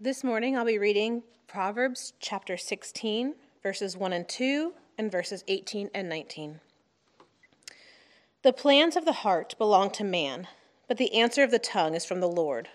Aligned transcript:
This 0.00 0.24
morning 0.24 0.56
I'll 0.56 0.64
be 0.64 0.76
reading 0.76 1.22
Proverbs 1.46 2.14
chapter 2.18 2.56
16, 2.56 3.36
verses 3.62 3.96
1 3.96 4.12
and 4.12 4.28
2, 4.28 4.72
and 4.98 5.10
verses 5.10 5.44
18 5.46 5.88
and 5.94 6.08
19. 6.08 6.58
The 8.42 8.52
plans 8.52 8.96
of 8.96 9.04
the 9.04 9.12
heart 9.12 9.54
belong 9.56 9.90
to 9.92 10.02
man, 10.02 10.48
but 10.88 10.96
the 10.96 11.14
answer 11.14 11.44
of 11.44 11.52
the 11.52 11.60
tongue 11.60 11.94
is 11.94 12.04
from 12.04 12.18
the 12.18 12.28
Lord. 12.28 12.70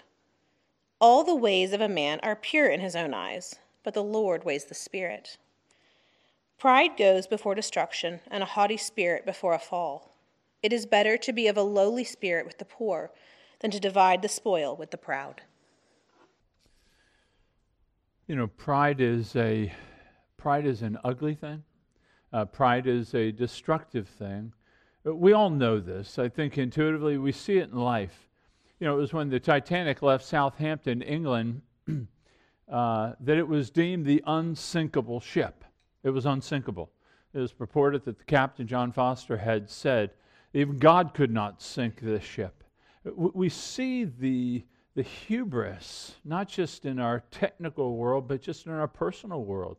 All 1.02 1.26
the 1.26 1.36
ways 1.36 1.74
of 1.74 1.82
a 1.82 1.90
man 1.90 2.22
are 2.24 2.38
pure 2.38 2.70
in 2.70 2.80
his 2.80 2.96
own 2.96 3.14
eyes, 3.14 3.56
but 3.84 3.94
the 3.94 4.02
Lord 4.02 4.46
weighs 4.46 4.64
the 4.64 4.74
spirit. 4.74 5.38
Pride 6.58 6.96
goes 6.98 7.28
before 7.28 7.54
destruction, 7.54 8.22
and 8.32 8.44
a 8.44 8.46
haughty 8.56 8.78
spirit 8.78 9.26
before 9.26 9.54
a 9.54 9.60
fall. 9.60 10.16
It 10.64 10.72
is 10.72 10.86
better 10.86 11.18
to 11.18 11.34
be 11.34 11.48
of 11.48 11.58
a 11.58 11.64
lowly 11.64 12.06
spirit 12.06 12.46
with 12.46 12.60
the 12.60 12.66
poor 12.66 13.12
than 13.60 13.72
to 13.72 13.80
divide 13.82 14.22
the 14.22 14.30
spoil 14.30 14.74
with 14.74 14.92
the 14.92 14.98
proud. 14.98 15.42
You 18.30 18.36
know, 18.36 18.46
pride 18.46 19.02
is 19.02 19.36
a 19.36 19.74
pride 20.38 20.68
is 20.68 20.84
an 20.84 21.00
ugly 21.04 21.34
thing. 21.34 21.64
Uh, 22.32 22.46
pride 22.46 22.86
is 22.86 23.16
a 23.16 23.32
destructive 23.32 24.08
thing. 24.08 24.54
Uh, 25.04 25.16
we 25.16 25.34
all 25.34 25.50
know 25.50 25.80
this. 25.80 26.20
I 26.20 26.30
think 26.30 26.56
intuitively 26.60 27.18
we 27.18 27.32
see 27.32 27.58
it 27.58 27.72
in 27.72 27.76
life. 27.80 28.30
You 28.80 28.86
know, 28.86 28.94
it 28.96 29.00
was 29.00 29.14
when 29.14 29.32
the 29.32 29.40
Titanic 29.40 30.04
left 30.04 30.24
Southampton, 30.24 31.02
England, 31.02 31.64
uh, 32.72 33.14
that 33.20 33.38
it 33.40 33.48
was 33.48 33.72
deemed 33.72 34.06
the 34.06 34.24
unsinkable 34.28 35.20
ship. 35.20 35.64
It 36.04 36.12
was 36.12 36.28
unsinkable. 36.28 36.92
It 37.34 37.40
was 37.40 37.52
purported 37.52 38.06
that 38.06 38.20
the 38.20 38.26
captain, 38.26 38.68
John 38.68 38.92
Foster, 38.92 39.38
had 39.38 39.72
said, 39.72 40.12
even 40.54 40.78
God 40.78 41.16
could 41.16 41.32
not 41.32 41.64
sink 41.64 42.00
this 42.00 42.26
ship. 42.26 42.64
We 43.04 43.50
see 43.50 44.04
the 44.04 44.66
the 45.00 45.04
hubris, 45.04 46.16
not 46.26 46.50
just 46.50 46.86
in 46.86 47.00
our 47.00 47.24
technical 47.32 47.96
world, 47.96 48.28
but 48.28 48.42
just 48.42 48.66
in 48.66 48.74
our 48.74 48.86
personal 48.86 49.46
world. 49.46 49.78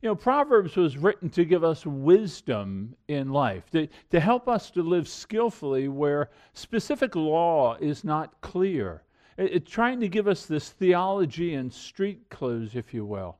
You 0.00 0.08
know, 0.08 0.16
Proverbs 0.16 0.74
was 0.74 0.96
written 0.96 1.30
to 1.30 1.44
give 1.44 1.62
us 1.62 1.86
wisdom 1.86 2.96
in 3.06 3.30
life, 3.30 3.70
to, 3.70 3.86
to 4.10 4.18
help 4.18 4.48
us 4.48 4.68
to 4.72 4.82
live 4.82 5.06
skillfully 5.06 5.86
where 5.86 6.28
specific 6.54 7.14
law 7.14 7.76
is 7.76 8.02
not 8.02 8.40
clear. 8.40 9.04
It, 9.36 9.52
it, 9.52 9.66
trying 9.68 10.00
to 10.00 10.08
give 10.08 10.26
us 10.26 10.44
this 10.44 10.70
theology 10.70 11.54
and 11.54 11.72
street 11.72 12.28
clothes, 12.28 12.74
if 12.74 12.92
you 12.92 13.04
will. 13.04 13.36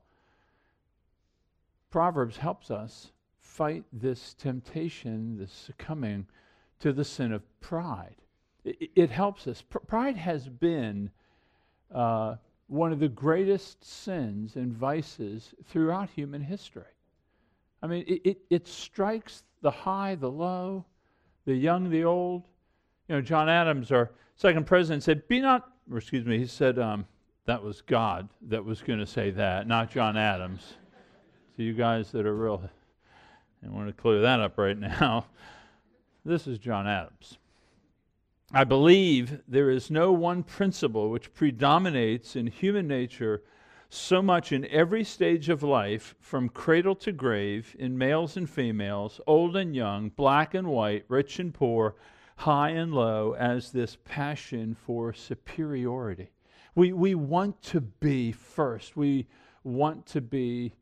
Proverbs 1.89 2.37
helps 2.37 2.71
us 2.71 3.11
fight 3.41 3.83
this 3.91 4.35
temptation, 4.35 5.37
this 5.37 5.51
succumbing 5.51 6.27
to 6.79 6.93
the 6.93 7.03
sin 7.03 7.33
of 7.33 7.43
pride 7.59 8.22
it, 8.63 8.91
it 8.95 9.09
helps 9.09 9.47
us. 9.47 9.63
pride 9.87 10.17
has 10.17 10.47
been 10.47 11.09
uh, 11.93 12.35
one 12.67 12.91
of 12.91 12.99
the 12.99 13.09
greatest 13.09 13.83
sins 13.83 14.55
and 14.55 14.73
vices 14.73 15.53
throughout 15.65 16.09
human 16.09 16.41
history. 16.41 16.83
I 17.81 17.87
mean, 17.87 18.05
it, 18.07 18.21
it, 18.23 18.37
it, 18.49 18.67
strikes 18.67 19.43
the 19.61 19.71
high, 19.71 20.15
the 20.15 20.31
low, 20.31 20.85
the 21.45 21.53
young, 21.53 21.89
the 21.89 22.05
old. 22.05 22.43
You 23.07 23.15
know, 23.15 23.21
John 23.21 23.49
Adams, 23.49 23.91
our 23.91 24.11
second 24.37 24.65
president, 24.65 25.03
said, 25.03 25.27
Be 25.27 25.41
not, 25.41 25.69
or 25.91 25.97
excuse 25.97 26.25
me, 26.25 26.37
he 26.39 26.47
said, 26.47 26.79
um, 26.79 27.05
that 27.45 27.61
was 27.61 27.81
God 27.81 28.29
that 28.43 28.63
was 28.63 28.81
going 28.81 28.99
to 28.99 29.05
say 29.05 29.31
that, 29.31 29.67
not 29.67 29.91
John 29.91 30.15
Adams. 30.15 30.75
to 31.57 31.63
you 31.63 31.73
guys 31.73 32.11
that 32.13 32.25
are 32.25 32.35
real, 32.35 32.69
I 33.63 33.69
want 33.69 33.87
to 33.87 33.93
clear 33.93 34.21
that 34.21 34.39
up 34.39 34.57
right 34.57 34.77
now. 34.77 35.25
This 36.25 36.47
is 36.47 36.57
John 36.57 36.87
Adams. 36.87 37.37
I 38.55 38.65
believe 38.65 39.41
there 39.47 39.71
is 39.71 39.89
no 39.89 40.11
one 40.11 40.43
principle 40.43 41.09
which 41.09 41.33
predominates 41.33 42.35
in 42.35 42.45
human 42.45 42.87
nature 42.87 43.41
so 43.89 44.21
much 44.21 44.51
in 44.51 44.67
every 44.67 45.03
stage 45.03 45.49
of 45.49 45.63
life, 45.63 46.13
from 46.19 46.49
cradle 46.49 46.93
to 46.97 47.11
grave, 47.11 47.75
in 47.79 47.97
males 47.97 48.37
and 48.37 48.47
females, 48.47 49.19
old 49.25 49.55
and 49.55 49.75
young, 49.75 50.09
black 50.09 50.53
and 50.53 50.67
white, 50.67 51.03
rich 51.07 51.39
and 51.39 51.51
poor, 51.51 51.95
high 52.35 52.69
and 52.69 52.93
low, 52.93 53.33
as 53.33 53.71
this 53.71 53.97
passion 54.05 54.75
for 54.75 55.13
superiority. 55.13 56.29
We, 56.75 56.93
we 56.93 57.15
want 57.15 57.59
to 57.63 57.81
be 57.81 58.31
first. 58.31 58.95
We 58.95 59.27
want 59.63 60.05
to 60.07 60.21
be, 60.21 60.75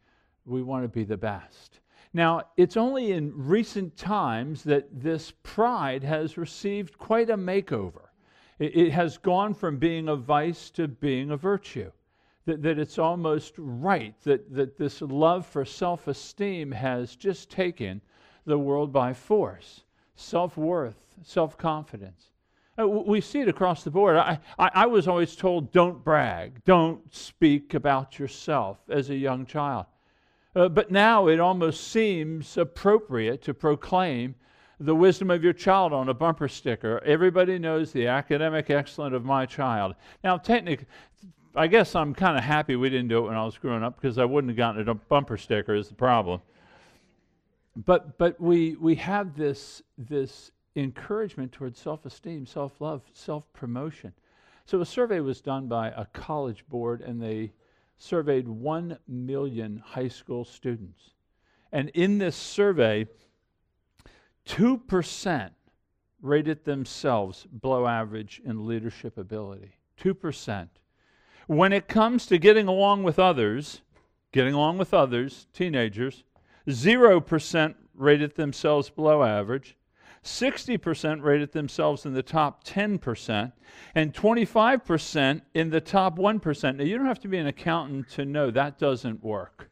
we 0.45 0.61
want 0.61 0.83
to 0.83 0.89
be 0.89 1.05
the 1.05 1.15
best. 1.15 1.79
Now, 2.13 2.41
it's 2.57 2.75
only 2.75 3.13
in 3.13 3.31
recent 3.35 3.95
times 3.95 4.63
that 4.63 5.01
this 5.01 5.31
pride 5.43 6.03
has 6.03 6.37
received 6.37 6.97
quite 6.97 7.29
a 7.29 7.37
makeover. 7.37 8.09
It, 8.59 8.75
it 8.75 8.91
has 8.91 9.17
gone 9.17 9.53
from 9.53 9.77
being 9.77 10.09
a 10.09 10.15
vice 10.15 10.69
to 10.71 10.87
being 10.87 11.31
a 11.31 11.37
virtue. 11.37 11.91
That, 12.45 12.63
that 12.63 12.79
it's 12.79 12.97
almost 12.97 13.53
right 13.57 14.15
that, 14.23 14.53
that 14.53 14.77
this 14.77 15.01
love 15.01 15.45
for 15.45 15.63
self 15.63 16.07
esteem 16.07 16.71
has 16.71 17.15
just 17.15 17.51
taken 17.51 18.01
the 18.45 18.57
world 18.57 18.91
by 18.91 19.13
force. 19.13 19.83
Self 20.15 20.57
worth, 20.57 21.15
self 21.23 21.57
confidence. 21.57 22.31
Uh, 22.79 22.87
we 22.87 23.21
see 23.21 23.41
it 23.41 23.47
across 23.47 23.83
the 23.83 23.91
board. 23.91 24.17
I, 24.17 24.39
I, 24.57 24.71
I 24.73 24.85
was 24.87 25.07
always 25.07 25.35
told, 25.35 25.71
don't 25.71 26.03
brag, 26.03 26.63
don't 26.63 27.13
speak 27.13 27.73
about 27.73 28.17
yourself 28.17 28.79
as 28.89 29.09
a 29.09 29.15
young 29.15 29.45
child. 29.45 29.85
Uh, 30.55 30.67
but 30.67 30.91
now 30.91 31.27
it 31.27 31.39
almost 31.39 31.91
seems 31.91 32.57
appropriate 32.57 33.41
to 33.43 33.53
proclaim 33.53 34.35
the 34.79 34.95
wisdom 34.95 35.29
of 35.29 35.43
your 35.43 35.53
child 35.53 35.93
on 35.93 36.09
a 36.09 36.13
bumper 36.13 36.47
sticker. 36.47 37.01
Everybody 37.05 37.59
knows 37.59 37.91
the 37.91 38.07
academic 38.07 38.69
excellence 38.69 39.13
of 39.13 39.23
my 39.23 39.45
child. 39.45 39.95
Now, 40.23 40.37
technically, 40.37 40.87
I 41.55 41.67
guess 41.67 41.95
I'm 41.95 42.13
kind 42.13 42.37
of 42.37 42.43
happy 42.43 42.75
we 42.75 42.89
didn't 42.89 43.09
do 43.09 43.19
it 43.19 43.27
when 43.27 43.37
I 43.37 43.45
was 43.45 43.57
growing 43.57 43.83
up 43.83 43.99
because 44.01 44.17
I 44.17 44.25
wouldn't 44.25 44.51
have 44.51 44.57
gotten 44.57 44.89
a 44.89 44.95
bumper 44.95 45.37
sticker 45.37 45.75
is 45.75 45.87
the 45.87 45.95
problem. 45.95 46.41
But 47.75 48.17
but 48.17 48.39
we 48.39 48.75
we 48.75 48.95
have 48.95 49.35
this 49.35 49.81
this 49.97 50.51
encouragement 50.75 51.51
towards 51.51 51.79
self-esteem, 51.79 52.45
self-love, 52.45 53.03
self-promotion. 53.13 54.13
So 54.65 54.81
a 54.81 54.85
survey 54.85 55.19
was 55.19 55.41
done 55.41 55.67
by 55.67 55.89
a 55.89 56.05
college 56.05 56.65
board 56.69 57.01
and 57.01 57.21
they 57.21 57.51
surveyed 58.01 58.47
1 58.47 58.97
million 59.07 59.81
high 59.85 60.07
school 60.07 60.43
students. 60.43 61.11
And 61.71 61.89
in 61.89 62.17
this 62.17 62.35
survey, 62.35 63.07
2% 64.47 65.51
rated 66.21 66.65
themselves 66.65 67.45
below 67.45 67.87
average 67.87 68.41
in 68.43 68.67
leadership 68.67 69.17
ability. 69.17 69.75
2%. 70.01 70.67
When 71.47 71.73
it 71.73 71.87
comes 71.87 72.25
to 72.27 72.37
getting 72.37 72.67
along 72.67 73.03
with 73.03 73.19
others, 73.19 73.81
getting 74.31 74.53
along 74.53 74.77
with 74.77 74.93
others, 74.93 75.47
teenagers, 75.53 76.23
0% 76.67 77.75
rated 77.93 78.35
themselves 78.35 78.89
below 78.89 79.23
average. 79.23 79.75
60% 80.23 81.23
rated 81.23 81.51
themselves 81.51 82.05
in 82.05 82.13
the 82.13 82.21
top 82.21 82.63
10%, 82.63 83.51
and 83.95 84.13
25% 84.13 85.41
in 85.53 85.69
the 85.69 85.81
top 85.81 86.17
1%. 86.17 86.75
Now, 86.75 86.83
you 86.83 86.97
don't 86.97 87.07
have 87.07 87.19
to 87.21 87.27
be 87.27 87.39
an 87.39 87.47
accountant 87.47 88.09
to 88.09 88.25
know 88.25 88.51
that 88.51 88.77
doesn't 88.77 89.23
work. 89.23 89.71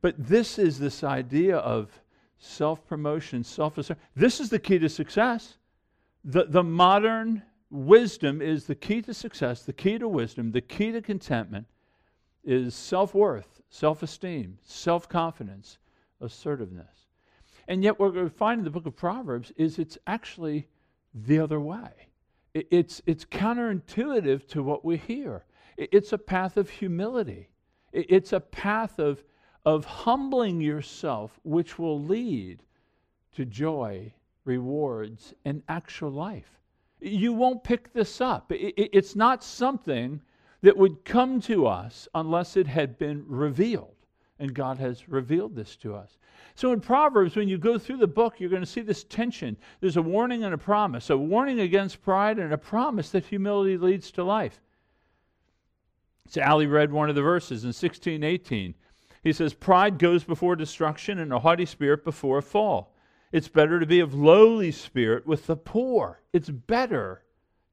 But 0.00 0.14
this 0.18 0.58
is 0.58 0.78
this 0.78 1.02
idea 1.02 1.56
of 1.56 1.90
self 2.38 2.86
promotion, 2.86 3.42
self 3.44 3.78
This 4.14 4.40
is 4.40 4.50
the 4.50 4.58
key 4.58 4.78
to 4.78 4.88
success. 4.88 5.58
The, 6.24 6.44
the 6.44 6.62
modern 6.62 7.42
wisdom 7.70 8.42
is 8.42 8.66
the 8.66 8.74
key 8.74 9.02
to 9.02 9.14
success, 9.14 9.62
the 9.62 9.72
key 9.72 9.98
to 9.98 10.08
wisdom, 10.08 10.52
the 10.52 10.60
key 10.60 10.92
to 10.92 11.00
contentment 11.00 11.66
is 12.44 12.74
self 12.74 13.14
worth, 13.14 13.60
self 13.70 14.02
esteem, 14.02 14.58
self 14.62 15.08
confidence, 15.08 15.78
assertiveness. 16.20 17.01
And 17.68 17.84
yet, 17.84 17.98
what 17.98 18.14
we 18.14 18.28
find 18.28 18.58
in 18.60 18.64
the 18.64 18.70
book 18.70 18.86
of 18.86 18.96
Proverbs 18.96 19.52
is 19.56 19.78
it's 19.78 19.98
actually 20.06 20.68
the 21.14 21.38
other 21.38 21.60
way. 21.60 22.08
It's, 22.54 23.00
it's 23.06 23.24
counterintuitive 23.24 24.46
to 24.48 24.62
what 24.62 24.84
we 24.84 24.96
hear. 24.96 25.44
It's 25.76 26.12
a 26.12 26.18
path 26.18 26.56
of 26.56 26.68
humility, 26.68 27.48
it's 27.92 28.32
a 28.32 28.40
path 28.40 28.98
of, 28.98 29.24
of 29.64 29.84
humbling 29.84 30.60
yourself, 30.60 31.40
which 31.44 31.78
will 31.78 32.00
lead 32.00 32.62
to 33.32 33.44
joy, 33.44 34.12
rewards, 34.44 35.34
and 35.44 35.62
actual 35.68 36.10
life. 36.10 36.58
You 37.00 37.32
won't 37.32 37.64
pick 37.64 37.92
this 37.92 38.20
up. 38.20 38.46
It's 38.50 39.16
not 39.16 39.42
something 39.42 40.20
that 40.62 40.76
would 40.76 41.04
come 41.04 41.40
to 41.42 41.66
us 41.66 42.06
unless 42.14 42.56
it 42.56 42.66
had 42.66 42.98
been 42.98 43.24
revealed. 43.26 43.96
And 44.42 44.52
God 44.52 44.78
has 44.78 45.08
revealed 45.08 45.54
this 45.54 45.76
to 45.76 45.94
us. 45.94 46.18
So 46.56 46.72
in 46.72 46.80
Proverbs, 46.80 47.36
when 47.36 47.48
you 47.48 47.58
go 47.58 47.78
through 47.78 47.98
the 47.98 48.08
book, 48.08 48.40
you're 48.40 48.50
going 48.50 48.60
to 48.60 48.66
see 48.66 48.80
this 48.80 49.04
tension. 49.04 49.56
There's 49.80 49.96
a 49.96 50.02
warning 50.02 50.42
and 50.42 50.52
a 50.52 50.58
promise, 50.58 51.10
a 51.10 51.16
warning 51.16 51.60
against 51.60 52.02
pride 52.02 52.40
and 52.40 52.52
a 52.52 52.58
promise 52.58 53.10
that 53.10 53.24
humility 53.24 53.78
leads 53.78 54.10
to 54.10 54.24
life. 54.24 54.60
So 56.28 56.42
Ali 56.42 56.66
read 56.66 56.90
one 56.90 57.08
of 57.08 57.14
the 57.14 57.22
verses 57.22 57.62
in 57.62 57.68
1618. 57.68 58.74
He 59.22 59.32
says, 59.32 59.54
Pride 59.54 60.00
goes 60.00 60.24
before 60.24 60.56
destruction 60.56 61.20
and 61.20 61.32
a 61.32 61.38
haughty 61.38 61.64
spirit 61.64 62.02
before 62.02 62.38
a 62.38 62.42
fall. 62.42 62.96
It's 63.30 63.46
better 63.46 63.78
to 63.78 63.86
be 63.86 64.00
of 64.00 64.12
lowly 64.12 64.72
spirit 64.72 65.24
with 65.24 65.46
the 65.46 65.56
poor. 65.56 66.20
It's 66.32 66.50
better 66.50 67.22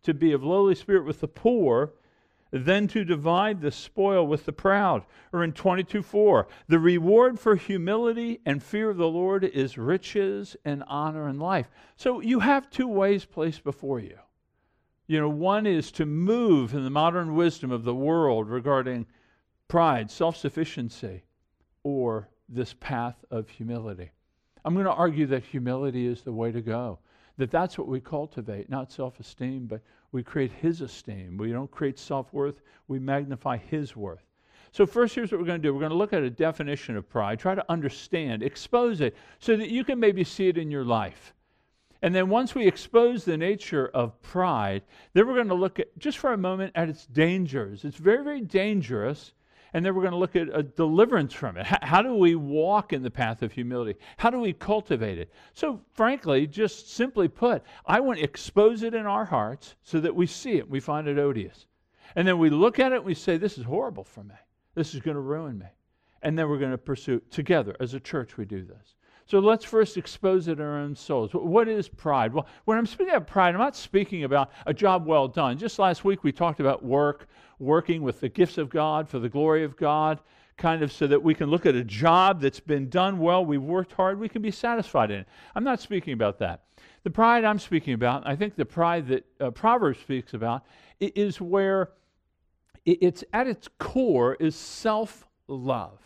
to 0.04 0.13
be 0.13 0.33
of 0.33 0.44
lowly 0.44 0.75
spirit 0.75 1.04
with 1.04 1.19
the 1.19 1.27
poor 1.27 1.94
than 2.51 2.88
to 2.88 3.06
divide 3.06 3.62
the 3.62 3.72
spoil 3.72 4.25
with 4.25 4.46
the 4.46 4.54
proud. 4.54 5.04
Or 5.31 5.44
in 5.44 5.54
22 5.54 6.01
4, 6.01 6.48
the 6.68 6.80
reward 6.80 7.40
for 7.40 7.56
humility 7.56 8.40
and 8.46 8.63
fear 8.63 8.90
of 8.90 8.98
the 8.98 9.07
Lord 9.07 9.44
is 9.44 9.78
riches 9.78 10.56
and 10.66 10.84
honor 10.88 11.28
and 11.28 11.40
life. 11.40 11.69
So 11.96 12.19
you 12.22 12.40
have 12.40 12.69
two 12.69 12.88
ways 12.88 13.25
placed 13.25 13.63
before 13.63 14.00
you. 14.00 14.18
You 15.07 15.19
know, 15.19 15.30
one 15.30 15.66
is 15.66 15.92
to 15.94 16.06
move 16.06 16.74
in 16.74 16.84
the 16.84 16.90
modern 16.90 17.36
wisdom 17.36 17.72
of 17.72 17.84
the 17.84 17.96
world 17.96 18.48
regarding 18.48 19.07
pride, 19.68 20.12
self 20.12 20.38
sufficiency, 20.38 21.24
or 21.84 22.30
this 22.48 22.75
path 22.80 23.24
of 23.31 23.50
humility. 23.50 24.12
I'm 24.66 24.74
going 24.74 24.86
to 24.86 24.92
argue 24.92 25.25
that 25.28 25.44
humility 25.44 26.06
is 26.06 26.22
the 26.22 26.31
way 26.31 26.51
to 26.51 26.62
go. 26.62 27.00
That 27.38 27.51
that's 27.51 27.78
what 27.78 27.88
we 27.88 28.01
cultivate, 28.01 28.69
not 28.69 28.92
self 28.92 29.19
esteem, 29.19 29.66
but 29.66 29.81
we 30.12 30.24
create 30.24 30.52
His 30.52 30.82
esteem. 30.82 31.38
We 31.38 31.52
don't 31.52 31.72
create 31.72 32.00
self 32.00 32.32
worth, 32.34 32.62
we 32.88 33.00
magnify 33.00 33.58
His 33.58 33.96
worth. 33.96 34.26
So, 34.72 34.86
first, 34.86 35.16
here's 35.16 35.32
what 35.32 35.40
we're 35.40 35.48
going 35.48 35.62
to 35.62 35.68
do 35.68 35.74
we're 35.74 35.80
going 35.80 35.92
to 35.92 35.98
look 35.98 36.14
at 36.14 36.24
a 36.24 36.30
definition 36.30 36.96
of 36.96 37.10
pride, 37.10 37.40
try 37.40 37.56
to 37.56 37.66
understand, 37.70 38.44
expose 38.44 39.02
it, 39.02 39.16
so 39.40 39.56
that 39.56 39.70
you 39.70 39.84
can 39.84 40.00
maybe 40.00 40.24
see 40.24 40.48
it 40.48 40.58
in 40.58 40.70
your 40.70 40.86
life. 40.86 41.34
And 42.02 42.14
then, 42.14 42.30
once 42.30 42.56
we 42.56 42.68
expose 42.68 43.26
the 43.26 43.38
nature 43.38 43.88
of 43.88 44.22
pride, 44.22 44.84
then 45.14 45.28
we're 45.28 45.36
going 45.36 45.48
to 45.50 45.56
look 45.56 45.80
at, 45.80 45.98
just 45.98 46.18
for 46.18 46.34
a 46.34 46.38
moment, 46.38 46.72
at 46.76 46.90
its 46.90 47.06
dangers. 47.08 47.84
It's 47.84 47.98
very, 47.98 48.24
very 48.24 48.42
dangerous 48.42 49.34
and 49.74 49.86
then 49.86 49.94
we're 49.94 50.01
going 50.01 50.13
to 50.13 50.18
look 50.18 50.36
at 50.36 50.50
a 50.54 50.63
deliverance 50.63 51.33
from 51.33 51.57
it. 51.57 51.66
How, 51.66 51.77
how 51.81 52.01
do 52.01 52.16
we 52.16 52.36
walk 52.36 52.94
in 52.94 53.04
the 53.04 53.12
path 53.12 53.42
of 53.42 53.51
humility? 53.51 54.00
How 54.18 54.30
do 54.30 54.39
we 54.39 54.54
cultivate 54.54 55.19
it? 55.19 55.31
So, 55.54 55.81
frankly, 55.94 56.48
just 56.48 56.92
simply 56.94 57.27
put, 57.27 57.63
I 57.86 58.00
want 58.00 58.19
to 58.19 58.25
expose 58.25 58.83
it 58.83 58.94
in 58.94 59.06
our 59.06 59.25
hearts 59.25 59.75
so 59.83 60.00
that 60.00 60.16
we 60.16 60.27
see 60.27 60.54
it, 60.54 60.69
we 60.69 60.80
find 60.80 61.07
it 61.07 61.18
odious. 61.18 61.68
And 62.16 62.27
then 62.27 62.39
we 62.39 62.50
look 62.50 62.80
at 62.80 62.92
it 62.92 62.98
and 62.98 63.06
we 63.06 63.13
say, 63.13 63.38
This 63.38 63.57
is 63.57 63.66
horrible 63.66 64.04
for 64.04 64.24
me. 64.24 64.36
This 64.75 64.95
is 64.95 65.01
going 65.01 65.16
to 65.16 65.21
ruin 65.21 65.60
me. 65.60 65.68
And 66.22 66.38
then 66.38 66.50
we're 66.50 66.57
going 66.57 66.72
to 66.72 66.77
pursue 66.77 67.22
together 67.30 67.75
as 67.80 67.94
a 67.94 68.00
church, 68.00 68.38
we 68.38 68.45
do 68.45 68.63
this. 68.63 68.95
So 69.30 69.38
let's 69.38 69.64
first 69.64 69.96
expose 69.96 70.48
it 70.48 70.54
in 70.54 70.66
our 70.66 70.80
own 70.80 70.96
souls. 70.96 71.30
What 71.34 71.68
is 71.68 71.88
pride? 71.88 72.34
Well, 72.34 72.48
when 72.66 72.80
I'm 72.80 72.88
speaking 72.88 73.14
about 73.14 73.28
pride, 73.28 73.54
I'm 73.54 73.60
not 73.60 73.76
speaking 73.76 74.24
about 74.24 74.50
a 74.66 74.74
job 74.74 75.06
well 75.06 75.28
done. 75.28 75.60
Just 75.60 75.78
last 75.78 76.04
week 76.04 76.24
we 76.24 76.31
talked 76.31 76.60
about 76.60 76.84
work, 76.84 77.28
working 77.60 78.02
with 78.02 78.22
the 78.22 78.30
gifts 78.30 78.58
of 78.58 78.72
God 78.72 79.08
for 79.08 79.20
the 79.20 79.30
glory 79.30 79.64
of 79.64 79.78
God, 79.78 80.20
kind 80.58 80.81
of 80.81 80.92
so 80.92 81.06
that 81.06 81.22
we 81.22 81.36
can 81.36 81.48
look 81.48 81.68
at 81.68 81.76
a 81.76 81.84
job 81.84 82.42
that's 82.42 82.60
been 82.60 82.90
done 82.90 83.20
well, 83.20 83.46
we've 83.46 83.62
worked 83.62 83.92
hard, 83.92 84.20
we 84.20 84.28
can 84.28 84.42
be 84.42 84.50
satisfied 84.50 85.12
in 85.12 85.20
it. 85.20 85.28
I'm 85.54 85.64
not 85.64 85.80
speaking 85.80 86.14
about 86.14 86.40
that. 86.40 86.64
The 87.04 87.12
pride 87.12 87.44
I'm 87.46 87.60
speaking 87.60 87.94
about, 87.94 88.25
I 88.25 88.36
think 88.36 88.56
the 88.56 88.66
pride 88.66 89.08
that 89.10 89.25
uh, 89.40 89.52
Proverbs 89.52 90.00
speaks 90.00 90.34
about, 90.34 90.66
is 91.00 91.40
where 91.40 91.92
it's 92.84 93.24
at 93.32 93.46
its 93.46 93.70
core 93.78 94.38
is 94.40 94.56
self 94.56 95.28
love. 95.48 96.00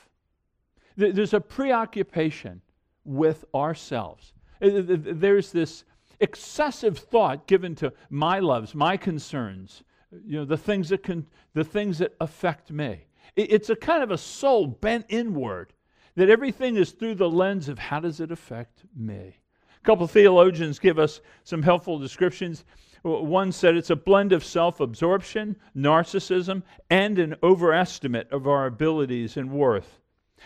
There's 0.98 1.34
a 1.34 1.40
preoccupation 1.40 2.62
with 3.06 3.46
ourselves. 3.54 4.34
Uh, 4.62 4.82
there's 4.86 5.52
this 5.52 5.84
excessive 6.20 6.98
thought 6.98 7.48
given 7.48 7.76
to 7.76 7.94
my 8.10 8.40
loves, 8.40 8.74
my 8.74 8.98
concerns, 8.98 9.84
you 10.26 10.38
know, 10.38 10.46
the 10.46 10.58
things 10.58 10.90
that 10.90 11.04
can, 11.04 11.26
the 11.54 11.64
things 11.64 11.98
that 11.98 12.16
affect 12.22 12.72
me. 12.72 13.06
It's 13.36 13.70
a 13.70 13.76
kind 13.76 14.04
of 14.04 14.12
a 14.12 14.18
soul 14.18 14.68
bent 14.68 15.06
inward 15.10 15.74
that 16.16 16.30
everything 16.30 16.78
is 16.78 16.92
through 16.92 17.16
the 17.16 17.30
lens 17.30 17.68
of 17.68 17.80
how 17.80 18.00
does 18.00 18.20
it 18.20 18.32
affect 18.32 18.84
me. 18.96 19.36
A 19.82 19.86
couple 19.86 20.08
theologians 20.08 20.80
give 20.80 21.00
us 21.00 21.20
some 21.44 21.64
helpful 21.64 21.98
descriptions. 21.98 22.64
One 23.02 23.52
said 23.52 23.76
it's 23.76 23.90
a 23.90 23.96
blend 23.96 24.32
of 24.32 24.46
self 24.46 24.80
absorption, 24.80 25.58
narcissism, 25.76 26.64
and 26.90 27.20
an 27.20 27.36
overestimate 27.44 28.32
of 28.32 28.48
our 28.48 28.68
abilities 28.68 29.36
and 29.36 29.52
worth. 29.52 30.00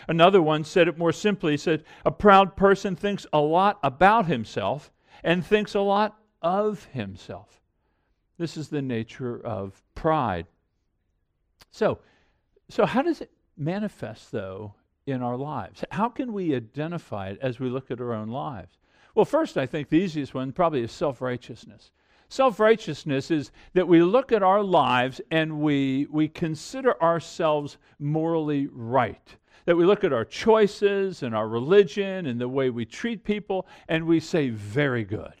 Another 0.06 0.40
one 0.40 0.64
said 0.64 0.88
it 0.88 0.98
more 0.98 1.12
simply. 1.12 1.56
Said, 1.56 1.84
A 2.04 2.10
proud 2.10 2.56
person 2.56 2.94
thinks 2.94 3.26
a 3.32 3.40
lot 3.40 3.78
about 3.82 4.26
himself 4.26 4.92
and 5.24 5.44
thinks 5.44 5.74
a 5.74 5.80
lot 5.80 6.18
of 6.42 6.84
himself. 6.86 7.60
This 8.38 8.56
is 8.56 8.68
the 8.68 8.82
nature 8.82 9.44
of 9.44 9.82
pride. 9.94 10.46
So, 11.70 11.98
so 12.68 12.86
how 12.86 13.02
does 13.02 13.20
it 13.20 13.30
manifest, 13.56 14.30
though, 14.30 14.74
in 15.06 15.22
our 15.22 15.36
lives? 15.36 15.84
How 15.90 16.08
can 16.08 16.32
we 16.32 16.54
identify 16.54 17.30
it 17.30 17.38
as 17.42 17.58
we 17.58 17.68
look 17.68 17.90
at 17.90 18.00
our 18.00 18.12
own 18.12 18.28
lives? 18.28 18.78
Well, 19.14 19.24
first, 19.24 19.58
I 19.58 19.66
think 19.66 19.88
the 19.88 19.98
easiest 19.98 20.34
one 20.34 20.52
probably 20.52 20.82
is 20.82 20.92
self 20.92 21.20
righteousness. 21.20 21.90
Self 22.28 22.60
righteousness 22.60 23.30
is 23.30 23.50
that 23.72 23.88
we 23.88 24.02
look 24.02 24.30
at 24.32 24.42
our 24.42 24.62
lives 24.62 25.20
and 25.30 25.60
we, 25.60 26.06
we 26.10 26.28
consider 26.28 27.00
ourselves 27.02 27.78
morally 27.98 28.68
right 28.70 29.36
that 29.68 29.76
we 29.76 29.84
look 29.84 30.02
at 30.02 30.14
our 30.14 30.24
choices 30.24 31.22
and 31.22 31.36
our 31.36 31.46
religion 31.46 32.24
and 32.24 32.40
the 32.40 32.48
way 32.48 32.70
we 32.70 32.86
treat 32.86 33.22
people 33.22 33.66
and 33.86 34.02
we 34.02 34.18
say, 34.18 34.48
very 34.48 35.04
good, 35.04 35.34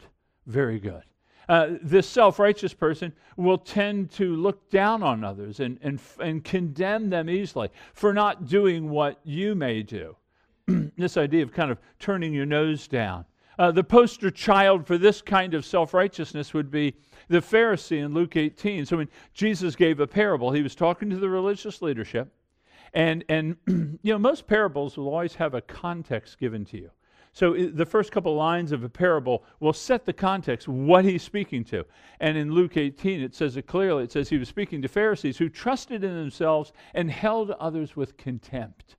very 0.44 0.78
good. 0.78 1.02
Uh, 1.48 1.76
this 1.80 2.06
self 2.06 2.38
righteous 2.38 2.74
person 2.74 3.10
will 3.38 3.56
tend 3.56 4.10
to 4.10 4.36
look 4.36 4.68
down 4.68 5.02
on 5.02 5.24
others 5.24 5.60
and, 5.60 5.78
and, 5.80 5.98
and 6.20 6.44
condemn 6.44 7.08
them 7.08 7.30
easily 7.30 7.70
for 7.94 8.12
not 8.12 8.46
doing 8.46 8.90
what 8.90 9.18
you 9.24 9.54
may 9.54 9.82
do. 9.82 10.14
this 10.98 11.16
idea 11.16 11.42
of 11.42 11.50
kind 11.50 11.70
of 11.70 11.78
turning 11.98 12.34
your 12.34 12.44
nose 12.44 12.86
down. 12.86 13.24
Uh, 13.58 13.70
the 13.72 13.82
poster 13.82 14.30
child 14.30 14.86
for 14.86 14.98
this 14.98 15.22
kind 15.22 15.54
of 15.54 15.64
self 15.64 15.94
righteousness 15.94 16.52
would 16.52 16.70
be 16.70 16.94
the 17.28 17.40
Pharisee 17.40 18.04
in 18.04 18.12
Luke 18.12 18.36
18. 18.36 18.84
So 18.84 18.98
when 18.98 19.08
Jesus 19.32 19.74
gave 19.74 20.00
a 20.00 20.06
parable, 20.06 20.52
he 20.52 20.60
was 20.60 20.74
talking 20.74 21.08
to 21.08 21.16
the 21.16 21.30
religious 21.30 21.80
leadership, 21.80 22.30
and, 22.94 23.24
and 23.28 23.56
you 24.02 24.12
know, 24.12 24.18
most 24.18 24.46
parables 24.46 24.96
will 24.96 25.08
always 25.08 25.34
have 25.34 25.54
a 25.54 25.60
context 25.60 26.38
given 26.38 26.64
to 26.66 26.78
you. 26.78 26.90
So 27.32 27.54
the 27.54 27.86
first 27.86 28.10
couple 28.10 28.34
lines 28.34 28.72
of 28.72 28.82
a 28.82 28.88
parable 28.88 29.44
will 29.60 29.72
set 29.72 30.04
the 30.04 30.12
context, 30.12 30.66
what 30.66 31.04
he's 31.04 31.22
speaking 31.22 31.62
to. 31.66 31.84
And 32.18 32.36
in 32.36 32.50
Luke 32.52 32.76
18, 32.76 33.20
it 33.20 33.34
says 33.34 33.56
it 33.56 33.68
clearly. 33.68 34.04
It 34.04 34.10
says 34.10 34.28
he 34.28 34.38
was 34.38 34.48
speaking 34.48 34.82
to 34.82 34.88
Pharisees 34.88 35.38
who 35.38 35.48
trusted 35.48 36.02
in 36.02 36.14
themselves 36.14 36.72
and 36.94 37.10
held 37.10 37.52
others 37.52 37.94
with 37.94 38.16
contempt. 38.16 38.96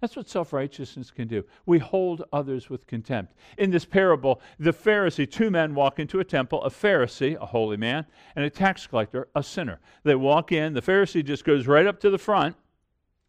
That's 0.00 0.16
what 0.16 0.28
self 0.28 0.52
righteousness 0.52 1.10
can 1.10 1.26
do. 1.28 1.44
We 1.64 1.78
hold 1.78 2.24
others 2.32 2.68
with 2.68 2.86
contempt. 2.86 3.32
In 3.56 3.70
this 3.70 3.86
parable, 3.86 4.42
the 4.58 4.72
Pharisee, 4.72 5.30
two 5.30 5.50
men 5.50 5.74
walk 5.74 5.98
into 5.98 6.20
a 6.20 6.24
temple 6.24 6.62
a 6.62 6.70
Pharisee, 6.70 7.40
a 7.40 7.46
holy 7.46 7.78
man, 7.78 8.04
and 8.34 8.44
a 8.44 8.50
tax 8.50 8.86
collector, 8.86 9.28
a 9.34 9.42
sinner. 9.42 9.80
They 10.04 10.14
walk 10.14 10.52
in, 10.52 10.74
the 10.74 10.82
Pharisee 10.82 11.24
just 11.24 11.44
goes 11.44 11.66
right 11.66 11.86
up 11.86 12.00
to 12.00 12.10
the 12.10 12.18
front 12.18 12.56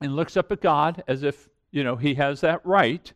and 0.02 0.16
looks 0.16 0.38
up 0.38 0.52
at 0.52 0.62
God 0.62 1.04
as 1.08 1.24
if, 1.24 1.50
you 1.72 1.84
know, 1.84 1.96
he 1.96 2.16
has 2.16 2.42
that 2.42 2.66
right. 2.66 3.12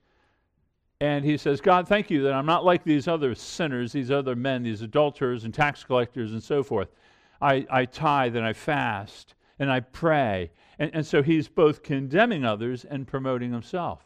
And 1.00 1.26
he 1.26 1.38
says, 1.38 1.62
God, 1.62 1.88
thank 1.88 2.12
you 2.12 2.24
that 2.24 2.34
I'm 2.34 2.46
not 2.46 2.64
like 2.64 2.84
these 2.84 3.08
other 3.08 3.34
sinners, 3.34 3.92
these 3.92 4.12
other 4.12 4.36
men, 4.36 4.64
these 4.64 4.82
adulterers 4.82 5.46
and 5.46 5.54
tax 5.54 5.84
collectors 5.84 6.32
and 6.32 6.44
so 6.44 6.62
forth. 6.64 6.90
I, 7.42 7.66
I 7.72 7.86
tithe 7.86 8.36
and 8.36 8.46
I 8.46 8.54
fast 8.54 9.34
and 9.58 9.72
I 9.72 9.80
pray. 9.80 10.52
And, 10.78 10.92
and 10.94 11.06
so 11.06 11.24
he's 11.24 11.48
both 11.48 11.84
condemning 11.84 12.46
others 12.46 12.86
and 12.86 13.08
promoting 13.08 13.52
himself. 13.52 14.06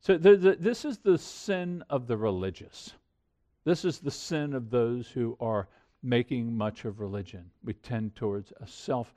So 0.00 0.16
the, 0.16 0.36
the, 0.36 0.56
this 0.56 0.84
is 0.84 0.98
the 0.98 1.18
sin 1.18 1.84
of 1.90 2.06
the 2.06 2.16
religious. 2.16 2.92
This 3.64 3.84
is 3.84 3.98
the 3.98 4.10
sin 4.10 4.54
of 4.54 4.70
those 4.70 5.08
who 5.08 5.36
are 5.40 5.68
making 6.02 6.56
much 6.56 6.84
of 6.84 7.00
religion. 7.00 7.50
We 7.62 7.74
tend 7.74 8.16
towards 8.16 8.52
a 8.60 8.66
self 8.66 9.14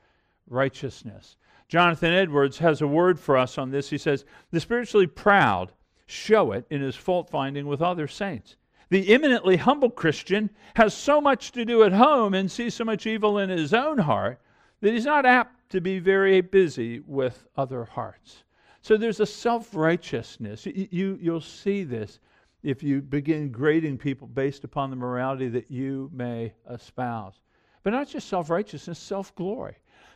righteousness. 0.48 1.38
Jonathan 1.67 2.13
Edwards 2.13 2.58
has 2.60 2.82
a 2.82 2.88
word 2.88 3.20
for 3.20 3.38
us 3.38 3.58
on 3.58 3.72
this. 3.72 3.89
He 3.89 3.98
says, 3.98 4.25
The 4.51 4.60
spiritually 4.60 5.08
proud 5.08 5.72
show 6.05 6.51
it 6.51 6.65
in 6.70 6.82
his 6.82 6.96
fault 6.96 7.29
finding 7.29 7.67
with 7.67 7.82
other 7.82 8.08
saints. 8.08 8.58
The 8.89 9.13
eminently 9.13 9.58
humble 9.58 9.89
Christian 9.89 10.50
has 10.75 10.93
so 10.93 11.20
much 11.20 11.51
to 11.53 11.65
do 11.65 11.84
at 11.84 11.93
home 11.93 12.34
and 12.34 12.51
sees 12.51 12.75
so 12.75 12.86
much 12.86 13.08
evil 13.08 13.39
in 13.39 13.50
his 13.50 13.74
own 13.74 13.98
heart 13.98 14.39
that 14.82 14.93
he's 14.93 15.05
not 15.05 15.25
apt 15.25 15.70
to 15.70 15.82
be 15.82 15.98
very 15.98 16.41
busy 16.41 17.00
with 17.00 17.48
other 17.58 17.86
hearts. 17.86 18.43
So 18.82 18.98
there's 18.98 19.22
a 19.22 19.25
self 19.25 19.74
righteousness. 19.74 20.65
You, 20.65 21.17
you'll 21.20 21.41
see 21.41 21.84
this 21.84 22.20
if 22.62 22.84
you 22.84 23.01
begin 23.01 23.50
grading 23.50 23.98
people 23.98 24.27
based 24.27 24.63
upon 24.63 24.89
the 24.89 24.96
morality 24.96 25.48
that 25.50 25.72
you 25.72 26.12
may 26.13 26.53
espouse. 26.70 27.39
But 27.82 27.93
not 27.93 28.08
just 28.08 28.27
self 28.27 28.50
righteousness, 28.50 29.00
self 29.00 29.34
glory. 29.36 29.75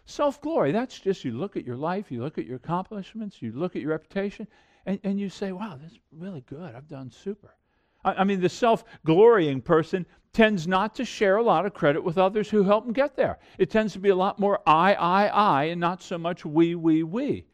Self 0.09 0.39
glory, 0.39 0.71
that's 0.71 0.97
just 0.97 1.25
you 1.25 1.33
look 1.33 1.57
at 1.57 1.65
your 1.65 1.75
life, 1.75 2.09
you 2.13 2.23
look 2.23 2.37
at 2.37 2.45
your 2.45 2.55
accomplishments, 2.55 3.41
you 3.41 3.51
look 3.51 3.75
at 3.75 3.81
your 3.81 3.91
reputation, 3.91 4.47
and, 4.85 4.97
and 5.03 5.19
you 5.19 5.27
say, 5.27 5.51
wow, 5.51 5.77
this 5.77 5.91
is 5.91 5.99
really 6.13 6.39
good. 6.47 6.73
I've 6.73 6.87
done 6.87 7.11
super. 7.11 7.57
I, 8.05 8.13
I 8.13 8.23
mean, 8.23 8.39
the 8.39 8.47
self 8.47 8.85
glorying 9.03 9.59
person 9.59 10.05
tends 10.31 10.65
not 10.65 10.95
to 10.95 11.03
share 11.03 11.35
a 11.35 11.43
lot 11.43 11.65
of 11.65 11.73
credit 11.73 12.01
with 12.01 12.17
others 12.17 12.49
who 12.49 12.63
help 12.63 12.85
them 12.85 12.93
get 12.93 13.17
there. 13.17 13.37
It 13.57 13.69
tends 13.69 13.91
to 13.93 13.99
be 13.99 14.07
a 14.07 14.15
lot 14.15 14.39
more 14.39 14.61
I, 14.65 14.93
I, 14.93 15.25
I, 15.27 15.63
and 15.65 15.81
not 15.81 16.01
so 16.01 16.17
much 16.17 16.45
we, 16.45 16.75
we, 16.75 17.03
we. 17.03 17.45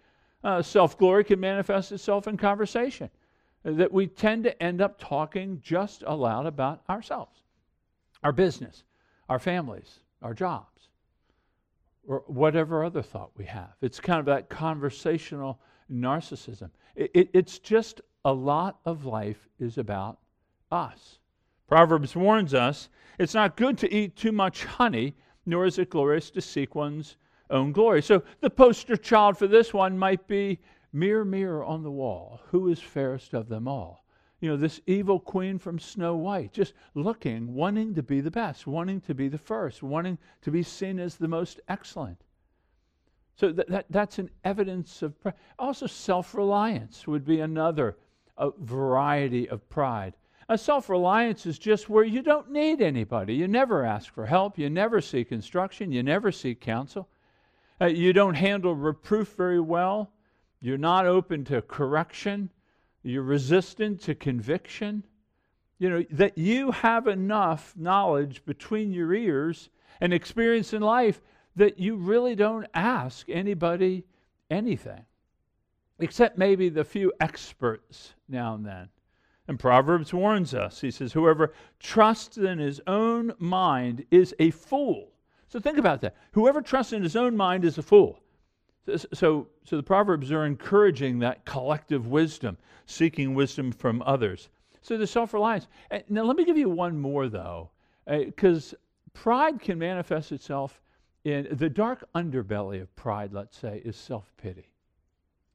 Uh, 0.43 0.61
self 0.61 0.95
glory 0.95 1.23
can 1.23 1.39
manifest 1.39 1.91
itself 1.91 2.27
in 2.27 2.37
conversation, 2.37 3.09
that 3.63 3.91
we 3.91 4.05
tend 4.05 4.43
to 4.43 4.61
end 4.61 4.79
up 4.79 4.99
talking 4.99 5.59
just 5.63 6.03
aloud 6.05 6.45
about 6.45 6.83
ourselves, 6.87 7.41
our 8.23 8.31
business, 8.31 8.83
our 9.27 9.39
families, 9.39 10.01
our 10.21 10.35
jobs 10.35 10.67
or 12.07 12.23
whatever 12.27 12.83
other 12.83 13.01
thought 13.01 13.31
we 13.37 13.45
have. 13.45 13.73
It's 13.81 13.99
kind 13.99 14.19
of 14.19 14.25
that 14.25 14.49
conversational 14.49 15.59
narcissism. 15.91 16.69
It, 16.95 17.11
it, 17.13 17.29
it's 17.33 17.59
just 17.59 18.01
a 18.25 18.33
lot 18.33 18.79
of 18.85 19.05
life 19.05 19.47
is 19.59 19.77
about 19.77 20.19
us. 20.71 21.19
Proverbs 21.67 22.15
warns 22.15 22.53
us 22.53 22.89
it's 23.19 23.33
not 23.33 23.57
good 23.57 23.77
to 23.79 23.93
eat 23.93 24.15
too 24.15 24.31
much 24.31 24.65
honey, 24.65 25.15
nor 25.45 25.65
is 25.65 25.79
it 25.79 25.89
glorious 25.89 26.29
to 26.31 26.41
seek 26.41 26.75
one's 26.75 27.17
own 27.49 27.71
glory. 27.71 28.01
So 28.01 28.23
the 28.41 28.49
poster 28.49 28.97
child 28.97 29.37
for 29.37 29.47
this 29.47 29.73
one 29.73 29.97
might 29.97 30.27
be 30.27 30.59
Mirror, 30.95 31.25
mirror 31.25 31.63
on 31.63 31.81
the 31.81 31.89
wall, 31.89 32.39
who 32.49 32.69
is 32.69 32.79
fairest 32.79 33.33
of 33.33 33.49
them 33.49 33.67
all? 33.67 34.02
You 34.43 34.49
know, 34.49 34.57
this 34.57 34.81
evil 34.87 35.21
queen 35.21 35.57
from 35.57 35.79
Snow 35.79 36.17
White, 36.17 36.51
just 36.51 36.73
looking, 36.95 37.53
wanting 37.53 37.95
to 37.95 38.03
be 38.03 38.19
the 38.19 38.29
best, 38.29 38.67
wanting 38.67 38.99
to 38.99 39.13
be 39.13 39.29
the 39.29 39.37
first, 39.37 39.81
wanting 39.81 40.17
to 40.41 40.51
be 40.51 40.63
seen 40.63 40.99
as 40.99 41.15
the 41.15 41.29
most 41.29 41.61
excellent. 41.69 42.17
So 43.37 43.53
that, 43.53 43.69
that 43.69 43.85
that's 43.89 44.19
an 44.19 44.29
evidence 44.43 45.01
of 45.01 45.17
pride. 45.21 45.35
Also, 45.57 45.87
self 45.87 46.35
reliance 46.35 47.07
would 47.07 47.23
be 47.23 47.39
another 47.39 47.95
variety 48.57 49.47
of 49.47 49.69
pride. 49.69 50.13
A 50.49 50.57
self 50.57 50.89
reliance 50.89 51.45
is 51.45 51.57
just 51.57 51.87
where 51.87 52.03
you 52.03 52.21
don't 52.21 52.51
need 52.51 52.81
anybody. 52.81 53.35
You 53.35 53.47
never 53.47 53.85
ask 53.85 54.13
for 54.13 54.25
help. 54.25 54.57
You 54.57 54.69
never 54.69 54.99
seek 54.99 55.31
instruction. 55.31 55.89
You 55.89 56.03
never 56.03 56.33
seek 56.33 56.59
counsel. 56.59 57.07
Uh, 57.79 57.85
you 57.85 58.11
don't 58.11 58.35
handle 58.35 58.75
reproof 58.75 59.35
very 59.37 59.61
well. 59.61 60.11
You're 60.59 60.77
not 60.77 61.05
open 61.05 61.45
to 61.45 61.61
correction. 61.61 62.49
You're 63.03 63.23
resistant 63.23 64.01
to 64.01 64.15
conviction. 64.15 65.05
You 65.77 65.89
know, 65.89 66.05
that 66.11 66.37
you 66.37 66.71
have 66.71 67.07
enough 67.07 67.73
knowledge 67.75 68.45
between 68.45 68.93
your 68.93 69.13
ears 69.13 69.69
and 69.99 70.13
experience 70.13 70.73
in 70.73 70.81
life 70.81 71.21
that 71.55 71.77
you 71.77 71.95
really 71.95 72.35
don't 72.35 72.67
ask 72.73 73.29
anybody 73.29 74.05
anything, 74.49 75.05
except 75.99 76.37
maybe 76.37 76.69
the 76.69 76.83
few 76.83 77.11
experts 77.19 78.13
now 78.29 78.55
and 78.55 78.65
then. 78.65 78.89
And 79.47 79.59
Proverbs 79.59 80.13
warns 80.13 80.53
us. 80.53 80.79
He 80.79 80.89
says, 80.89 81.11
Whoever 81.11 81.53
trusts 81.79 82.37
in 82.37 82.59
his 82.59 82.79
own 82.87 83.33
mind 83.39 84.05
is 84.09 84.33
a 84.39 84.51
fool. 84.51 85.11
So 85.47 85.59
think 85.59 85.77
about 85.77 86.01
that. 86.01 86.15
Whoever 86.31 86.61
trusts 86.61 86.93
in 86.93 87.03
his 87.03 87.15
own 87.15 87.35
mind 87.35 87.65
is 87.65 87.77
a 87.77 87.83
fool. 87.83 88.22
So, 89.13 89.47
so 89.63 89.77
the 89.77 89.83
Proverbs 89.83 90.31
are 90.31 90.45
encouraging 90.45 91.19
that 91.19 91.45
collective 91.45 92.07
wisdom, 92.07 92.57
seeking 92.85 93.33
wisdom 93.33 93.71
from 93.71 94.01
others. 94.05 94.49
So 94.81 94.97
the 94.97 95.07
self 95.07 95.33
reliance. 95.33 95.67
Now, 96.09 96.23
let 96.23 96.35
me 96.35 96.43
give 96.43 96.57
you 96.57 96.69
one 96.69 96.99
more, 96.99 97.29
though, 97.29 97.69
because 98.05 98.73
uh, 98.73 98.77
pride 99.13 99.61
can 99.61 99.79
manifest 99.79 100.31
itself 100.31 100.81
in 101.23 101.47
the 101.51 101.69
dark 101.69 102.03
underbelly 102.13 102.81
of 102.81 102.93
pride, 102.95 103.31
let's 103.33 103.57
say, 103.57 103.81
is 103.85 103.95
self 103.95 104.33
pity. 104.35 104.69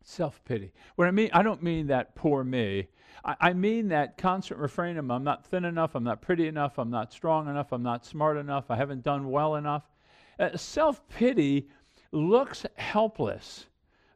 Self 0.02 0.42
pity. 0.44 0.72
What 0.96 1.06
I 1.06 1.10
mean, 1.10 1.28
I 1.34 1.42
don't 1.42 1.62
mean 1.62 1.88
that 1.88 2.14
poor 2.14 2.42
me. 2.42 2.88
I, 3.24 3.36
I 3.40 3.52
mean 3.52 3.88
that 3.88 4.16
constant 4.16 4.60
refrain 4.60 4.96
of 4.96 5.10
I'm 5.10 5.24
not 5.24 5.44
thin 5.44 5.66
enough, 5.66 5.94
I'm 5.94 6.04
not 6.04 6.22
pretty 6.22 6.48
enough, 6.48 6.78
I'm 6.78 6.90
not 6.90 7.12
strong 7.12 7.48
enough, 7.48 7.72
I'm 7.72 7.82
not 7.82 8.06
smart 8.06 8.38
enough, 8.38 8.70
I 8.70 8.76
haven't 8.76 9.02
done 9.02 9.30
well 9.30 9.56
enough. 9.56 9.82
Uh, 10.38 10.56
self 10.56 11.06
pity 11.08 11.68
looks 12.12 12.64
helpless. 12.76 13.66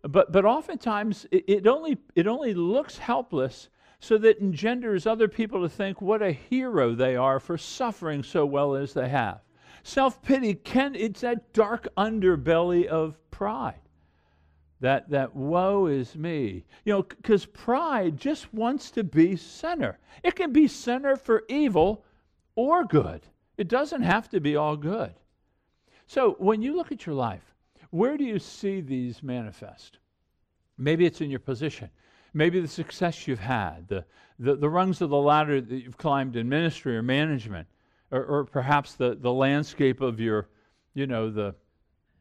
But, 0.03 0.33
but 0.33 0.45
oftentimes 0.45 1.27
it, 1.31 1.45
it, 1.47 1.67
only, 1.67 1.99
it 2.15 2.27
only 2.27 2.55
looks 2.55 2.99
helpless 2.99 3.69
so 4.01 4.19
that 4.19 4.41
engenders 4.41 5.07
other 5.07 5.29
people 5.29 5.63
to 5.63 5.69
think 5.69 6.03
what 6.03 6.23
a 6.23 6.33
hero 6.33 6.95
they 6.95 7.15
are 7.15 7.39
for 7.39 7.57
suffering 7.57 8.23
so 8.23 8.45
well 8.45 8.75
as 8.75 8.93
they 8.93 9.09
have. 9.09 9.41
Self 9.85 10.23
pity 10.23 10.55
can, 10.55 10.95
it's 10.95 11.21
that 11.21 11.53
dark 11.53 11.89
underbelly 11.97 12.87
of 12.87 13.17
pride. 13.31 13.81
That, 14.81 15.11
that 15.11 15.37
woe 15.37 15.87
is 15.87 16.17
me. 16.17 16.65
You 16.85 16.93
know, 16.93 17.03
because 17.03 17.47
pride 17.47 18.17
just 18.17 18.53
wants 18.53 18.91
to 18.93 19.05
be 19.05 19.37
center. 19.37 19.99
It 20.25 20.35
can 20.35 20.53
be 20.53 20.67
center 20.67 21.15
for 21.15 21.45
evil 21.49 22.05
or 22.57 22.85
good, 22.85 23.23
it 23.57 23.69
doesn't 23.69 24.03
have 24.03 24.29
to 24.31 24.41
be 24.41 24.57
all 24.57 24.77
good. 24.77 25.15
So 26.07 26.33
when 26.39 26.61
you 26.61 26.77
look 26.77 26.91
at 26.93 27.07
your 27.07 27.15
life, 27.15 27.55
where 27.93 28.17
do 28.17 28.25
you 28.25 28.39
see 28.39 28.81
these 28.81 29.23
manifest? 29.23 29.99
Maybe 30.79 31.05
it's 31.05 31.21
in 31.21 31.29
your 31.29 31.41
position. 31.41 31.91
Maybe 32.33 32.59
the 32.59 32.67
success 32.67 33.29
you've 33.29 33.39
had, 33.39 33.87
the, 33.87 34.07
the, 34.39 34.57
the 34.57 34.71
rungs 34.71 35.03
of 35.03 35.11
the 35.11 35.19
ladder 35.19 35.61
that 35.61 35.85
you've 35.85 35.99
climbed 35.99 36.35
in 36.37 36.49
ministry 36.49 36.97
or 36.97 37.03
management, 37.03 37.69
or, 38.11 38.25
or 38.25 38.45
perhaps 38.45 38.95
the, 38.95 39.15
the 39.21 39.31
landscape 39.31 40.01
of 40.01 40.21
your, 40.21 40.49
you 40.95 41.07
know, 41.07 41.31
the 41.31 41.55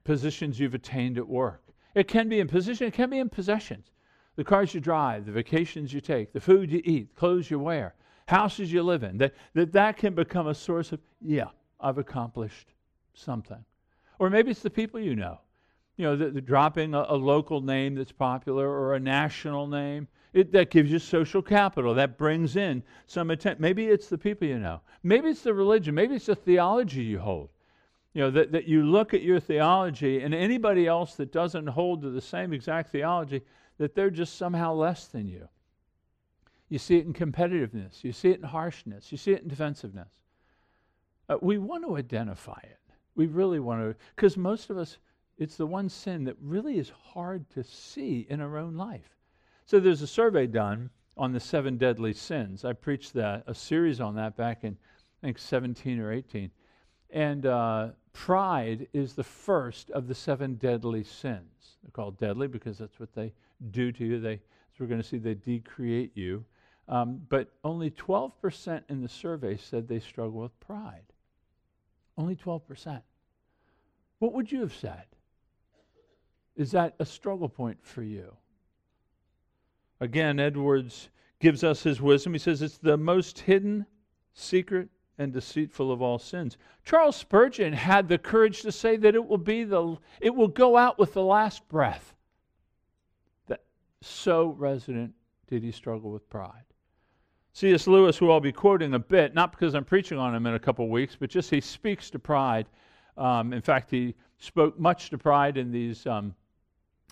positions 0.04 0.60
you've 0.60 0.74
attained 0.74 1.18
at 1.18 1.26
work. 1.26 1.64
It 1.96 2.10
can 2.10 2.28
be 2.28 2.42
in 2.42 2.50
position, 2.50 2.88
it 2.88 2.94
can 2.94 3.10
be 3.10 3.20
in 3.20 3.30
possessions. 3.30 3.92
The 4.36 4.44
cars 4.44 4.74
you 4.74 4.82
drive, 4.82 5.26
the 5.26 5.32
vacations 5.32 5.94
you 5.94 6.02
take, 6.02 6.34
the 6.34 6.42
food 6.42 6.70
you 6.70 6.82
eat, 6.84 7.16
clothes 7.16 7.50
you 7.50 7.60
wear, 7.60 7.96
houses 8.28 8.74
you 8.74 8.84
live 8.84 9.04
in, 9.04 9.18
that 9.20 9.36
that, 9.54 9.72
that 9.72 9.96
can 9.96 10.16
become 10.16 10.48
a 10.48 10.54
source 10.54 10.92
of, 10.92 11.00
yeah, 11.22 11.48
I've 11.80 11.98
accomplished 11.98 12.74
something. 13.14 13.64
Or 14.20 14.30
maybe 14.30 14.52
it's 14.52 14.62
the 14.62 14.70
people 14.70 15.00
you 15.00 15.16
know 15.16 15.40
you 15.98 16.06
know, 16.06 16.16
the, 16.16 16.30
the 16.30 16.42
dropping 16.42 16.94
a, 16.94 17.06
a, 17.10 17.16
local 17.16 17.62
name 17.62 17.96
that's 17.96 18.12
popular 18.12 18.68
or 18.68 18.96
a 18.96 19.00
national 19.00 19.68
name. 19.68 20.08
It, 20.34 20.54
that 20.54 20.72
gives 20.72 20.90
you 20.90 20.98
social 20.98 21.42
capital. 21.42 21.94
That 21.94 22.18
brings 22.18 22.56
in 22.56 22.84
some 23.06 23.32
attention. 23.32 23.62
Maybe 23.62 23.88
it's 23.88 24.08
the 24.08 24.18
people 24.18 24.48
you 24.48 24.60
know. 24.60 24.80
Maybe 25.04 25.28
it's 25.28 25.42
the 25.42 25.54
religion. 25.54 25.94
Maybe 25.94 26.16
it's 26.16 26.28
the 26.28 26.36
theology 26.36 27.04
you 27.04 27.20
hold. 27.20 27.50
You 28.14 28.22
know, 28.22 28.32
that, 28.32 28.52
that 28.54 28.66
you 28.66 28.84
look 28.84 29.14
at 29.14 29.24
your 29.24 29.40
theology 29.40 30.22
and 30.22 30.34
anybody 30.34 30.88
else 30.88 31.16
that 31.16 31.32
doesn't 31.32 31.68
hold 31.68 32.02
to 32.02 32.10
the 32.10 32.22
same 32.22 32.54
exact 32.54 32.92
theology, 32.92 33.42
that 33.78 33.94
they're 33.94 34.10
just 34.10 34.38
somehow 34.38 34.74
less 34.74 35.08
than 35.08 35.28
you. 35.28 35.48
You 36.70 36.80
see 36.80 36.98
it 36.98 37.06
in 37.06 37.14
competitiveness. 37.14 38.04
You 38.04 38.14
see 38.14 38.30
it 38.30 38.38
in 38.38 38.44
harshness. 38.44 39.12
You 39.12 39.18
see 39.18 39.34
it 39.34 39.42
in 39.42 39.50
defensiveness. 39.50 40.14
Uh, 41.28 41.38
we 41.42 41.58
want 41.58 41.84
to 41.86 41.98
identify 41.98 42.60
it. 42.64 42.80
We 43.16 43.28
really 43.28 43.60
want 43.60 43.82
to, 43.82 43.96
because 44.16 44.38
most 44.38 44.70
of 44.70 44.78
us, 44.78 44.98
it's 45.42 45.56
the 45.56 45.66
one 45.66 45.90
sin 45.90 46.24
that 46.26 46.36
really 46.40 46.78
is 46.78 46.92
hard 47.14 47.50
to 47.50 47.64
see 47.64 48.28
in 48.30 48.40
our 48.42 48.60
own 48.60 48.76
life. 48.76 49.18
So 49.66 49.80
there's 49.80 50.04
a 50.04 50.08
survey 50.08 50.46
done 50.46 50.92
on 51.18 51.34
the 51.34 51.40
seven 51.40 51.78
deadly 51.78 52.14
sins. 52.14 52.64
I 52.64 52.74
preached 52.74 53.14
that 53.14 53.46
a 53.48 53.56
series 53.56 54.00
on 54.00 54.14
that 54.16 54.38
back 54.38 54.64
in 54.64 54.78
I 55.24 55.26
think 55.26 55.40
17 55.40 56.00
or 56.00 56.14
18. 56.14 56.52
And 57.10 57.48
uh, 57.48 57.90
pride 58.14 58.88
is 58.94 59.16
the 59.16 59.24
first 59.24 59.90
of 59.90 60.08
the 60.08 60.14
seven 60.14 60.56
deadly 60.56 61.04
sins. 61.04 61.78
They're 61.82 61.90
called 61.92 62.20
deadly 62.20 62.48
because 62.48 62.78
that's 62.78 63.00
what 63.00 63.14
they 63.16 63.34
do 63.72 63.92
to 63.94 64.06
you. 64.06 64.20
They, 64.20 64.34
as 64.34 64.80
we're 64.80 64.86
going 64.86 65.02
to 65.02 65.08
see, 65.08 65.18
they 65.18 65.34
decreate 65.34 66.16
you. 66.16 66.46
Um, 66.88 67.20
but 67.30 67.52
only 67.64 67.90
12% 67.90 68.84
in 68.90 69.02
the 69.02 69.10
survey 69.10 69.58
said 69.58 69.88
they 69.88 70.02
struggle 70.02 70.42
with 70.42 70.60
pride. 70.60 71.14
Only 72.16 72.36
12%. 72.36 73.02
What 74.20 74.34
would 74.34 74.52
you 74.52 74.62
have 74.62 74.76
said? 74.76 75.06
Is 76.62 76.70
that 76.72 76.94
a 77.00 77.06
struggle 77.08 77.50
point 77.50 77.80
for 77.82 78.04
you? 78.04 78.36
Again, 80.00 80.40
Edwards 80.40 81.10
gives 81.40 81.64
us 81.64 81.82
his 81.82 82.00
wisdom. 82.00 82.34
He 82.34 82.40
says 82.40 82.62
it's 82.62 82.78
the 82.78 82.98
most 82.98 83.40
hidden, 83.40 83.88
secret, 84.36 84.90
and 85.18 85.34
deceitful 85.34 85.92
of 85.92 86.04
all 86.04 86.20
sins. 86.20 86.60
Charles 86.86 87.16
Spurgeon 87.16 87.74
had 87.74 88.08
the 88.08 88.20
courage 88.20 88.62
to 88.62 88.72
say 88.72 88.96
that 88.98 89.16
it 89.16 89.28
will 89.28 89.40
be 89.40 89.64
the 89.64 89.98
it 90.20 90.36
will 90.36 90.48
go 90.48 90.78
out 90.78 91.00
with 91.00 91.14
the 91.14 91.24
last 91.24 91.68
breath. 91.68 92.14
That 93.48 93.64
so 94.02 94.50
resident 94.50 95.16
did 95.48 95.64
he 95.64 95.72
struggle 95.72 96.12
with 96.12 96.30
pride. 96.30 96.66
C.S. 97.54 97.88
Lewis, 97.88 98.20
who 98.20 98.30
I'll 98.30 98.40
be 98.40 98.52
quoting 98.52 98.94
a 98.94 99.00
bit, 99.00 99.34
not 99.34 99.52
because 99.52 99.74
I'm 99.74 99.84
preaching 99.84 100.20
on 100.20 100.36
him 100.36 100.46
in 100.46 100.54
a 100.54 100.60
couple 100.60 100.88
weeks, 100.90 101.18
but 101.20 101.32
just 101.32 101.50
he 101.50 101.60
speaks 101.60 102.12
to 102.12 102.20
pride. 102.20 102.68
Um, 103.18 103.52
in 103.52 103.64
fact, 103.64 103.90
he 103.90 104.14
spoke 104.38 104.80
much 104.80 105.10
to 105.10 105.18
pride 105.18 105.58
in 105.58 105.72
these 105.72 106.06
um, 106.06 106.36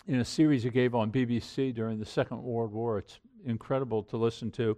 in 0.06 0.20
a 0.20 0.24
series 0.24 0.62
he 0.62 0.70
gave 0.70 0.94
on 0.94 1.12
BBC 1.12 1.74
during 1.74 1.98
the 1.98 2.06
Second 2.06 2.42
World 2.42 2.72
War. 2.72 2.98
It's 2.98 3.20
incredible 3.44 4.02
to 4.04 4.16
listen 4.16 4.50
to. 4.52 4.76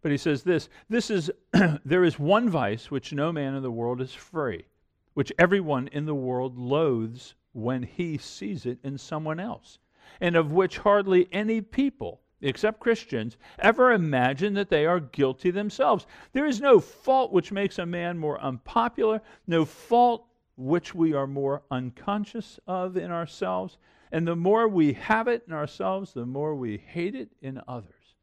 But 0.00 0.10
he 0.10 0.18
says 0.18 0.42
this 0.42 0.68
this 0.88 1.10
is 1.10 1.30
there 1.84 2.04
is 2.04 2.18
one 2.18 2.48
vice 2.48 2.90
which 2.90 3.12
no 3.12 3.32
man 3.32 3.54
in 3.54 3.62
the 3.62 3.70
world 3.70 4.00
is 4.00 4.12
free, 4.12 4.66
which 5.14 5.32
everyone 5.38 5.88
in 5.88 6.06
the 6.06 6.14
world 6.14 6.58
loathes 6.58 7.34
when 7.52 7.82
he 7.82 8.18
sees 8.18 8.66
it 8.66 8.78
in 8.82 8.98
someone 8.98 9.38
else, 9.38 9.78
and 10.20 10.36
of 10.36 10.52
which 10.52 10.78
hardly 10.78 11.28
any 11.32 11.60
people 11.60 12.20
except 12.44 12.80
Christians, 12.80 13.36
ever 13.60 13.92
imagine 13.92 14.54
that 14.54 14.68
they 14.68 14.84
are 14.84 14.98
guilty 14.98 15.52
themselves. 15.52 16.06
There 16.32 16.46
is 16.46 16.60
no 16.60 16.80
fault 16.80 17.32
which 17.32 17.52
makes 17.52 17.78
a 17.78 17.86
man 17.86 18.18
more 18.18 18.40
unpopular, 18.40 19.22
no 19.46 19.64
fault 19.64 20.26
which 20.56 20.92
we 20.94 21.14
are 21.14 21.28
more 21.28 21.62
unconscious 21.70 22.58
of 22.66 22.96
in 22.96 23.12
ourselves 23.12 23.78
and 24.12 24.28
the 24.28 24.36
more 24.36 24.68
we 24.68 24.92
have 24.92 25.26
it 25.26 25.42
in 25.48 25.54
ourselves, 25.54 26.12
the 26.12 26.26
more 26.26 26.54
we 26.54 26.76
hate 26.76 27.14
it 27.14 27.30
in 27.40 27.60
others. 27.66 28.14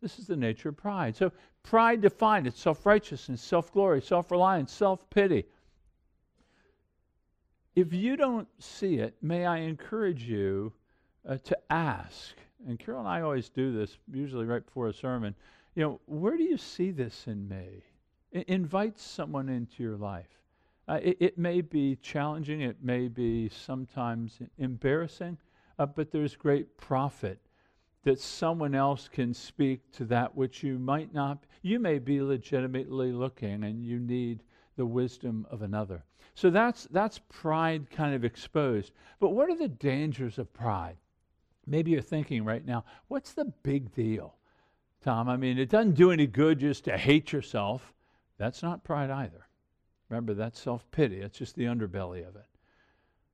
This 0.00 0.18
is 0.18 0.26
the 0.26 0.36
nature 0.36 0.68
of 0.68 0.76
pride. 0.76 1.16
So, 1.16 1.32
pride 1.62 2.02
defined 2.02 2.46
it's 2.46 2.60
self 2.60 2.84
righteousness, 2.84 3.40
self 3.40 3.72
glory, 3.72 4.02
self 4.02 4.30
reliance, 4.30 4.70
self 4.72 5.08
pity. 5.10 5.46
if 7.74 7.92
you 7.92 8.16
don't 8.16 8.46
see 8.58 8.96
it, 8.96 9.16
may 9.22 9.46
I 9.46 9.58
encourage 9.58 10.22
you 10.24 10.72
uh, 11.28 11.38
to 11.38 11.58
ask? 11.70 12.36
And 12.68 12.78
Carol 12.78 13.00
and 13.00 13.08
I 13.08 13.22
always 13.22 13.48
do 13.48 13.72
this, 13.72 13.98
usually 14.12 14.44
right 14.46 14.64
before 14.64 14.88
a 14.88 14.94
sermon. 14.94 15.34
You 15.74 15.82
know, 15.82 16.00
where 16.06 16.36
do 16.36 16.44
you 16.44 16.56
see 16.56 16.90
this 16.92 17.26
in 17.26 17.48
me? 17.48 17.82
I- 18.34 18.44
invite 18.46 18.98
someone 18.98 19.48
into 19.48 19.82
your 19.82 19.96
life. 19.96 20.43
Uh, 20.86 21.00
it, 21.02 21.16
it, 21.20 21.38
may 21.38 21.60
be 21.62 21.96
challenging, 21.96 22.60
it 22.60 22.76
may 22.82 23.08
be 23.08 23.48
sometimes 23.48 24.38
embarrassing, 24.58 25.38
uh, 25.78 25.86
but 25.86 26.10
there's 26.10 26.36
great 26.36 26.76
profit 26.76 27.38
that 28.04 28.20
someone 28.20 28.74
else 28.74 29.08
can 29.08 29.32
speak 29.32 29.90
to 29.92 30.04
that 30.04 30.34
which 30.36 30.62
you 30.62 30.78
might 30.78 31.12
not. 31.14 31.44
You 31.62 31.80
may 31.80 31.98
be 31.98 32.20
legitimately 32.20 33.12
looking 33.12 33.64
and 33.64 33.82
you 33.82 33.98
need 33.98 34.42
the 34.76 34.84
wisdom 34.84 35.46
of 35.50 35.62
another. 35.62 36.04
So 36.34 36.50
that's, 36.50 36.86
that's 36.90 37.20
pride 37.30 37.90
kind 37.90 38.14
of 38.14 38.24
exposed. 38.24 38.92
But 39.20 39.30
what 39.30 39.48
are 39.48 39.56
the 39.56 39.68
dangers 39.68 40.38
of 40.38 40.52
pride? 40.52 40.96
Maybe 41.66 41.92
you're 41.92 42.02
thinking 42.02 42.44
right 42.44 42.64
now, 42.64 42.84
what's 43.08 43.32
the 43.32 43.46
big 43.62 43.94
deal, 43.94 44.34
Tom? 45.02 45.30
I 45.30 45.38
mean, 45.38 45.58
it 45.58 45.70
doesn't 45.70 45.94
do 45.94 46.10
any 46.10 46.26
good 46.26 46.58
just 46.58 46.84
to 46.84 46.98
hate 46.98 47.32
yourself. 47.32 47.94
That's 48.36 48.62
not 48.62 48.84
pride 48.84 49.10
either. 49.10 49.46
Remember, 50.08 50.34
that's 50.34 50.60
self 50.60 50.90
pity, 50.90 51.20
it's 51.20 51.38
just 51.38 51.56
the 51.56 51.64
underbelly 51.64 52.26
of 52.26 52.36
it. 52.36 52.46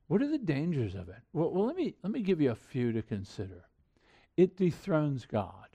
What 0.07 0.23
are 0.23 0.29
the 0.31 0.39
dangers 0.39 0.95
of 0.95 1.09
it? 1.09 1.23
Well, 1.33 1.51
well, 1.51 1.67
let, 1.67 1.77
me, 1.77 1.95
let 2.03 2.13
me 2.13 2.21
give 2.21 2.41
you 2.41 2.51
a 2.51 2.57
few 2.57 2.93
to 2.93 3.03
consider. 3.03 3.65
It 4.37 4.57
dethrones 4.57 5.27
God. 5.27 5.69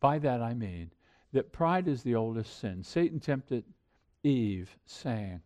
By 0.00 0.18
that 0.18 0.42
I 0.42 0.54
mean 0.54 0.90
that 1.32 1.52
pride 1.52 1.88
is 1.88 2.02
the 2.02 2.14
oldest 2.14 2.58
sin. 2.60 2.82
Satan 2.82 3.20
tempted 3.20 3.64
Eve, 4.26 4.76
saying, 4.86 5.40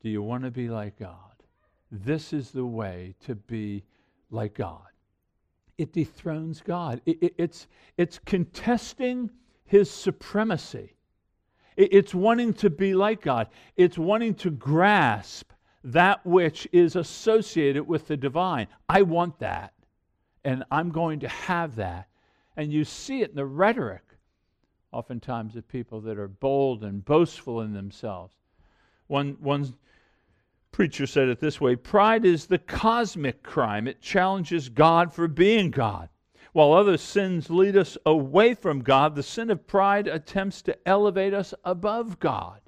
Do 0.00 0.08
you 0.08 0.22
want 0.22 0.44
to 0.44 0.50
be 0.50 0.68
like 0.68 0.98
God? 0.98 1.16
This 1.90 2.32
is 2.32 2.50
the 2.50 2.66
way 2.66 3.14
to 3.24 3.34
be 3.34 3.84
like 4.30 4.54
God. 4.54 4.88
It 5.78 5.92
dethrones 5.92 6.60
God. 6.60 7.00
It, 7.06 7.22
it, 7.22 7.34
it's, 7.38 7.66
it's 7.96 8.18
contesting 8.18 9.30
his 9.64 9.90
supremacy. 9.90 10.96
It, 11.76 11.92
it's 11.92 12.14
wanting 12.14 12.54
to 12.54 12.70
be 12.70 12.94
like 12.94 13.22
God. 13.22 13.48
It's 13.76 13.98
wanting 13.98 14.34
to 14.36 14.50
grasp 14.50 15.52
that 15.84 16.24
which 16.24 16.68
is 16.72 16.96
associated 16.96 17.86
with 17.86 18.06
the 18.06 18.16
divine. 18.16 18.68
I 18.88 19.02
want 19.02 19.38
that, 19.40 19.72
and 20.44 20.64
I'm 20.70 20.90
going 20.90 21.20
to 21.20 21.28
have 21.28 21.76
that. 21.76 22.08
And 22.56 22.72
you 22.72 22.84
see 22.84 23.22
it 23.22 23.30
in 23.30 23.36
the 23.36 23.46
rhetoric 23.46 24.02
oftentimes 24.92 25.56
of 25.56 25.66
people 25.66 26.00
that 26.02 26.18
are 26.18 26.28
bold 26.28 26.84
and 26.84 27.04
boastful 27.04 27.62
in 27.62 27.72
themselves. 27.72 28.34
One, 29.06 29.36
one 29.40 29.74
preacher 30.70 31.06
said 31.06 31.28
it 31.28 31.40
this 31.40 31.60
way 31.60 31.76
Pride 31.76 32.24
is 32.24 32.46
the 32.46 32.58
cosmic 32.58 33.42
crime, 33.42 33.88
it 33.88 34.00
challenges 34.00 34.68
God 34.68 35.12
for 35.12 35.26
being 35.28 35.70
God. 35.70 36.08
While 36.52 36.74
other 36.74 36.98
sins 36.98 37.48
lead 37.48 37.76
us 37.76 37.96
away 38.04 38.54
from 38.54 38.82
God, 38.82 39.14
the 39.14 39.22
sin 39.22 39.50
of 39.50 39.66
pride 39.66 40.06
attempts 40.06 40.60
to 40.62 40.76
elevate 40.86 41.32
us 41.32 41.54
above 41.64 42.18
God. 42.18 42.60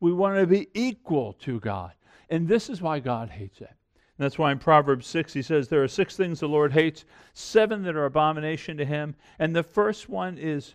We 0.00 0.12
want 0.12 0.38
to 0.38 0.46
be 0.46 0.68
equal 0.74 1.34
to 1.34 1.60
God. 1.60 1.92
And 2.28 2.48
this 2.48 2.68
is 2.68 2.82
why 2.82 2.98
God 2.98 3.30
hates 3.30 3.60
it. 3.60 3.68
And 3.68 4.24
that's 4.24 4.38
why 4.38 4.50
in 4.50 4.58
Proverbs 4.58 5.06
6 5.06 5.32
he 5.32 5.42
says, 5.42 5.68
There 5.68 5.82
are 5.82 5.88
six 5.88 6.16
things 6.16 6.40
the 6.40 6.48
Lord 6.48 6.72
hates, 6.72 7.04
seven 7.32 7.82
that 7.84 7.96
are 7.96 8.04
abomination 8.04 8.76
to 8.78 8.84
him. 8.84 9.14
And 9.38 9.54
the 9.54 9.62
first 9.62 10.08
one 10.08 10.36
is 10.36 10.74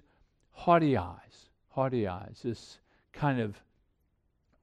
haughty 0.52 0.96
eyes, 0.96 1.50
haughty 1.70 2.08
eyes, 2.08 2.40
this 2.44 2.80
kind 3.12 3.40
of 3.40 3.62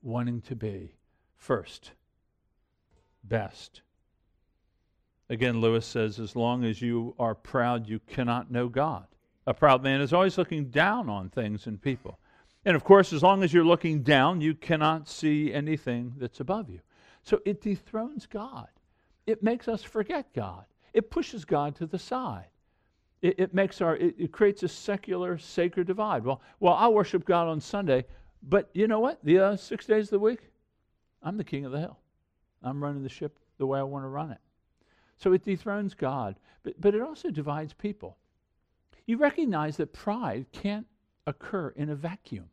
wanting 0.03 0.41
to 0.43 0.57
be 0.57 0.95
first, 1.37 1.93
best. 3.25 3.83
Again, 5.33 5.63
Lewis 5.63 5.87
says, 5.87 6.21
as 6.21 6.37
long 6.37 6.63
as 6.63 6.83
you 6.83 7.15
are 7.19 7.35
proud, 7.35 7.89
you 7.89 8.01
cannot 8.01 8.51
know 8.51 8.69
God. 8.69 9.07
A 9.47 9.55
proud 9.55 9.83
man 9.83 10.03
is 10.03 10.13
always 10.13 10.37
looking 10.37 10.67
down 10.67 11.09
on 11.09 11.31
things 11.31 11.67
and 11.67 11.81
people. 11.81 12.19
And 12.67 12.77
of 12.77 12.85
course, 12.85 13.15
as 13.15 13.23
long 13.23 13.43
as 13.43 13.51
you're 13.51 13.65
looking 13.65 14.03
down, 14.03 14.43
you 14.43 14.53
cannot 14.55 15.09
see 15.09 15.51
anything 15.51 16.13
that's 16.19 16.41
above 16.41 16.69
you. 16.69 16.81
So 17.23 17.41
it 17.47 17.63
dethrones 17.63 18.27
God. 18.27 18.69
It 19.27 19.43
makes 19.43 19.69
us 19.69 19.83
forget 19.83 20.31
God. 20.35 20.67
It 20.93 21.11
pushes 21.11 21.47
God 21.47 21.77
to 21.77 21.87
the 21.87 21.99
side. 21.99 22.49
It, 23.23 23.37
it 23.39 23.55
makes 23.55 23.81
our, 23.81 23.97
it, 23.97 24.15
it, 24.19 24.33
creates 24.33 24.63
a 24.65 24.69
secular, 24.69 25.39
sacred 25.39 25.87
divide. 25.87 26.27
Well, 26.27 26.43
well, 26.61 26.75
I'll 26.75 26.93
worship 26.93 27.25
God 27.25 27.49
on 27.49 27.59
Sunday, 27.59 28.05
but 28.43 28.69
you 28.75 28.87
know 28.87 29.01
what? 29.01 29.19
The 29.25 29.39
uh, 29.39 29.57
six 29.57 29.87
days 29.87 30.09
of 30.09 30.11
the 30.11 30.19
week, 30.19 30.51
I'm 31.23 31.39
the 31.39 31.45
king 31.45 31.65
of 31.65 31.73
the 31.73 31.81
hill. 31.81 32.01
I'm 32.63 32.85
running 32.85 33.03
the 33.03 33.09
ship 33.09 33.39
the 33.57 33.67
way 33.67 33.79
I 33.79 33.83
want 33.85 34.05
to 34.05 34.09
run 34.09 34.31
it. 34.31 34.39
So 35.17 35.33
it 35.33 35.45
dethrones 35.45 35.95
God, 35.95 36.37
but, 36.63 36.81
but 36.81 36.95
it 36.95 37.03
also 37.03 37.31
divides 37.31 37.73
people. 37.73 38.17
You 39.07 39.19
recognize 39.19 39.77
that 39.77 39.93
pride 39.93 40.47
can't 40.53 40.87
occur 41.27 41.69
in 41.77 41.91
a 41.91 41.95
vacuum. 41.95 42.49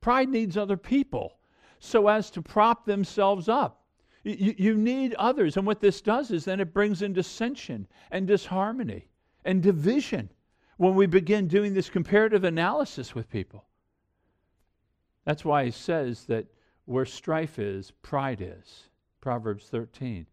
Pride 0.00 0.28
needs 0.28 0.56
other 0.56 0.76
people 0.76 1.38
so 1.78 2.08
as 2.08 2.30
to 2.32 2.42
prop 2.42 2.84
themselves 2.84 3.48
up. 3.48 3.84
You, 4.22 4.54
you 4.58 4.74
need 4.76 5.14
others, 5.14 5.56
and 5.56 5.66
what 5.66 5.80
this 5.80 6.00
does 6.02 6.30
is 6.30 6.44
then 6.44 6.60
it 6.60 6.74
brings 6.74 7.00
in 7.00 7.12
dissension 7.12 7.86
and 8.10 8.26
disharmony 8.26 9.08
and 9.44 9.62
division 9.62 10.30
when 10.76 10.94
we 10.94 11.06
begin 11.06 11.48
doing 11.48 11.72
this 11.72 11.88
comparative 11.88 12.44
analysis 12.44 13.14
with 13.14 13.30
people. 13.30 13.64
That's 15.24 15.44
why 15.44 15.64
he 15.66 15.70
says 15.70 16.24
that 16.26 16.46
where 16.84 17.06
strife 17.06 17.58
is, 17.58 17.92
pride 18.02 18.40
is. 18.42 18.84
Proverbs 19.20 19.66
13. 19.66 20.26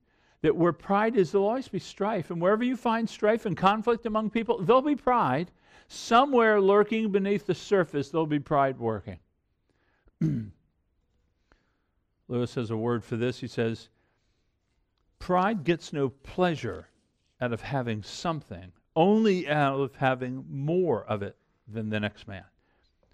That 0.47 0.55
where 0.55 0.71
pride 0.71 1.17
is, 1.17 1.33
there'll 1.33 1.45
always 1.45 1.67
be 1.67 1.77
strife. 1.77 2.31
And 2.31 2.41
wherever 2.41 2.63
you 2.63 2.77
find 2.77 3.09
strife 3.09 3.45
and 3.45 3.57
conflict 3.57 4.05
among 4.05 4.29
people, 4.29 4.63
there'll 4.63 4.81
be 4.81 4.95
pride. 4.95 5.51
Somewhere 5.89 6.61
lurking 6.61 7.11
beneath 7.11 7.45
the 7.45 7.53
surface, 7.53 8.07
there'll 8.07 8.25
be 8.25 8.39
pride 8.39 8.79
working. 8.79 9.19
Lewis 12.29 12.55
has 12.55 12.71
a 12.71 12.77
word 12.77 13.03
for 13.03 13.17
this. 13.17 13.41
He 13.41 13.47
says, 13.47 13.89
Pride 15.19 15.65
gets 15.65 15.91
no 15.91 16.07
pleasure 16.07 16.87
out 17.41 17.51
of 17.51 17.59
having 17.59 18.01
something 18.01 18.71
only 18.95 19.49
out 19.49 19.81
of 19.81 19.95
having 19.95 20.45
more 20.49 21.03
of 21.03 21.23
it 21.23 21.35
than 21.67 21.89
the 21.89 21.99
next 21.99 22.25
man. 22.25 22.45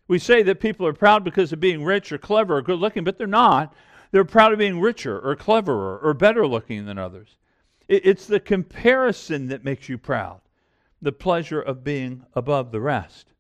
We 0.08 0.20
say 0.20 0.44
that 0.44 0.60
people 0.60 0.86
are 0.86 0.94
proud 0.94 1.24
because 1.24 1.52
of 1.52 1.60
being 1.60 1.84
rich 1.84 2.12
or 2.12 2.20
clever 2.20 2.58
or 2.58 2.62
good 2.62 2.78
looking, 2.78 3.04
but 3.04 3.18
they're 3.18 3.26
not. 3.26 3.74
They're 4.14 4.24
proud 4.24 4.54
of 4.54 4.60
being 4.60 4.80
richer 4.80 5.20
or 5.20 5.36
cleverer 5.36 5.98
or 5.98 6.14
better 6.14 6.46
looking 6.46 6.86
than 6.86 7.00
others. 7.00 7.36
It's 7.88 8.28
the 8.28 8.40
comparison 8.40 9.48
that 9.48 9.64
makes 9.64 9.90
you 9.90 9.98
proud, 9.98 10.42
the 11.02 11.12
pleasure 11.12 11.60
of 11.60 11.84
being 11.84 12.24
above 12.36 12.72
the 12.72 12.80
rest. 12.80 13.34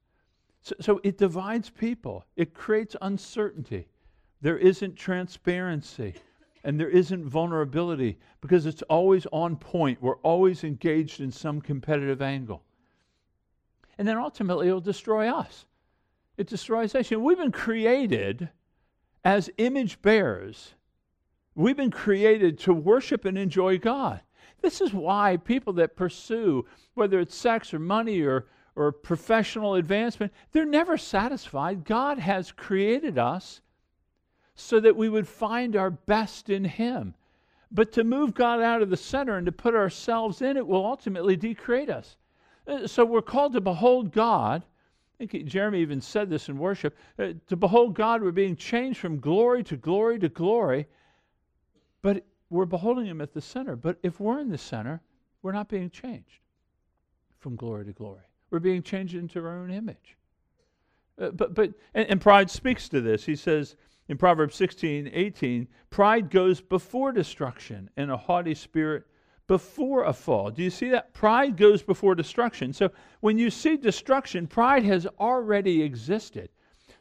So, 0.63 0.73
so 0.79 1.01
it 1.03 1.19
divides 1.19 1.69
people, 1.69 2.25
it 2.35 2.55
creates 2.55 2.95
uncertainty. 3.03 3.87
There 4.41 4.57
isn't 4.57 4.95
transparency 4.95 6.15
and 6.63 6.79
there 6.79 6.89
isn't 6.89 7.23
vulnerability 7.23 8.17
because 8.41 8.65
it's 8.65 8.81
always 8.83 9.27
on 9.31 9.57
point. 9.57 10.01
We're 10.01 10.17
always 10.17 10.63
engaged 10.63 11.21
in 11.21 11.31
some 11.31 11.61
competitive 11.61 12.23
angle. 12.23 12.63
And 13.99 14.07
then 14.07 14.17
ultimately, 14.17 14.69
it'll 14.69 14.81
destroy 14.81 15.29
us. 15.29 15.67
It 16.35 16.47
destroys 16.47 16.95
us. 16.95 17.11
We've 17.11 17.37
been 17.37 17.51
created 17.51 18.49
as 19.23 19.49
image 19.57 20.01
bearers, 20.01 20.73
we've 21.55 21.77
been 21.77 21.91
created 21.91 22.59
to 22.59 22.73
worship 22.73 23.25
and 23.25 23.37
enjoy 23.37 23.77
God. 23.77 24.21
This 24.61 24.81
is 24.81 24.93
why 24.93 25.37
people 25.37 25.73
that 25.73 25.95
pursue, 25.95 26.65
whether 26.93 27.19
it's 27.19 27.35
sex 27.35 27.73
or 27.73 27.79
money 27.79 28.21
or, 28.21 28.47
or 28.75 28.91
professional 28.91 29.75
advancement, 29.75 30.33
they're 30.51 30.65
never 30.65 30.97
satisfied. 30.97 31.83
God 31.85 32.17
has 32.19 32.51
created 32.51 33.17
us 33.17 33.61
so 34.55 34.79
that 34.79 34.95
we 34.95 35.09
would 35.09 35.27
find 35.27 35.75
our 35.75 35.91
best 35.91 36.49
in 36.49 36.63
Him. 36.63 37.15
But 37.71 37.91
to 37.93 38.03
move 38.03 38.33
God 38.33 38.61
out 38.61 38.81
of 38.81 38.89
the 38.89 38.97
center 38.97 39.35
and 39.35 39.45
to 39.47 39.51
put 39.51 39.75
ourselves 39.75 40.41
in 40.41 40.57
it 40.57 40.67
will 40.67 40.85
ultimately 40.85 41.35
decreate 41.35 41.89
us. 41.89 42.17
Uh, 42.67 42.87
so 42.87 43.03
we're 43.03 43.21
called 43.21 43.53
to 43.53 43.61
behold 43.61 44.11
God. 44.11 44.63
Think 45.27 45.45
Jeremy 45.45 45.79
even 45.79 46.01
said 46.01 46.29
this 46.29 46.49
in 46.49 46.57
worship. 46.57 46.97
Uh, 47.17 47.33
to 47.47 47.55
behold 47.55 47.95
God, 47.95 48.21
we're 48.21 48.31
being 48.31 48.55
changed 48.55 48.99
from 48.99 49.19
glory 49.19 49.63
to 49.63 49.77
glory 49.77 50.19
to 50.19 50.29
glory, 50.29 50.87
but 52.01 52.25
we're 52.49 52.65
beholding 52.65 53.05
Him 53.05 53.21
at 53.21 53.33
the 53.33 53.41
center. 53.41 53.75
But 53.75 53.97
if 54.03 54.19
we're 54.19 54.39
in 54.39 54.49
the 54.49 54.57
center, 54.57 55.01
we're 55.41 55.51
not 55.51 55.69
being 55.69 55.89
changed 55.89 56.39
from 57.39 57.55
glory 57.55 57.85
to 57.85 57.91
glory. 57.91 58.23
We're 58.49 58.59
being 58.59 58.83
changed 58.83 59.15
into 59.15 59.39
our 59.45 59.57
own 59.57 59.71
image. 59.71 60.17
Uh, 61.19 61.29
but 61.31 61.53
but 61.53 61.73
and, 61.93 62.07
and 62.09 62.21
pride 62.21 62.49
speaks 62.49 62.89
to 62.89 63.01
this. 63.01 63.25
He 63.25 63.35
says, 63.35 63.75
in 64.09 64.17
Proverbs 64.17 64.55
16, 64.55 65.09
18, 65.13 65.67
pride 65.89 66.29
goes 66.29 66.59
before 66.59 67.11
destruction 67.11 67.89
and 67.95 68.11
a 68.11 68.17
haughty 68.17 68.55
spirit 68.55 69.05
before 69.53 70.05
a 70.05 70.13
fall. 70.13 70.49
Do 70.49 70.63
you 70.63 70.71
see 70.71 70.89
that? 70.89 71.13
Pride 71.13 71.55
goes 71.57 71.83
before 71.83 72.15
destruction. 72.15 72.73
So 72.73 72.89
when 73.19 73.37
you 73.37 73.51
see 73.51 73.77
destruction, 73.77 74.47
pride 74.47 74.83
has 74.83 75.05
already 75.19 75.83
existed. 75.83 76.49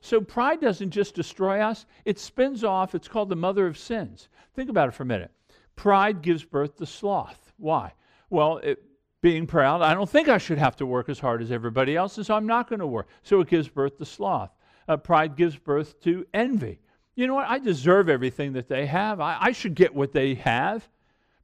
So 0.03 0.21
pride 0.21 0.61
doesn't 0.61 0.91
just 0.91 1.15
destroy 1.15 1.61
us, 1.61 1.87
it 2.05 2.19
spins 2.19 2.63
off. 2.63 2.95
It's 2.95 3.09
called 3.09 3.31
the 3.31 3.37
mother 3.37 3.67
of 3.67 3.79
sins. 3.79 4.29
Think 4.55 4.69
about 4.69 4.89
it 4.89 4.93
for 4.93 5.05
a 5.05 5.07
minute. 5.07 5.31
Pride 5.77 6.21
gives 6.21 6.45
birth 6.45 6.77
to 6.77 6.85
sloth. 6.85 7.55
Why? 7.57 7.95
Well, 8.29 8.59
it, 8.59 8.83
being 9.23 9.47
proud, 9.47 9.81
I 9.81 9.95
don't 9.95 10.11
think 10.11 10.29
I 10.29 10.37
should 10.37 10.59
have 10.59 10.77
to 10.77 10.85
work 10.85 11.09
as 11.09 11.19
hard 11.19 11.41
as 11.41 11.51
everybody 11.51 11.97
else, 11.97 12.19
and 12.19 12.27
so 12.27 12.35
I'm 12.35 12.47
not 12.47 12.69
going 12.69 12.81
to 12.81 12.87
work. 12.87 13.09
So 13.23 13.41
it 13.41 13.49
gives 13.49 13.69
birth 13.69 13.97
to 13.97 14.05
sloth. 14.05 14.51
Uh, 14.87 14.99
pride 14.99 15.37
gives 15.37 15.57
birth 15.57 15.99
to 16.03 16.27
envy. 16.35 16.81
You 17.15 17.29
know 17.29 17.35
what? 17.35 17.49
I 17.49 17.59
deserve 17.61 18.11
everything 18.11 18.53
that 18.53 18.69
they 18.69 18.85
have. 18.85 19.21
I, 19.21 19.39
I 19.41 19.53
should 19.53 19.75
get 19.75 19.95
what 19.95 20.13
they 20.13 20.35
have. 20.35 20.87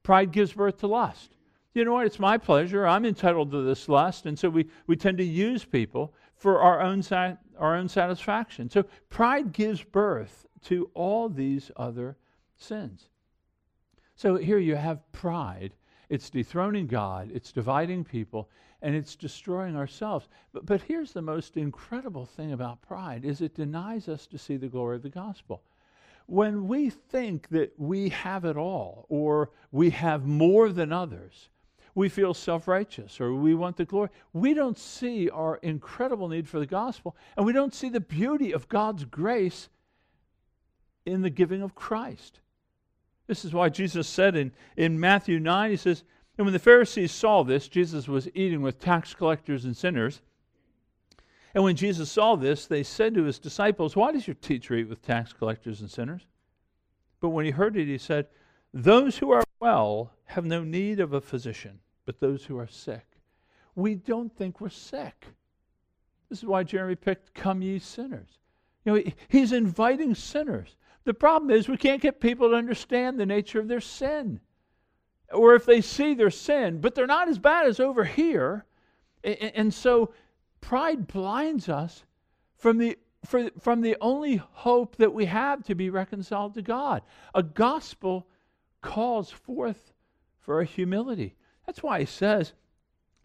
Pride 0.03 0.31
gives 0.31 0.53
birth 0.53 0.79
to 0.79 0.87
lust. 0.87 1.31
You 1.73 1.85
know 1.85 1.93
what? 1.93 2.05
It's 2.05 2.19
my 2.19 2.37
pleasure. 2.37 2.87
I'm 2.87 3.05
entitled 3.05 3.51
to 3.51 3.61
this 3.61 3.87
lust. 3.87 4.25
And 4.25 4.37
so 4.37 4.49
we, 4.49 4.67
we 4.87 4.95
tend 4.95 5.17
to 5.19 5.23
use 5.23 5.63
people 5.63 6.13
for 6.35 6.61
our 6.61 6.81
own, 6.81 7.03
our 7.57 7.75
own 7.75 7.87
satisfaction. 7.87 8.69
So 8.69 8.83
pride 9.09 9.51
gives 9.51 9.83
birth 9.83 10.47
to 10.65 10.89
all 10.93 11.29
these 11.29 11.71
other 11.75 12.17
sins. 12.57 13.09
So 14.15 14.35
here 14.35 14.57
you 14.57 14.75
have 14.75 15.09
pride. 15.11 15.73
It's 16.09 16.29
dethroning 16.29 16.87
God, 16.87 17.29
it's 17.31 17.51
dividing 17.51 18.03
people, 18.03 18.49
and 18.81 18.95
it's 18.95 19.15
destroying 19.15 19.75
ourselves. 19.75 20.27
But, 20.51 20.65
but 20.65 20.81
here's 20.81 21.13
the 21.13 21.21
most 21.21 21.55
incredible 21.55 22.25
thing 22.25 22.51
about 22.51 22.81
pride 22.81 23.25
is 23.25 23.41
it 23.41 23.53
denies 23.53 24.07
us 24.09 24.25
to 24.27 24.37
see 24.37 24.57
the 24.57 24.67
glory 24.67 24.95
of 24.95 25.03
the 25.03 25.09
gospel. 25.09 25.61
When 26.29 26.67
we 26.67 26.91
think 26.91 27.49
that 27.49 27.73
we 27.79 28.09
have 28.09 28.45
it 28.45 28.55
all 28.55 29.07
or 29.09 29.49
we 29.71 29.89
have 29.89 30.27
more 30.27 30.69
than 30.71 30.93
others, 30.93 31.49
we 31.95 32.07
feel 32.07 32.35
self 32.35 32.67
righteous 32.67 33.19
or 33.19 33.33
we 33.33 33.55
want 33.55 33.77
the 33.77 33.85
glory. 33.85 34.09
We 34.31 34.53
don't 34.53 34.77
see 34.77 35.27
our 35.31 35.55
incredible 35.63 36.27
need 36.27 36.47
for 36.47 36.59
the 36.59 36.67
gospel, 36.67 37.15
and 37.35 37.47
we 37.47 37.51
don't 37.51 37.73
see 37.73 37.89
the 37.89 37.99
beauty 37.99 38.51
of 38.51 38.69
God's 38.69 39.05
grace 39.05 39.69
in 41.03 41.23
the 41.23 41.31
giving 41.31 41.63
of 41.63 41.73
Christ. 41.73 42.41
This 43.25 43.43
is 43.43 43.51
why 43.51 43.69
Jesus 43.69 44.07
said 44.07 44.35
in, 44.35 44.51
in 44.77 44.99
Matthew 44.99 45.39
9, 45.39 45.71
He 45.71 45.77
says, 45.77 46.03
And 46.37 46.45
when 46.45 46.53
the 46.53 46.59
Pharisees 46.59 47.11
saw 47.11 47.43
this, 47.43 47.67
Jesus 47.67 48.07
was 48.07 48.29
eating 48.35 48.61
with 48.61 48.79
tax 48.79 49.15
collectors 49.15 49.65
and 49.65 49.75
sinners. 49.75 50.21
And 51.53 51.63
when 51.63 51.75
Jesus 51.75 52.11
saw 52.11 52.35
this, 52.35 52.67
they 52.67 52.83
said 52.83 53.15
to 53.15 53.23
his 53.23 53.39
disciples, 53.39 53.95
Why 53.95 54.11
does 54.11 54.27
your 54.27 54.35
teacher 54.35 54.75
eat 54.75 54.89
with 54.89 55.01
tax 55.01 55.33
collectors 55.33 55.81
and 55.81 55.89
sinners? 55.89 56.21
But 57.19 57.29
when 57.29 57.45
he 57.45 57.51
heard 57.51 57.75
it, 57.75 57.87
he 57.87 57.97
said, 57.97 58.27
Those 58.73 59.17
who 59.17 59.31
are 59.31 59.43
well 59.59 60.13
have 60.25 60.45
no 60.45 60.63
need 60.63 60.99
of 60.99 61.13
a 61.13 61.21
physician, 61.21 61.79
but 62.05 62.19
those 62.19 62.45
who 62.45 62.57
are 62.57 62.67
sick. 62.67 63.05
We 63.75 63.95
don't 63.95 64.35
think 64.35 64.61
we're 64.61 64.69
sick. 64.69 65.25
This 66.29 66.39
is 66.39 66.45
why 66.45 66.63
Jeremy 66.63 66.95
picked 66.95 67.33
Come 67.33 67.61
Ye 67.61 67.79
Sinners. 67.79 68.29
You 68.85 68.93
know, 68.93 69.03
he's 69.27 69.51
inviting 69.51 70.15
sinners. 70.15 70.75
The 71.05 71.13
problem 71.13 71.49
is 71.51 71.67
we 71.67 71.77
can't 71.77 72.01
get 72.01 72.19
people 72.19 72.49
to 72.49 72.55
understand 72.55 73.19
the 73.19 73.25
nature 73.25 73.59
of 73.59 73.67
their 73.67 73.81
sin. 73.81 74.39
Or 75.31 75.55
if 75.55 75.65
they 75.65 75.81
see 75.81 76.13
their 76.13 76.29
sin, 76.29 76.81
but 76.81 76.95
they're 76.95 77.07
not 77.07 77.27
as 77.27 77.39
bad 77.39 77.67
as 77.67 77.79
over 77.79 78.03
here. 78.03 78.65
And 79.23 79.73
so 79.73 80.13
pride 80.61 81.07
blinds 81.07 81.69
us 81.69 82.03
from 82.55 82.77
the 82.77 82.97
for, 83.25 83.49
from 83.59 83.81
the 83.81 83.97
only 83.99 84.37
hope 84.37 84.95
that 84.95 85.13
we 85.13 85.25
have 85.25 85.63
to 85.63 85.75
be 85.75 85.89
reconciled 85.89 86.53
to 86.53 86.61
God. 86.61 87.01
A 87.35 87.43
gospel 87.43 88.27
calls 88.81 89.29
forth 89.29 89.91
for 90.39 90.61
a 90.61 90.65
humility. 90.65 91.35
That's 91.65 91.83
why 91.83 91.99
he 91.99 92.05
says, 92.05 92.53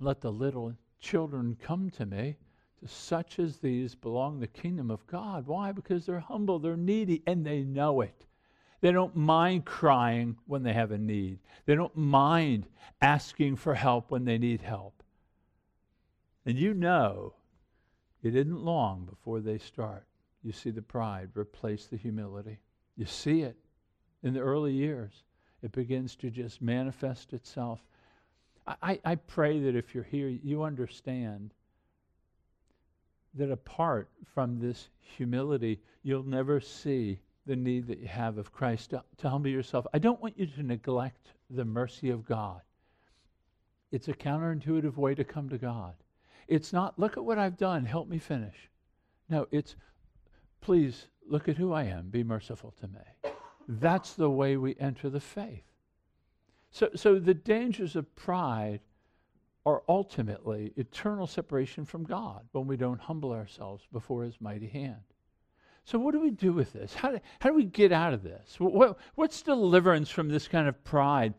Let 0.00 0.20
the 0.20 0.32
little 0.32 0.74
children 1.00 1.56
come 1.62 1.90
to 1.90 2.06
me. 2.06 2.36
To 2.80 2.88
such 2.88 3.38
as 3.38 3.58
these 3.58 3.94
belong 3.94 4.40
the 4.40 4.46
kingdom 4.46 4.90
of 4.90 5.06
God. 5.06 5.46
Why? 5.46 5.72
Because 5.72 6.04
they're 6.04 6.18
humble, 6.18 6.58
they're 6.58 6.76
needy, 6.76 7.22
and 7.26 7.46
they 7.46 7.62
know 7.62 8.00
it. 8.00 8.26
They 8.80 8.92
don't 8.92 9.16
mind 9.16 9.64
crying 9.64 10.36
when 10.46 10.62
they 10.62 10.74
have 10.74 10.90
a 10.90 10.98
need. 10.98 11.38
They 11.64 11.74
don't 11.74 11.96
mind 11.96 12.66
asking 13.00 13.56
for 13.56 13.74
help 13.74 14.10
when 14.10 14.24
they 14.26 14.36
need 14.36 14.60
help. 14.60 15.02
And 16.46 16.58
you 16.58 16.74
know 16.74 17.34
it 18.22 18.34
isn't 18.34 18.64
long 18.64 19.04
before 19.04 19.40
they 19.40 19.58
start. 19.58 20.06
You 20.42 20.52
see 20.52 20.70
the 20.70 20.82
pride 20.82 21.30
replace 21.34 21.86
the 21.86 21.96
humility. 21.96 22.58
You 22.96 23.06
see 23.06 23.42
it 23.42 23.56
in 24.22 24.34
the 24.34 24.40
early 24.40 24.72
years 24.72 25.24
it 25.64 25.72
begins 25.72 26.14
to 26.16 26.30
just 26.30 26.60
manifest 26.60 27.32
itself. 27.32 27.80
I, 28.66 29.00
I 29.02 29.14
pray 29.14 29.60
that 29.60 29.74
if 29.74 29.94
you're 29.94 30.04
here, 30.04 30.28
you 30.28 30.62
understand 30.62 31.54
that 33.32 33.50
apart 33.50 34.10
from 34.34 34.60
this 34.60 34.88
humility, 35.00 35.80
you'll 36.02 36.22
never 36.22 36.60
see 36.60 37.18
the 37.46 37.56
need 37.56 37.86
that 37.86 37.98
you 37.98 38.08
have 38.08 38.36
of 38.36 38.52
Christ 38.52 38.90
to, 38.90 39.02
to 39.18 39.30
humble 39.30 39.48
yourself. 39.48 39.86
I 39.94 39.98
don't 39.98 40.20
want 40.20 40.38
you 40.38 40.46
to 40.46 40.62
neglect 40.62 41.28
the 41.48 41.64
mercy 41.64 42.10
of 42.10 42.26
God. 42.26 42.60
It's 43.90 44.08
a 44.08 44.14
counterintuitive 44.14 44.96
way 44.96 45.14
to 45.14 45.24
come 45.24 45.48
to 45.48 45.58
God. 45.58 45.94
It's 46.48 46.72
not, 46.72 46.98
look 46.98 47.16
at 47.16 47.24
what 47.24 47.38
I've 47.38 47.56
done, 47.56 47.84
help 47.84 48.08
me 48.08 48.18
finish. 48.18 48.70
No, 49.28 49.46
it's, 49.50 49.76
please 50.60 51.06
look 51.28 51.48
at 51.48 51.56
who 51.56 51.72
I 51.72 51.84
am, 51.84 52.10
be 52.10 52.22
merciful 52.22 52.74
to 52.80 52.88
me. 52.88 53.32
That's 53.66 54.12
the 54.12 54.30
way 54.30 54.56
we 54.56 54.76
enter 54.78 55.08
the 55.08 55.20
faith. 55.20 55.64
So, 56.70 56.90
so 56.94 57.18
the 57.18 57.34
dangers 57.34 57.96
of 57.96 58.14
pride 58.16 58.80
are 59.66 59.82
ultimately 59.88 60.72
eternal 60.76 61.26
separation 61.26 61.84
from 61.84 62.04
God 62.04 62.42
when 62.52 62.66
we 62.66 62.76
don't 62.76 63.00
humble 63.00 63.32
ourselves 63.32 63.86
before 63.92 64.24
His 64.24 64.40
mighty 64.40 64.68
hand. 64.68 65.00
So, 65.84 65.98
what 65.98 66.12
do 66.12 66.20
we 66.20 66.30
do 66.30 66.52
with 66.52 66.72
this? 66.72 66.94
How 66.94 67.12
do, 67.12 67.20
how 67.40 67.50
do 67.50 67.54
we 67.54 67.64
get 67.64 67.92
out 67.92 68.12
of 68.14 68.22
this? 68.22 68.56
What, 68.58 68.98
what's 69.14 69.42
deliverance 69.42 70.10
from 70.10 70.28
this 70.28 70.48
kind 70.48 70.68
of 70.68 70.82
pride 70.84 71.34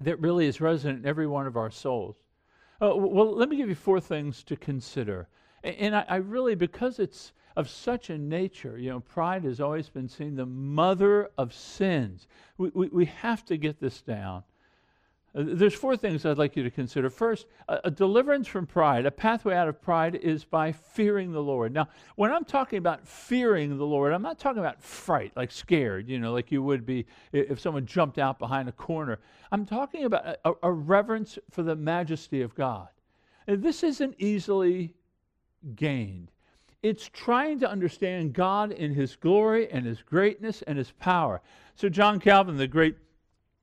that 0.00 0.20
really 0.20 0.46
is 0.46 0.60
resident 0.60 1.00
in 1.00 1.06
every 1.06 1.26
one 1.26 1.46
of 1.46 1.56
our 1.56 1.70
souls? 1.70 2.16
Uh, 2.80 2.94
well, 2.96 3.34
let 3.34 3.48
me 3.48 3.56
give 3.56 3.68
you 3.68 3.74
four 3.74 4.00
things 4.00 4.42
to 4.44 4.56
consider. 4.56 5.28
And, 5.62 5.76
and 5.76 5.96
I, 5.96 6.04
I 6.08 6.16
really, 6.16 6.54
because 6.54 6.98
it's 6.98 7.32
of 7.56 7.68
such 7.68 8.10
a 8.10 8.18
nature. 8.18 8.78
You 8.78 8.90
know, 8.90 9.00
pride 9.00 9.44
has 9.44 9.60
always 9.60 9.88
been 9.88 10.08
seen 10.08 10.34
the 10.36 10.46
mother 10.46 11.30
of 11.38 11.54
sins. 11.54 12.26
We, 12.58 12.70
we, 12.74 12.88
we 12.88 13.04
have 13.06 13.44
to 13.46 13.56
get 13.56 13.80
this 13.80 14.02
down. 14.02 14.42
Uh, 15.34 15.42
there's 15.46 15.74
four 15.74 15.96
things 15.96 16.24
I'd 16.24 16.38
like 16.38 16.56
you 16.56 16.62
to 16.62 16.70
consider. 16.70 17.10
First, 17.10 17.46
a, 17.68 17.80
a, 17.84 17.90
deliverance 17.90 18.46
from 18.46 18.66
pride, 18.66 19.04
a 19.04 19.10
pathway 19.10 19.54
out 19.54 19.68
of 19.68 19.80
pride 19.82 20.14
is 20.16 20.44
by 20.44 20.70
fearing 20.72 21.32
the 21.32 21.42
Lord. 21.42 21.72
Now, 21.72 21.88
when 22.16 22.30
I'm 22.32 22.44
talking 22.44 22.78
about 22.78 23.06
fearing 23.06 23.76
the 23.76 23.84
Lord, 23.84 24.12
I'm 24.12 24.22
not 24.22 24.38
talking 24.38 24.60
about 24.60 24.80
fright, 24.82 25.32
like 25.34 25.50
scared, 25.50 26.08
you 26.08 26.18
know, 26.18 26.32
like 26.32 26.52
you 26.52 26.62
would 26.62 26.86
be 26.86 27.06
if 27.32 27.58
someone 27.58 27.86
jumped 27.86 28.18
out 28.18 28.38
behind 28.38 28.68
a 28.68 28.72
corner. 28.72 29.18
I'm 29.50 29.66
talking 29.66 30.04
about 30.04 30.38
a, 30.44 30.52
a 30.62 30.72
reverence 30.72 31.38
for 31.50 31.62
the 31.62 31.76
majesty 31.76 32.42
of 32.42 32.54
God. 32.54 32.88
And 33.46 33.62
this 33.62 33.82
isn't 33.82 34.14
easily 34.18 34.94
gained. 35.74 36.30
It's 36.82 37.08
trying 37.12 37.60
to 37.60 37.70
understand 37.70 38.34
God 38.34 38.70
in 38.70 38.92
His 38.92 39.16
glory 39.16 39.70
and 39.70 39.86
His 39.86 40.02
greatness 40.02 40.62
and 40.62 40.76
His 40.76 40.90
power. 40.92 41.40
So, 41.76 41.88
John 41.88 42.20
Calvin, 42.20 42.56
the 42.56 42.68
great 42.68 42.96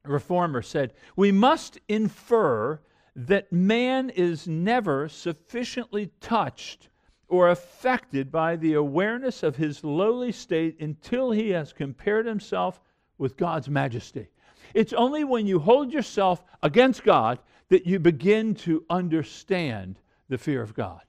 reformer, 0.03 0.61
said, 0.61 0.93
We 1.15 1.31
must 1.31 1.79
infer 1.87 2.79
that 3.15 3.51
man 3.51 4.09
is 4.09 4.47
never 4.47 5.09
sufficiently 5.09 6.11
touched 6.21 6.89
or 7.27 7.49
affected 7.49 8.31
by 8.31 8.55
the 8.55 8.73
awareness 8.73 9.43
of 9.43 9.55
his 9.55 9.83
lowly 9.83 10.31
state 10.31 10.79
until 10.79 11.31
he 11.31 11.49
has 11.49 11.73
compared 11.73 12.25
himself 12.25 12.81
with 13.17 13.37
God's 13.37 13.69
majesty. 13.69 14.27
It's 14.73 14.93
only 14.93 15.23
when 15.23 15.47
you 15.47 15.59
hold 15.59 15.93
yourself 15.93 16.43
against 16.63 17.03
God 17.03 17.39
that 17.69 17.85
you 17.85 17.99
begin 17.99 18.53
to 18.55 18.83
understand 18.89 19.97
the 20.27 20.37
fear 20.37 20.61
of 20.61 20.73
God. 20.73 21.01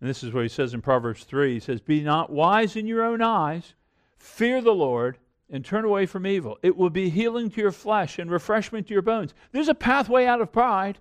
And 0.00 0.08
this 0.08 0.22
is 0.22 0.32
what 0.32 0.42
he 0.42 0.48
says 0.48 0.74
in 0.74 0.82
Proverbs 0.82 1.24
3. 1.24 1.54
He 1.54 1.60
says, 1.60 1.80
Be 1.80 2.02
not 2.02 2.30
wise 2.30 2.76
in 2.76 2.86
your 2.86 3.02
own 3.02 3.22
eyes, 3.22 3.74
fear 4.18 4.60
the 4.60 4.74
Lord, 4.74 5.18
and 5.50 5.64
turn 5.64 5.84
away 5.84 6.06
from 6.06 6.26
evil. 6.26 6.58
It 6.62 6.76
will 6.76 6.90
be 6.90 7.10
healing 7.10 7.50
to 7.50 7.60
your 7.60 7.72
flesh 7.72 8.18
and 8.18 8.30
refreshment 8.30 8.86
to 8.88 8.92
your 8.92 9.02
bones. 9.02 9.34
There's 9.52 9.68
a 9.68 9.74
pathway 9.74 10.26
out 10.26 10.40
of 10.40 10.52
pride 10.52 10.98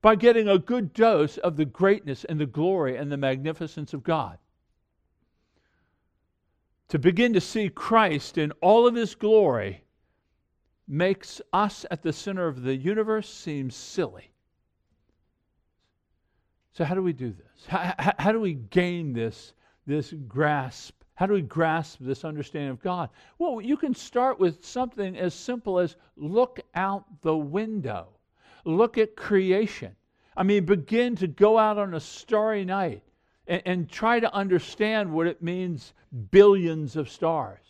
by 0.00 0.16
getting 0.16 0.48
a 0.48 0.58
good 0.58 0.92
dose 0.92 1.38
of 1.38 1.56
the 1.56 1.64
greatness 1.64 2.24
and 2.24 2.40
the 2.40 2.46
glory 2.46 2.96
and 2.96 3.10
the 3.10 3.16
magnificence 3.16 3.94
of 3.94 4.02
God. 4.02 4.38
To 6.88 6.98
begin 6.98 7.32
to 7.32 7.40
see 7.40 7.68
Christ 7.68 8.38
in 8.38 8.52
all 8.60 8.86
of 8.86 8.94
his 8.94 9.14
glory 9.14 9.84
makes 10.86 11.40
us 11.52 11.86
at 11.90 12.02
the 12.02 12.12
center 12.12 12.46
of 12.46 12.62
the 12.62 12.76
universe 12.76 13.28
seem 13.32 13.70
silly. 13.70 14.30
So, 16.72 16.84
how 16.84 16.94
do 16.94 17.02
we 17.02 17.12
do 17.12 17.30
this? 17.32 17.66
How, 17.66 17.94
how, 17.98 18.12
how, 18.18 18.32
do 18.32 18.40
we 18.40 18.54
gain 18.54 19.12
this, 19.12 19.52
this 19.86 20.12
grasp? 20.26 21.03
How 21.16 21.26
do 21.26 21.34
we 21.34 21.42
grasp 21.42 21.98
this 22.00 22.24
understanding 22.24 22.70
of 22.70 22.82
God? 22.82 23.08
Well, 23.38 23.60
you 23.60 23.76
can 23.76 23.94
start 23.94 24.40
with 24.40 24.64
something 24.64 25.16
as 25.16 25.32
simple 25.32 25.78
as 25.78 25.96
look 26.16 26.60
out 26.74 27.04
the 27.22 27.36
window, 27.36 28.08
look 28.64 28.98
at 28.98 29.14
creation. 29.16 29.94
I 30.36 30.42
mean, 30.42 30.64
begin 30.64 31.14
to 31.16 31.28
go 31.28 31.56
out 31.56 31.78
on 31.78 31.94
a 31.94 32.00
starry 32.00 32.64
night 32.64 33.02
and, 33.46 33.62
and 33.64 33.88
try 33.88 34.18
to 34.18 34.34
understand 34.34 35.12
what 35.12 35.28
it 35.28 35.40
means 35.40 35.94
billions 36.32 36.96
of 36.96 37.08
stars. 37.08 37.60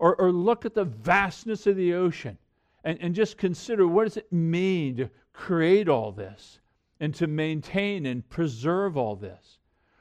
Or, 0.00 0.16
or 0.16 0.32
look 0.32 0.64
at 0.64 0.74
the 0.74 0.84
vastness 0.84 1.68
of 1.68 1.76
the 1.76 1.94
ocean 1.94 2.36
and, 2.82 2.98
and 3.00 3.14
just 3.14 3.38
consider 3.38 3.86
what 3.86 4.04
does 4.04 4.16
it 4.16 4.32
mean 4.32 4.96
to 4.96 5.10
create 5.32 5.88
all 5.88 6.10
this 6.10 6.58
and 6.98 7.14
to 7.14 7.28
maintain 7.28 8.06
and 8.06 8.28
preserve 8.28 8.96
all 8.96 9.14
this. 9.14 9.58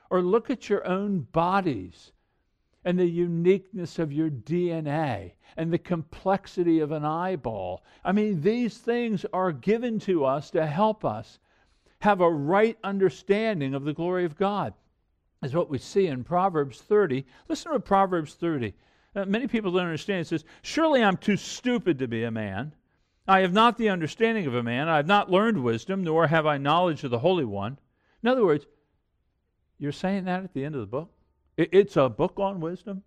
Or 0.09 0.23
look 0.23 0.49
at 0.49 0.69
your 0.69 0.85
own 0.87 1.27
bodies 1.31 2.11
and 2.83 2.97
the 2.97 3.05
uniqueness 3.05 3.99
of 3.99 4.11
your 4.11 4.29
DNA 4.29 5.33
and 5.57 5.71
the 5.71 5.77
complexity 5.77 6.79
of 6.79 6.91
an 6.91 7.05
eyeball. 7.05 7.83
I 8.03 8.11
mean, 8.11 8.41
these 8.41 8.77
things 8.77 9.25
are 9.33 9.51
given 9.51 9.99
to 9.99 10.25
us 10.25 10.49
to 10.51 10.65
help 10.65 11.05
us 11.05 11.39
have 11.99 12.21
a 12.21 12.29
right 12.29 12.77
understanding 12.83 13.75
of 13.75 13.83
the 13.83 13.93
glory 13.93 14.25
of 14.25 14.37
God, 14.37 14.73
is 15.43 15.53
what 15.53 15.69
we 15.69 15.77
see 15.77 16.07
in 16.07 16.23
Proverbs 16.23 16.81
30. 16.81 17.25
Listen 17.47 17.71
to 17.73 17.79
Proverbs 17.79 18.33
30. 18.33 18.73
Uh, 19.15 19.25
many 19.25 19.47
people 19.47 19.71
don't 19.71 19.81
understand. 19.81 20.21
It 20.21 20.27
says, 20.27 20.45
Surely 20.61 21.03
I'm 21.03 21.17
too 21.17 21.37
stupid 21.37 21.99
to 21.99 22.07
be 22.07 22.23
a 22.23 22.31
man. 22.31 22.73
I 23.27 23.41
have 23.41 23.53
not 23.53 23.77
the 23.77 23.89
understanding 23.89 24.47
of 24.47 24.55
a 24.55 24.63
man. 24.63 24.89
I 24.89 24.97
have 24.97 25.07
not 25.07 25.29
learned 25.29 25.63
wisdom, 25.63 26.03
nor 26.03 26.27
have 26.27 26.45
I 26.45 26.57
knowledge 26.57 27.03
of 27.03 27.11
the 27.11 27.19
Holy 27.19 27.45
One. 27.45 27.77
In 28.23 28.29
other 28.29 28.45
words, 28.45 28.65
you're 29.77 29.91
saying 29.91 30.25
that 30.25 30.43
at 30.43 30.53
the 30.53 30.65
end 30.65 30.75
of 30.75 30.81
the 30.81 30.87
book? 30.87 31.11
It, 31.61 31.69
it's 31.71 31.97
a 31.97 32.09
book 32.09 32.39
on 32.39 32.59
wisdom? 32.59 33.03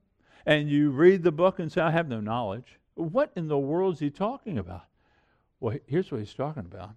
And 0.46 0.68
you 0.68 0.90
read 0.90 1.22
the 1.22 1.32
book 1.32 1.58
and 1.58 1.72
say, 1.72 1.80
I 1.80 1.90
have 1.90 2.08
no 2.08 2.20
knowledge. 2.20 2.78
What 2.94 3.32
in 3.34 3.48
the 3.48 3.58
world 3.58 3.94
is 3.94 4.00
he 4.00 4.10
talking 4.10 4.58
about? 4.58 4.84
Well, 5.60 5.78
here's 5.86 6.12
what 6.12 6.20
he's 6.20 6.34
talking 6.34 6.66
about. 6.66 6.90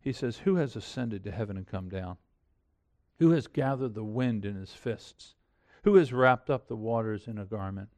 He 0.00 0.12
says, 0.12 0.38
Who 0.38 0.56
has 0.56 0.76
ascended 0.76 1.24
to 1.24 1.32
heaven 1.32 1.56
and 1.56 1.66
come 1.66 1.88
down? 1.88 2.16
Who 3.18 3.30
has 3.30 3.46
gathered 3.46 3.94
the 3.94 4.04
wind 4.04 4.44
in 4.44 4.54
his 4.54 4.72
fists? 4.72 5.34
Who 5.82 5.96
has 5.96 6.12
wrapped 6.12 6.50
up 6.50 6.68
the 6.68 6.76
waters 6.76 7.26
in 7.26 7.38
a 7.38 7.44
garment? 7.44 7.88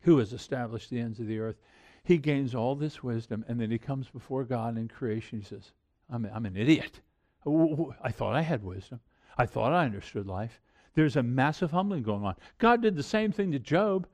who 0.00 0.18
has 0.18 0.32
established 0.32 0.90
the 0.90 1.00
ends 1.00 1.20
of 1.20 1.26
the 1.26 1.38
earth. 1.38 1.56
He 2.02 2.18
gains 2.18 2.54
all 2.54 2.74
this 2.74 3.02
wisdom, 3.02 3.44
and 3.48 3.60
then 3.60 3.70
he 3.70 3.78
comes 3.78 4.08
before 4.08 4.44
God 4.44 4.78
in 4.78 4.88
creation. 4.88 5.38
He 5.38 5.44
says, 5.44 5.72
I'm, 6.08 6.28
I'm 6.32 6.46
an 6.46 6.56
idiot. 6.56 7.00
I 7.46 8.10
thought 8.10 8.34
I 8.34 8.42
had 8.42 8.64
wisdom. 8.64 9.00
I 9.36 9.46
thought 9.46 9.72
I 9.72 9.84
understood 9.84 10.26
life. 10.26 10.60
There's 10.94 11.16
a 11.16 11.22
massive 11.22 11.70
humbling 11.70 12.02
going 12.02 12.24
on. 12.24 12.34
God 12.58 12.82
did 12.82 12.96
the 12.96 13.02
same 13.02 13.32
thing 13.32 13.52
to 13.52 13.58
Job. 13.58 14.06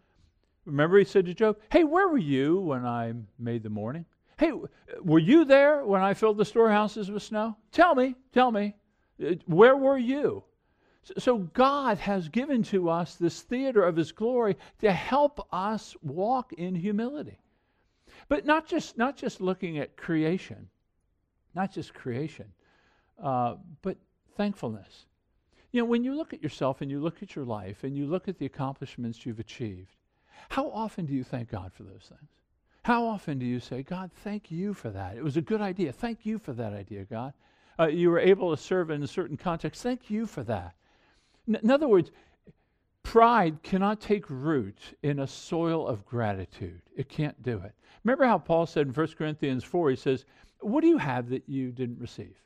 Remember, 0.64 0.98
he 0.98 1.04
said 1.04 1.26
to 1.26 1.34
Job, 1.34 1.58
Hey, 1.70 1.84
where 1.84 2.08
were 2.08 2.18
you 2.18 2.60
when 2.60 2.84
I 2.84 3.14
made 3.38 3.62
the 3.62 3.70
morning? 3.70 4.04
Hey, 4.38 4.52
were 5.00 5.18
you 5.18 5.44
there 5.44 5.84
when 5.84 6.02
I 6.02 6.12
filled 6.12 6.36
the 6.36 6.44
storehouses 6.44 7.10
with 7.10 7.22
snow? 7.22 7.56
Tell 7.72 7.94
me, 7.94 8.14
tell 8.32 8.50
me, 8.50 8.74
uh, 9.24 9.34
where 9.46 9.76
were 9.76 9.96
you? 9.96 10.44
So 11.18 11.38
God 11.38 11.98
has 11.98 12.28
given 12.28 12.62
to 12.64 12.90
us 12.90 13.14
this 13.14 13.42
theater 13.42 13.84
of 13.84 13.96
his 13.96 14.12
glory 14.12 14.56
to 14.80 14.92
help 14.92 15.46
us 15.52 15.96
walk 16.02 16.52
in 16.54 16.74
humility. 16.74 17.38
But 18.28 18.44
not 18.44 18.66
just 18.66 18.98
not 18.98 19.16
just 19.16 19.40
looking 19.40 19.78
at 19.78 19.96
creation, 19.96 20.68
not 21.54 21.72
just 21.72 21.94
creation, 21.94 22.46
uh, 23.22 23.56
but 23.82 23.96
thankfulness. 24.36 25.06
You 25.76 25.82
know, 25.82 25.88
when 25.88 26.04
you 26.04 26.14
look 26.14 26.32
at 26.32 26.42
yourself 26.42 26.80
and 26.80 26.90
you 26.90 27.00
look 27.00 27.22
at 27.22 27.36
your 27.36 27.44
life 27.44 27.84
and 27.84 27.94
you 27.94 28.06
look 28.06 28.28
at 28.28 28.38
the 28.38 28.46
accomplishments 28.46 29.26
you've 29.26 29.40
achieved, 29.40 29.94
how 30.48 30.70
often 30.70 31.04
do 31.04 31.12
you 31.12 31.22
thank 31.22 31.50
God 31.50 31.70
for 31.70 31.82
those 31.82 32.06
things? 32.08 32.30
How 32.84 33.04
often 33.04 33.38
do 33.38 33.44
you 33.44 33.60
say, 33.60 33.82
God, 33.82 34.10
thank 34.24 34.50
you 34.50 34.72
for 34.72 34.88
that? 34.88 35.18
It 35.18 35.22
was 35.22 35.36
a 35.36 35.42
good 35.42 35.60
idea. 35.60 35.92
Thank 35.92 36.24
you 36.24 36.38
for 36.38 36.54
that 36.54 36.72
idea, 36.72 37.04
God. 37.04 37.34
Uh, 37.78 37.88
you 37.88 38.08
were 38.08 38.18
able 38.18 38.56
to 38.56 38.62
serve 38.62 38.88
in 38.88 39.02
a 39.02 39.06
certain 39.06 39.36
context. 39.36 39.82
Thank 39.82 40.08
you 40.08 40.24
for 40.24 40.42
that. 40.44 40.76
In 41.46 41.70
other 41.70 41.88
words, 41.88 42.10
pride 43.02 43.62
cannot 43.62 44.00
take 44.00 44.30
root 44.30 44.78
in 45.02 45.18
a 45.18 45.26
soil 45.26 45.86
of 45.86 46.06
gratitude. 46.06 46.80
It 46.96 47.10
can't 47.10 47.42
do 47.42 47.58
it. 47.58 47.74
Remember 48.02 48.24
how 48.24 48.38
Paul 48.38 48.64
said 48.64 48.86
in 48.86 48.94
1 48.94 49.08
Corinthians 49.08 49.62
4, 49.62 49.90
he 49.90 49.96
says, 49.96 50.24
What 50.60 50.80
do 50.80 50.86
you 50.86 50.96
have 50.96 51.28
that 51.28 51.46
you 51.46 51.70
didn't 51.70 52.00
receive? 52.00 52.38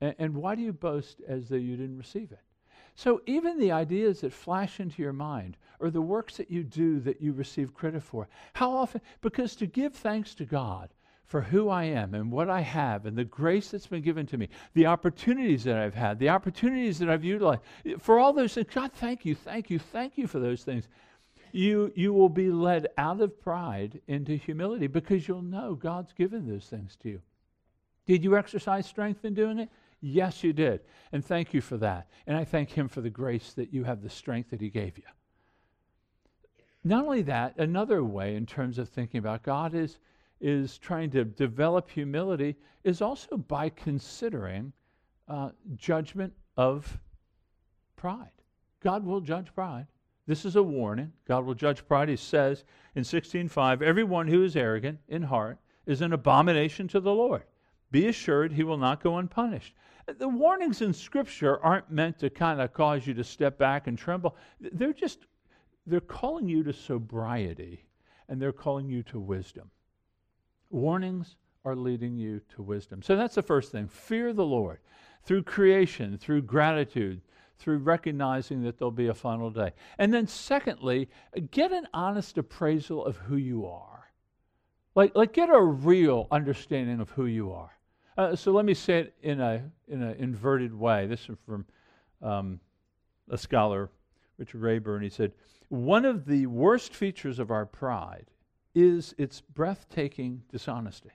And, 0.00 0.14
and 0.18 0.36
why 0.36 0.54
do 0.54 0.62
you 0.62 0.72
boast 0.72 1.20
as 1.26 1.48
though 1.48 1.56
you 1.56 1.76
didn't 1.76 1.98
receive 1.98 2.32
it? 2.32 2.40
So 2.94 3.22
even 3.26 3.58
the 3.58 3.72
ideas 3.72 4.22
that 4.22 4.32
flash 4.32 4.80
into 4.80 5.02
your 5.02 5.12
mind 5.12 5.56
or 5.78 5.90
the 5.90 6.02
works 6.02 6.36
that 6.38 6.50
you 6.50 6.64
do 6.64 6.98
that 7.00 7.20
you 7.20 7.32
receive 7.32 7.72
credit 7.72 8.02
for, 8.02 8.28
how 8.54 8.72
often? 8.72 9.00
Because 9.20 9.54
to 9.56 9.66
give 9.66 9.94
thanks 9.94 10.34
to 10.34 10.44
God 10.44 10.90
for 11.24 11.42
who 11.42 11.68
I 11.68 11.84
am 11.84 12.14
and 12.14 12.32
what 12.32 12.48
I 12.50 12.60
have 12.62 13.06
and 13.06 13.16
the 13.16 13.24
grace 13.24 13.70
that's 13.70 13.86
been 13.86 14.02
given 14.02 14.26
to 14.26 14.38
me, 14.38 14.48
the 14.74 14.86
opportunities 14.86 15.62
that 15.64 15.76
I've 15.76 15.94
had, 15.94 16.18
the 16.18 16.30
opportunities 16.30 16.98
that 16.98 17.10
I've 17.10 17.22
utilized. 17.22 17.60
For 17.98 18.18
all 18.18 18.32
those 18.32 18.54
things, 18.54 18.66
God, 18.74 18.92
thank 18.94 19.24
you, 19.24 19.34
thank 19.34 19.70
you, 19.70 19.78
thank 19.78 20.16
you 20.16 20.26
for 20.26 20.40
those 20.40 20.64
things. 20.64 20.88
You, 21.52 21.92
you 21.94 22.12
will 22.12 22.28
be 22.28 22.50
led 22.50 22.88
out 22.98 23.20
of 23.20 23.40
pride 23.40 24.00
into 24.08 24.36
humility 24.36 24.86
because 24.86 25.28
you'll 25.28 25.42
know 25.42 25.74
God's 25.74 26.12
given 26.12 26.48
those 26.48 26.64
things 26.64 26.96
to 27.02 27.10
you. 27.10 27.22
Did 28.06 28.24
you 28.24 28.36
exercise 28.36 28.86
strength 28.86 29.24
in 29.24 29.34
doing 29.34 29.58
it? 29.58 29.68
Yes, 30.00 30.44
you 30.44 30.52
did. 30.52 30.80
And 31.12 31.24
thank 31.24 31.52
you 31.52 31.60
for 31.60 31.76
that. 31.78 32.08
And 32.26 32.36
I 32.36 32.44
thank 32.44 32.70
Him 32.70 32.88
for 32.88 33.00
the 33.00 33.10
grace 33.10 33.52
that 33.54 33.72
you 33.72 33.84
have 33.84 34.02
the 34.02 34.10
strength 34.10 34.50
that 34.50 34.60
He 34.60 34.70
gave 34.70 34.96
you. 34.96 35.04
Not 36.84 37.04
only 37.04 37.22
that, 37.22 37.58
another 37.58 38.04
way 38.04 38.36
in 38.36 38.46
terms 38.46 38.78
of 38.78 38.88
thinking 38.88 39.18
about 39.18 39.42
God 39.42 39.74
is 39.74 39.98
is 40.40 40.78
trying 40.78 41.10
to 41.10 41.24
develop 41.24 41.90
humility 41.90 42.54
is 42.84 43.02
also 43.02 43.36
by 43.36 43.68
considering 43.68 44.72
uh, 45.26 45.50
judgment 45.74 46.32
of 46.56 47.00
pride. 47.96 48.30
God 48.80 49.04
will 49.04 49.20
judge 49.20 49.52
pride. 49.52 49.88
This 50.28 50.44
is 50.44 50.54
a 50.54 50.62
warning. 50.62 51.12
God 51.26 51.44
will 51.44 51.54
judge 51.54 51.84
pride. 51.88 52.08
He 52.08 52.14
says 52.14 52.64
in 52.94 53.02
16:5, 53.02 53.82
"Everyone 53.82 54.28
who 54.28 54.44
is 54.44 54.54
arrogant 54.54 55.00
in 55.08 55.22
heart 55.22 55.58
is 55.86 56.02
an 56.02 56.12
abomination 56.12 56.86
to 56.86 57.00
the 57.00 57.14
Lord. 57.14 57.42
Be 57.90 58.06
assured 58.06 58.52
he 58.52 58.64
will 58.64 58.78
not 58.78 59.02
go 59.02 59.16
unpunished." 59.16 59.74
The 60.06 60.28
warnings 60.28 60.80
in 60.80 60.92
Scripture 60.92 61.62
aren't 61.62 61.90
meant 61.90 62.18
to 62.20 62.30
kind 62.30 62.60
of 62.60 62.72
cause 62.72 63.06
you 63.06 63.14
to 63.14 63.24
step 63.24 63.58
back 63.58 63.86
and 63.86 63.98
tremble. 63.98 64.36
They're 64.60 64.92
just 64.92 65.26
they're 65.86 66.00
calling 66.00 66.48
you 66.48 66.62
to 66.64 66.72
sobriety 66.72 67.84
and 68.28 68.40
they're 68.40 68.52
calling 68.52 68.88
you 68.88 69.02
to 69.04 69.18
wisdom. 69.18 69.70
Warnings 70.70 71.36
are 71.64 71.74
leading 71.74 72.16
you 72.16 72.40
to 72.50 72.62
wisdom. 72.62 73.02
So 73.02 73.16
that's 73.16 73.34
the 73.34 73.42
first 73.42 73.72
thing. 73.72 73.88
Fear 73.88 74.34
the 74.34 74.44
Lord 74.44 74.80
through 75.22 75.42
creation, 75.42 76.16
through 76.18 76.42
gratitude, 76.42 77.20
through 77.58 77.78
recognizing 77.78 78.62
that 78.62 78.78
there'll 78.78 78.92
be 78.92 79.08
a 79.08 79.14
final 79.14 79.50
day. 79.50 79.72
And 79.98 80.12
then, 80.12 80.26
secondly, 80.26 81.08
get 81.50 81.72
an 81.72 81.88
honest 81.92 82.38
appraisal 82.38 83.04
of 83.04 83.16
who 83.16 83.36
you 83.36 83.66
are. 83.66 84.10
Like, 84.94 85.14
like 85.14 85.32
get 85.32 85.48
a 85.48 85.60
real 85.60 86.28
understanding 86.30 87.00
of 87.00 87.10
who 87.10 87.26
you 87.26 87.52
are. 87.52 87.77
Uh, 88.18 88.34
so 88.34 88.50
let 88.50 88.64
me 88.64 88.74
say 88.74 88.98
it 88.98 89.14
in 89.22 89.40
a 89.40 89.62
in 89.86 90.02
an 90.02 90.16
inverted 90.18 90.74
way. 90.74 91.06
This 91.06 91.20
is 91.28 91.36
from 91.46 91.64
um, 92.20 92.58
a 93.30 93.38
scholar, 93.38 93.90
Richard 94.38 94.60
Rayburn. 94.60 95.02
He 95.02 95.08
said, 95.08 95.32
"One 95.68 96.04
of 96.04 96.26
the 96.26 96.46
worst 96.46 96.96
features 96.96 97.38
of 97.38 97.52
our 97.52 97.64
pride 97.64 98.26
is 98.74 99.14
its 99.18 99.40
breathtaking 99.40 100.42
dishonesty. 100.50 101.12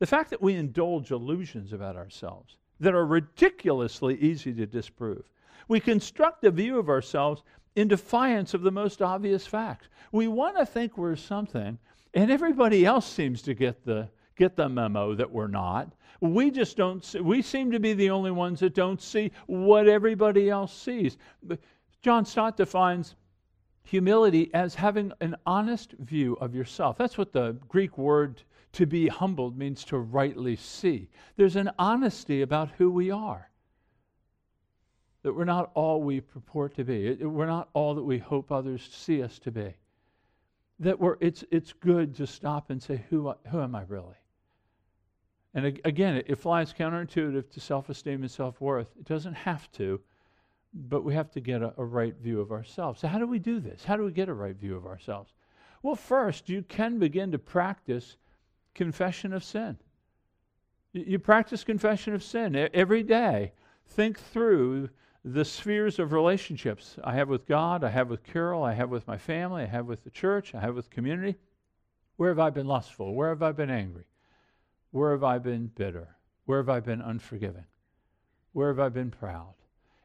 The 0.00 0.06
fact 0.06 0.30
that 0.30 0.42
we 0.42 0.54
indulge 0.54 1.12
illusions 1.12 1.72
about 1.72 1.94
ourselves 1.94 2.56
that 2.80 2.92
are 2.92 3.06
ridiculously 3.06 4.16
easy 4.16 4.52
to 4.52 4.66
disprove. 4.66 5.30
We 5.68 5.78
construct 5.78 6.42
a 6.42 6.50
view 6.50 6.76
of 6.76 6.88
ourselves 6.88 7.44
in 7.76 7.86
defiance 7.86 8.52
of 8.52 8.62
the 8.62 8.72
most 8.72 9.00
obvious 9.00 9.46
facts. 9.46 9.86
We 10.10 10.26
want 10.26 10.56
to 10.56 10.66
think 10.66 10.98
we're 10.98 11.14
something, 11.14 11.78
and 12.14 12.30
everybody 12.32 12.84
else 12.84 13.06
seems 13.06 13.42
to 13.42 13.54
get 13.54 13.84
the 13.84 14.08
get 14.34 14.56
the 14.56 14.68
memo 14.68 15.14
that 15.14 15.30
we're 15.30 15.46
not. 15.46 15.92
We 16.22 16.52
just 16.52 16.76
don't 16.76 17.04
see, 17.04 17.18
we 17.18 17.42
seem 17.42 17.72
to 17.72 17.80
be 17.80 17.94
the 17.94 18.10
only 18.10 18.30
ones 18.30 18.60
that 18.60 18.74
don't 18.74 19.02
see 19.02 19.32
what 19.46 19.88
everybody 19.88 20.48
else 20.48 20.72
sees. 20.72 21.18
John 22.00 22.24
Stott 22.24 22.56
defines 22.56 23.16
humility 23.82 24.48
as 24.54 24.76
having 24.76 25.12
an 25.20 25.34
honest 25.46 25.94
view 25.98 26.34
of 26.40 26.54
yourself. 26.54 26.96
That's 26.96 27.18
what 27.18 27.32
the 27.32 27.56
Greek 27.66 27.98
word 27.98 28.40
to 28.74 28.86
be 28.86 29.08
humbled 29.08 29.58
means 29.58 29.84
to 29.86 29.98
rightly 29.98 30.54
see. 30.54 31.08
There's 31.34 31.56
an 31.56 31.72
honesty 31.76 32.42
about 32.42 32.70
who 32.78 32.88
we 32.92 33.10
are. 33.10 33.50
That 35.24 35.34
we're 35.34 35.44
not 35.44 35.72
all 35.74 36.04
we 36.04 36.20
purport 36.20 36.76
to 36.76 36.84
be. 36.84 37.14
We're 37.14 37.46
not 37.46 37.68
all 37.72 37.96
that 37.96 38.04
we 38.04 38.18
hope 38.18 38.52
others 38.52 38.88
see 38.92 39.24
us 39.24 39.40
to 39.40 39.50
be. 39.50 39.74
That 40.78 41.00
we're, 41.00 41.16
it's, 41.18 41.42
it's 41.50 41.72
good 41.72 42.14
to 42.14 42.28
stop 42.28 42.70
and 42.70 42.80
say, 42.80 43.04
who, 43.10 43.34
who 43.50 43.60
am 43.60 43.74
I 43.74 43.82
really? 43.88 44.14
And 45.54 45.80
again, 45.84 46.22
it 46.26 46.36
flies 46.36 46.72
counterintuitive 46.72 47.50
to 47.50 47.60
self 47.60 47.88
esteem 47.90 48.22
and 48.22 48.30
self 48.30 48.60
worth. 48.60 48.88
It 48.98 49.04
doesn't 49.04 49.34
have 49.34 49.70
to, 49.72 50.00
but 50.72 51.04
we 51.04 51.14
have 51.14 51.30
to 51.32 51.40
get 51.40 51.62
a, 51.62 51.74
a, 51.76 51.84
right 51.84 52.16
view 52.16 52.40
of 52.40 52.52
ourselves. 52.52 53.00
So, 53.00 53.08
how 53.08 53.18
do 53.18 53.26
we 53.26 53.38
do 53.38 53.60
this? 53.60 53.84
How 53.84 53.96
do 53.96 54.04
we 54.04 54.12
get 54.12 54.28
a 54.28 54.34
right 54.34 54.56
view 54.56 54.76
of 54.76 54.86
ourselves? 54.86 55.32
Well, 55.82 55.94
first, 55.94 56.48
you 56.48 56.62
can 56.62 56.98
begin 56.98 57.32
to 57.32 57.38
practice 57.38 58.16
confession 58.74 59.32
of 59.32 59.44
sin. 59.44 59.76
You 60.92 61.18
practice 61.18 61.64
confession 61.64 62.14
of 62.14 62.22
sin 62.22 62.68
every 62.72 63.02
day. 63.02 63.52
Think 63.86 64.18
through 64.18 64.90
the 65.24 65.44
spheres 65.44 65.98
of 65.98 66.12
relationships 66.12 66.98
I 67.04 67.14
have 67.14 67.28
with 67.28 67.46
God, 67.46 67.84
I 67.84 67.90
have 67.90 68.08
with 68.08 68.24
Carol, 68.24 68.62
I 68.62 68.72
have 68.72 68.90
with 68.90 69.06
my 69.06 69.18
family, 69.18 69.62
I 69.62 69.66
have 69.66 69.86
with 69.86 70.04
the 70.04 70.10
church, 70.10 70.54
I 70.54 70.60
have 70.60 70.74
with 70.74 70.90
community. 70.90 71.36
Where 72.16 72.30
have 72.30 72.38
I 72.38 72.50
been 72.50 72.66
lustful? 72.66 73.14
Where 73.14 73.28
have 73.30 73.42
I 73.42 73.52
been 73.52 73.70
angry? 73.70 74.04
Where 74.92 75.10
have 75.10 75.24
I 75.24 75.38
been 75.38 75.66
bitter? 75.66 76.16
Where 76.44 76.58
have 76.58 76.68
I 76.68 76.80
been 76.80 77.00
unforgiving? 77.00 77.64
Where 78.52 78.68
have 78.68 78.78
I 78.78 78.88
been 78.88 79.10
proud? 79.10 79.54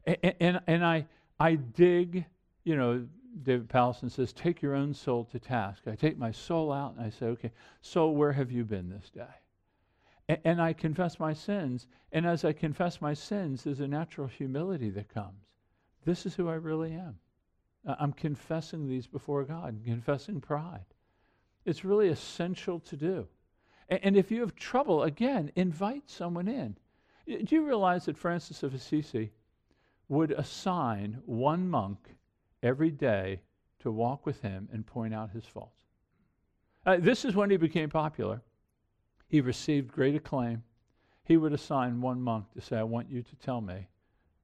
And, 0.06 0.34
and, 0.40 0.62
and 0.68 0.86
I, 0.86 1.06
I 1.40 1.56
dig, 1.56 2.26
you 2.64 2.76
know, 2.76 3.06
David 3.44 3.70
Powlison 3.70 4.10
says, 4.10 4.34
take 4.34 4.62
your 4.62 4.74
own 4.74 4.94
soul 4.94 5.26
to 5.26 5.40
task. 5.40 5.84
I 5.88 5.96
take 5.96 6.18
my 6.18 6.32
soul 6.32 6.72
out 6.72 6.96
and 6.96 7.06
I 7.06 7.10
say, 7.10 7.28
okay, 7.28 7.52
soul, 7.82 8.16
where 8.16 8.32
have 8.32 8.52
you 8.52 8.64
been 8.64 8.90
this 8.90 9.10
day? 9.10 9.24
And, 10.30 10.40
and 10.44 10.62
I 10.62 10.74
confess 10.74 11.20
my 11.20 11.34
sins. 11.34 11.88
And 12.12 12.26
as 12.26 12.46
I 12.46 12.54
confess 12.54 13.02
my 13.02 13.14
sins, 13.14 13.64
there's 13.64 13.82
a 13.82 13.88
natural 13.88 14.28
humility 14.28 14.90
that 14.92 15.14
comes. 15.14 15.44
This 16.06 16.26
is 16.26 16.36
who 16.36 16.50
I 16.50 16.56
really 16.56 16.94
am. 16.94 17.20
I'm 17.86 18.14
confessing 18.14 18.88
these 18.88 19.08
before 19.08 19.44
God, 19.44 19.80
confessing 19.86 20.42
pride. 20.42 20.86
It's 21.66 21.86
really 21.86 22.08
essential 22.08 22.80
to 22.82 22.96
do. 22.96 23.28
And, 23.90 24.18
if 24.18 24.32
you 24.32 24.42
have 24.42 24.56
trouble, 24.56 25.04
again, 25.04 25.52
invite 25.56 26.10
someone 26.10 26.48
in. 26.48 26.76
Do 27.26 27.56
you 27.56 27.66
realize 27.66 28.06
that 28.06 28.18
Francis 28.18 28.64
of 28.64 28.74
Assisi 28.74 29.32
would 30.10 30.32
assign 30.32 31.22
one 31.26 31.70
monk 31.70 31.98
every 32.62 32.92
day 32.92 33.42
to 33.80 33.92
walk 33.92 34.26
with 34.26 34.42
him 34.42 34.68
and 34.74 34.86
point 34.86 35.14
out 35.14 35.32
his 35.32 35.46
faults? 35.46 35.84
Uh, 36.86 36.98
this 37.00 37.24
is 37.24 37.36
when 37.36 37.50
he 37.50 37.58
became 37.58 37.90
popular. 37.90 38.42
He 39.28 39.42
received 39.42 39.92
great 39.92 40.16
acclaim. 40.16 40.64
He 41.24 41.38
would 41.38 41.54
assign 41.54 42.02
one 42.02 42.22
monk 42.22 42.46
to 42.54 42.62
say, 42.62 42.78
I 42.78 42.84
want 42.84 43.10
you 43.10 43.22
to 43.22 43.36
tell 43.38 43.62
me 43.62 43.88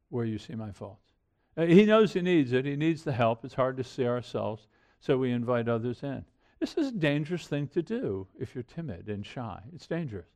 where 0.10 0.26
you 0.26 0.38
see 0.38 0.56
my 0.56 0.72
faults. 0.72 1.12
Uh, 1.56 1.66
he 1.66 1.86
knows 1.86 2.14
he 2.14 2.22
needs 2.22 2.52
it. 2.52 2.66
He 2.66 2.76
needs 2.76 3.04
the 3.04 3.14
help. 3.14 3.46
It's 3.46 3.54
hard 3.54 3.78
to 3.78 3.84
see 3.84 4.06
ourselves, 4.06 4.68
so 5.00 5.18
we 5.18 5.32
invite 5.32 5.70
others 5.70 6.04
in. 6.04 6.26
This 6.64 6.76
is 6.76 6.88
a 6.88 6.92
dangerous 6.94 7.46
thing 7.46 7.68
to 7.74 7.82
do 7.82 8.26
if 8.40 8.56
you're 8.56 8.64
timid 8.64 9.10
and 9.10 9.26
shy. 9.26 9.62
It's 9.76 9.86
dangerous. 9.86 10.30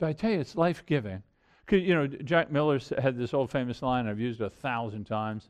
But 0.00 0.08
I 0.08 0.12
tell 0.12 0.32
you, 0.32 0.40
it's 0.40 0.56
life 0.56 0.84
giving. 0.84 1.22
You 1.70 1.94
know, 1.94 2.08
Jack 2.08 2.50
Miller 2.50 2.80
had 3.00 3.16
this 3.16 3.32
old 3.32 3.52
famous 3.52 3.80
line 3.80 4.08
I've 4.08 4.18
used 4.18 4.40
a 4.40 4.50
thousand 4.50 5.04
times, 5.04 5.48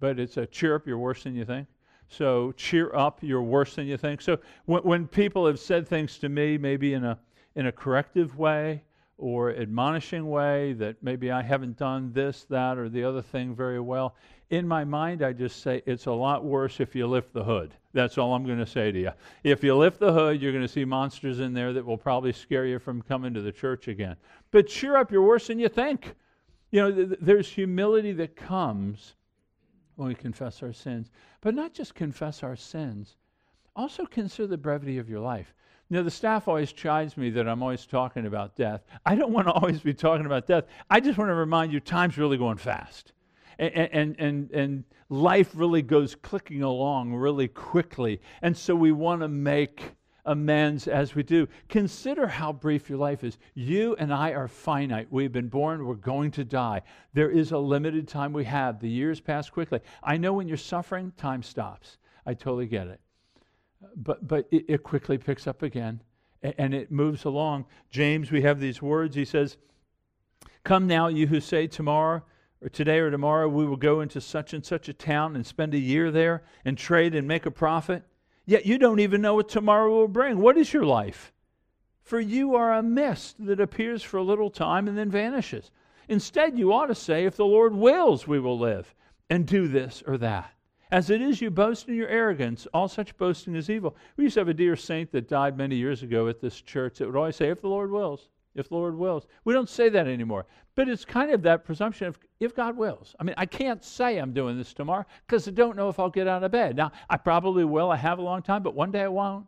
but 0.00 0.18
it's 0.18 0.38
a 0.38 0.46
cheer 0.46 0.74
up, 0.74 0.88
you're 0.88 0.98
worse 0.98 1.22
than 1.22 1.36
you 1.36 1.44
think. 1.44 1.68
So 2.08 2.50
cheer 2.56 2.92
up, 2.96 3.20
you're 3.22 3.44
worse 3.44 3.76
than 3.76 3.86
you 3.86 3.96
think. 3.96 4.22
So 4.22 4.40
when, 4.64 4.82
when 4.82 5.06
people 5.06 5.46
have 5.46 5.60
said 5.60 5.86
things 5.86 6.18
to 6.18 6.28
me, 6.28 6.58
maybe 6.58 6.94
in 6.94 7.04
a, 7.04 7.16
in 7.54 7.68
a 7.68 7.72
corrective 7.72 8.36
way 8.36 8.82
or 9.20 9.54
admonishing 9.54 10.28
way 10.28 10.72
that 10.72 10.96
maybe 11.02 11.30
I 11.30 11.42
haven't 11.42 11.76
done 11.76 12.10
this, 12.12 12.44
that, 12.48 12.78
or 12.78 12.88
the 12.88 13.04
other 13.04 13.20
thing 13.20 13.54
very 13.54 13.78
well, 13.78 14.16
in 14.48 14.66
my 14.66 14.82
mind, 14.82 15.22
I 15.22 15.32
just 15.32 15.62
say 15.62 15.82
it's 15.86 16.06
a 16.06 16.12
lot 16.12 16.44
worse 16.44 16.80
if 16.80 16.94
you 16.96 17.06
lift 17.06 17.32
the 17.32 17.44
hood. 17.44 17.74
That's 17.92 18.18
all 18.18 18.34
I'm 18.34 18.44
going 18.44 18.58
to 18.58 18.66
say 18.66 18.90
to 18.90 18.98
you. 18.98 19.10
If 19.44 19.62
you 19.62 19.76
lift 19.76 20.00
the 20.00 20.12
hood, 20.12 20.40
you're 20.40 20.52
going 20.52 20.64
to 20.64 20.72
see 20.72 20.84
monsters 20.84 21.38
in 21.38 21.52
there 21.52 21.72
that 21.74 21.84
will 21.84 21.98
probably 21.98 22.32
scare 22.32 22.66
you 22.66 22.78
from 22.78 23.02
coming 23.02 23.34
to 23.34 23.42
the 23.42 23.52
church 23.52 23.88
again. 23.88 24.16
But 24.50 24.66
cheer 24.66 24.96
up, 24.96 25.12
you're 25.12 25.22
worse 25.22 25.46
than 25.46 25.58
you 25.58 25.68
think. 25.68 26.14
You 26.70 26.80
know, 26.80 26.92
th- 26.92 27.18
there's 27.20 27.48
humility 27.48 28.12
that 28.12 28.36
comes 28.36 29.14
when 29.96 30.08
we 30.08 30.14
confess 30.14 30.62
our 30.62 30.72
sins. 30.72 31.10
But 31.42 31.54
not 31.54 31.74
just 31.74 31.94
confess 31.94 32.42
our 32.42 32.56
sins, 32.56 33.16
also 33.76 34.04
consider 34.06 34.48
the 34.48 34.58
brevity 34.58 34.98
of 34.98 35.08
your 35.08 35.20
life. 35.20 35.54
Now, 35.92 36.02
the 36.02 36.10
staff 36.10 36.46
always 36.46 36.72
chides 36.72 37.16
me 37.16 37.30
that 37.30 37.48
I'm 37.48 37.62
always 37.62 37.84
talking 37.84 38.26
about 38.26 38.54
death. 38.54 38.82
I 39.04 39.16
don't 39.16 39.32
want 39.32 39.48
to 39.48 39.52
always 39.52 39.80
be 39.80 39.92
talking 39.92 40.26
about 40.26 40.46
death. 40.46 40.64
I 40.88 41.00
just 41.00 41.18
want 41.18 41.30
to 41.30 41.34
remind 41.34 41.72
you 41.72 41.80
time's 41.80 42.16
really 42.16 42.38
going 42.38 42.58
fast 42.58 43.12
and, 43.60 43.90
and, 43.92 44.16
and, 44.18 44.50
and 44.52 44.84
life 45.10 45.50
really 45.54 45.82
goes 45.82 46.14
clicking 46.14 46.62
along 46.62 47.14
really 47.14 47.46
quickly. 47.46 48.20
And 48.42 48.56
so 48.56 48.74
we 48.74 48.90
want 48.90 49.20
to 49.20 49.28
make 49.28 49.82
amends 50.24 50.88
as 50.88 51.14
we 51.14 51.22
do. 51.22 51.46
Consider 51.68 52.26
how 52.26 52.52
brief 52.52 52.88
your 52.88 52.98
life 52.98 53.22
is. 53.22 53.38
You 53.54 53.94
and 53.96 54.12
I 54.12 54.30
are 54.30 54.48
finite. 54.48 55.08
We've 55.10 55.32
been 55.32 55.48
born, 55.48 55.84
we're 55.84 55.94
going 55.94 56.30
to 56.32 56.44
die. 56.44 56.82
There 57.12 57.30
is 57.30 57.52
a 57.52 57.58
limited 57.58 58.08
time 58.08 58.32
we 58.32 58.44
have. 58.44 58.80
The 58.80 58.88
years 58.88 59.20
pass 59.20 59.50
quickly. 59.50 59.80
I 60.02 60.16
know 60.16 60.32
when 60.32 60.48
you're 60.48 60.56
suffering, 60.56 61.12
time 61.16 61.42
stops. 61.42 61.98
I 62.24 62.34
totally 62.34 62.66
get 62.66 62.86
it. 62.86 63.00
But, 63.96 64.26
but 64.26 64.46
it, 64.50 64.64
it 64.68 64.82
quickly 64.82 65.18
picks 65.18 65.46
up 65.46 65.62
again 65.62 66.02
and, 66.42 66.54
and 66.58 66.74
it 66.74 66.90
moves 66.90 67.24
along. 67.24 67.66
James, 67.90 68.30
we 68.30 68.42
have 68.42 68.60
these 68.60 68.82
words. 68.82 69.16
He 69.16 69.24
says, 69.24 69.56
Come 70.64 70.86
now, 70.86 71.08
you 71.08 71.26
who 71.26 71.40
say, 71.40 71.66
Tomorrow 71.66 72.22
or 72.62 72.68
today 72.68 72.98
or 72.98 73.10
tomorrow 73.10 73.48
we 73.48 73.66
will 73.66 73.76
go 73.76 74.00
into 74.00 74.20
such 74.20 74.52
and 74.52 74.64
such 74.64 74.88
a 74.88 74.92
town 74.92 75.34
and 75.34 75.46
spend 75.46 75.74
a 75.74 75.78
year 75.78 76.10
there 76.10 76.42
and 76.64 76.76
trade 76.76 77.14
and 77.14 77.26
make 77.26 77.46
a 77.46 77.50
profit. 77.50 78.02
Yet 78.46 78.66
you 78.66 78.78
don't 78.78 79.00
even 79.00 79.22
know 79.22 79.34
what 79.34 79.48
tomorrow 79.48 79.90
will 79.90 80.08
bring. 80.08 80.38
What 80.38 80.58
is 80.58 80.72
your 80.72 80.84
life? 80.84 81.32
For 82.02 82.20
you 82.20 82.54
are 82.54 82.74
a 82.74 82.82
mist 82.82 83.36
that 83.46 83.60
appears 83.60 84.02
for 84.02 84.16
a 84.16 84.22
little 84.22 84.50
time 84.50 84.88
and 84.88 84.98
then 84.98 85.10
vanishes. 85.10 85.70
Instead, 86.08 86.58
you 86.58 86.72
ought 86.72 86.86
to 86.86 86.94
say, 86.94 87.24
If 87.24 87.36
the 87.36 87.44
Lord 87.44 87.74
wills, 87.74 88.26
we 88.26 88.40
will 88.40 88.58
live 88.58 88.94
and 89.28 89.46
do 89.46 89.68
this 89.68 90.02
or 90.06 90.18
that. 90.18 90.52
As 90.90 91.10
it 91.10 91.22
is, 91.22 91.40
you 91.40 91.50
boast 91.50 91.88
in 91.88 91.94
your 91.94 92.08
arrogance. 92.08 92.66
All 92.74 92.88
such 92.88 93.16
boasting 93.16 93.54
is 93.54 93.70
evil. 93.70 93.96
We 94.16 94.24
used 94.24 94.34
to 94.34 94.40
have 94.40 94.48
a 94.48 94.54
dear 94.54 94.74
saint 94.76 95.12
that 95.12 95.28
died 95.28 95.56
many 95.56 95.76
years 95.76 96.02
ago 96.02 96.28
at 96.28 96.40
this 96.40 96.60
church 96.60 96.98
that 96.98 97.06
would 97.06 97.16
always 97.16 97.36
say, 97.36 97.48
If 97.48 97.60
the 97.60 97.68
Lord 97.68 97.90
wills 97.90 98.28
if 98.54 98.68
the 98.68 98.74
Lord 98.74 98.96
wills. 98.96 99.26
We 99.44 99.52
don't 99.52 99.68
say 99.68 99.88
that 99.90 100.06
anymore. 100.06 100.46
But 100.74 100.88
it's 100.88 101.04
kind 101.04 101.30
of 101.30 101.42
that 101.42 101.64
presumption 101.64 102.06
of 102.06 102.18
if 102.38 102.54
God 102.54 102.76
wills. 102.76 103.14
I 103.20 103.24
mean, 103.24 103.34
I 103.36 103.46
can't 103.46 103.84
say 103.84 104.18
I'm 104.18 104.32
doing 104.32 104.56
this 104.56 104.72
tomorrow 104.72 105.04
because 105.26 105.46
I 105.46 105.50
don't 105.52 105.76
know 105.76 105.88
if 105.88 105.98
I'll 105.98 106.10
get 106.10 106.28
out 106.28 106.42
of 106.42 106.50
bed. 106.50 106.76
Now, 106.76 106.92
I 107.08 107.16
probably 107.16 107.64
will. 107.64 107.90
I 107.90 107.96
have 107.96 108.18
a 108.18 108.22
long 108.22 108.42
time, 108.42 108.62
but 108.62 108.74
one 108.74 108.90
day 108.90 109.02
I 109.02 109.08
won't. 109.08 109.46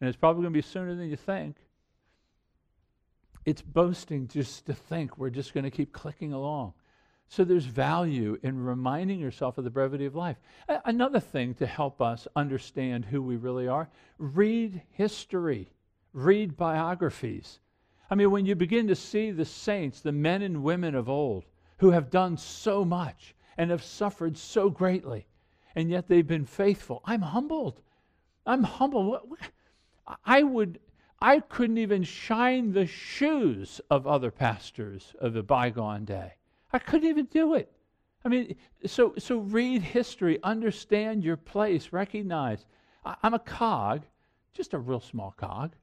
And 0.00 0.08
it's 0.08 0.16
probably 0.16 0.42
going 0.42 0.52
to 0.52 0.58
be 0.58 0.62
sooner 0.62 0.94
than 0.94 1.08
you 1.08 1.16
think. 1.16 1.56
It's 3.44 3.62
boasting 3.62 4.28
just 4.28 4.66
to 4.66 4.74
think 4.74 5.18
we're 5.18 5.30
just 5.30 5.54
going 5.54 5.64
to 5.64 5.70
keep 5.70 5.92
clicking 5.92 6.32
along. 6.32 6.74
So 7.28 7.44
there's 7.44 7.64
value 7.64 8.38
in 8.42 8.64
reminding 8.64 9.18
yourself 9.18 9.58
of 9.58 9.64
the 9.64 9.70
brevity 9.70 10.06
of 10.06 10.14
life. 10.14 10.36
A- 10.68 10.80
another 10.84 11.20
thing 11.20 11.54
to 11.54 11.66
help 11.66 12.00
us 12.00 12.28
understand 12.36 13.04
who 13.04 13.22
we 13.22 13.36
really 13.36 13.68
are 13.68 13.88
read 14.18 14.82
history, 14.92 15.68
read 16.12 16.56
biographies. 16.56 17.58
I 18.10 18.14
mean, 18.14 18.30
when 18.30 18.46
you 18.46 18.54
begin 18.54 18.86
to 18.88 18.94
see 18.94 19.32
the 19.32 19.44
saints, 19.44 20.00
the 20.00 20.12
men 20.12 20.42
and 20.42 20.62
women 20.62 20.94
of 20.94 21.08
old, 21.08 21.44
who 21.78 21.90
have 21.90 22.10
done 22.10 22.36
so 22.36 22.84
much 22.84 23.34
and 23.58 23.70
have 23.70 23.82
suffered 23.82 24.38
so 24.38 24.70
greatly, 24.70 25.26
and 25.74 25.90
yet 25.90 26.08
they've 26.08 26.26
been 26.26 26.46
faithful, 26.46 27.02
I'm 27.04 27.22
humbled. 27.22 27.80
I'm 28.46 28.62
humbled. 28.62 29.18
I 30.24 30.44
would, 30.44 30.78
I 31.20 31.40
couldn't 31.40 31.78
even 31.78 32.04
shine 32.04 32.72
the 32.72 32.86
shoes 32.86 33.80
of 33.90 34.06
other 34.06 34.30
pastors 34.30 35.14
of 35.18 35.32
the 35.32 35.42
bygone 35.42 36.04
day. 36.04 36.34
I 36.76 36.78
couldn't 36.78 37.08
even 37.08 37.26
do 37.26 37.54
it. 37.54 37.72
I 38.24 38.28
mean, 38.28 38.56
so, 38.86 39.14
so 39.18 39.38
read 39.38 39.82
history, 39.82 40.38
understand 40.42 41.24
your 41.24 41.36
place, 41.36 41.92
recognize 41.92 42.66
I'm 43.22 43.34
a 43.34 43.38
cog, 43.38 44.04
just 44.52 44.74
a 44.74 44.78
real 44.78 45.00
small 45.00 45.32
cog 45.36 45.74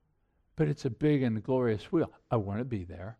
but 0.55 0.67
it's 0.67 0.85
a 0.85 0.89
big 0.89 1.23
and 1.23 1.41
glorious 1.43 1.91
wheel. 1.91 2.11
I 2.29 2.37
want 2.37 2.59
to 2.59 2.65
be 2.65 2.83
there. 2.83 3.17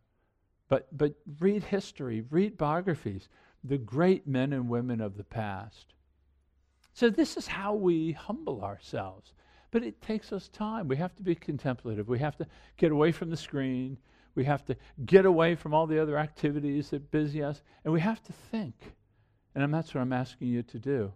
But, 0.70 0.88
but 0.96 1.16
read 1.40 1.64
history, 1.64 2.24
read 2.30 2.58
biographies, 2.58 3.30
the 3.64 3.78
great 3.78 4.28
men 4.28 4.54
and 4.54 4.70
women 4.70 5.02
of 5.02 5.18
the 5.18 5.24
past. 5.24 5.94
So, 6.94 7.10
this 7.10 7.38
is 7.38 7.48
how 7.48 7.74
we 7.74 8.12
humble 8.12 8.64
ourselves. 8.64 9.34
But 9.72 9.84
it 9.84 10.02
takes 10.02 10.32
us 10.32 10.48
time. 10.50 10.88
We 10.88 10.98
have 10.98 11.16
to 11.16 11.24
be 11.24 11.34
contemplative. 11.34 12.08
We 12.08 12.20
have 12.20 12.38
to 12.38 12.48
get 12.78 12.92
away 12.92 13.12
from 13.12 13.32
the 13.32 13.38
screen. 13.38 13.98
We 14.36 14.46
have 14.46 14.66
to 14.66 14.76
get 15.06 15.26
away 15.26 15.56
from 15.56 15.74
all 15.74 15.88
the 15.88 16.02
other 16.02 16.18
activities 16.18 16.90
that 16.90 17.12
busy 17.12 17.44
us. 17.44 17.62
And 17.84 17.94
we 17.94 18.02
have 18.02 18.22
to 18.24 18.34
think. 18.34 18.76
And 19.56 19.74
that's 19.74 19.94
what 19.94 20.02
I'm 20.02 20.14
asking 20.14 20.48
you 20.48 20.64
to 20.64 20.80
do. 20.80 21.14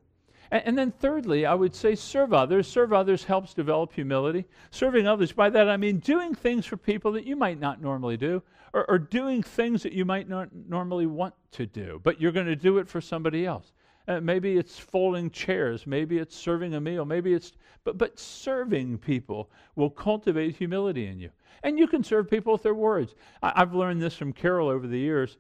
And, 0.52 0.64
and, 0.66 0.78
then, 0.78 0.92
thirdly, 0.92 1.46
I 1.46 1.54
would 1.54 1.76
say 1.76 1.96
serve 1.96 2.34
others. 2.34 2.68
Serve 2.68 2.94
others 2.94 3.24
helps 3.24 3.54
develop 3.54 3.94
humility. 3.94 4.46
Serving 4.72 5.08
others, 5.08 5.32
by 5.32 5.50
that 5.50 5.70
I 5.70 5.78
mean 5.78 5.98
doing 6.00 6.36
things 6.36 6.66
for 6.66 6.78
people 6.78 7.12
that 7.14 7.26
you 7.26 7.36
might 7.36 7.60
not 7.60 7.82
normally 7.82 8.18
do, 8.18 8.44
or, 8.74 8.90
or 8.90 9.00
doing 9.00 9.42
things 9.42 9.84
that 9.84 9.94
you 9.94 10.06
might 10.06 10.30
not 10.30 10.50
normally 10.54 11.08
want 11.08 11.34
to 11.52 11.66
do, 11.66 12.00
but 12.04 12.22
you're 12.22 12.32
going 12.32 12.46
to 12.46 12.56
do 12.56 12.78
it 12.78 12.88
for 12.88 13.02
somebody 13.02 13.46
else. 13.46 13.74
Uh, 14.08 14.22
maybe 14.22 14.58
it's 14.58 14.78
folding 14.80 15.30
chairs. 15.30 15.86
Maybe 15.86 16.18
it's 16.18 16.36
serving 16.36 16.76
a 16.76 16.82
meal. 16.82 17.04
Maybe 17.04 17.34
it's, 17.34 17.54
but, 17.84 17.98
but 17.98 18.18
serving 18.18 19.00
people 19.00 19.50
will 19.76 19.90
cultivate 19.90 20.56
humility 20.56 21.08
in 21.08 21.20
you. 21.20 21.30
And 21.64 21.78
you 21.78 21.88
can 21.88 22.04
serve 22.04 22.30
people 22.30 22.54
with 22.54 22.64
their 22.64 22.74
words. 22.74 23.16
I, 23.44 23.54
I've 23.56 23.74
learned 23.74 24.02
this 24.02 24.16
from 24.16 24.32
Carol 24.32 24.70
over 24.70 24.88
the 24.88 25.00
years 25.00 25.38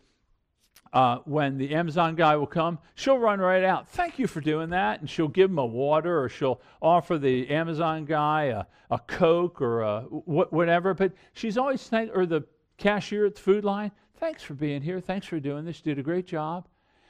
uh, 0.94 1.20
when 1.26 1.58
the 1.58 1.76
Amazon 1.76 2.16
guy 2.16 2.36
will 2.36 2.48
come, 2.48 2.80
she'll 2.96 3.18
run 3.18 3.40
right 3.40 3.64
out. 3.64 3.88
Thank 3.90 4.20
you 4.20 4.28
for 4.28 4.42
doing 4.42 4.70
that. 4.70 5.00
And 5.00 5.10
she'll 5.10 5.28
give 5.28 5.50
him 5.50 5.60
a 5.60 5.66
water 5.66 6.22
or 6.22 6.30
she'll 6.30 6.62
offer 6.82 7.18
the 7.18 7.50
Amazon 7.50 8.06
guy 8.06 8.46
a, 8.46 8.66
a 8.90 9.00
Coke 9.00 9.62
or 9.62 9.82
a 9.82 10.02
wh- 10.02 10.52
whatever. 10.52 10.94
But 10.94 11.14
she's 11.34 11.58
always 11.58 11.88
thank, 11.88 12.12
or 12.16 12.26
the 12.26 12.44
cashier 12.78 13.26
at 13.26 13.36
the 13.36 13.42
food 13.42 13.66
line, 13.66 13.92
thanks 14.16 14.44
for 14.44 14.54
being 14.54 14.82
here. 14.82 15.00
Thanks 15.00 15.28
for 15.28 15.40
doing 15.40 15.66
this. 15.66 15.80
You 15.80 15.96
did 15.96 16.00
a 16.00 16.04
great 16.04 16.28
job. 16.28 16.68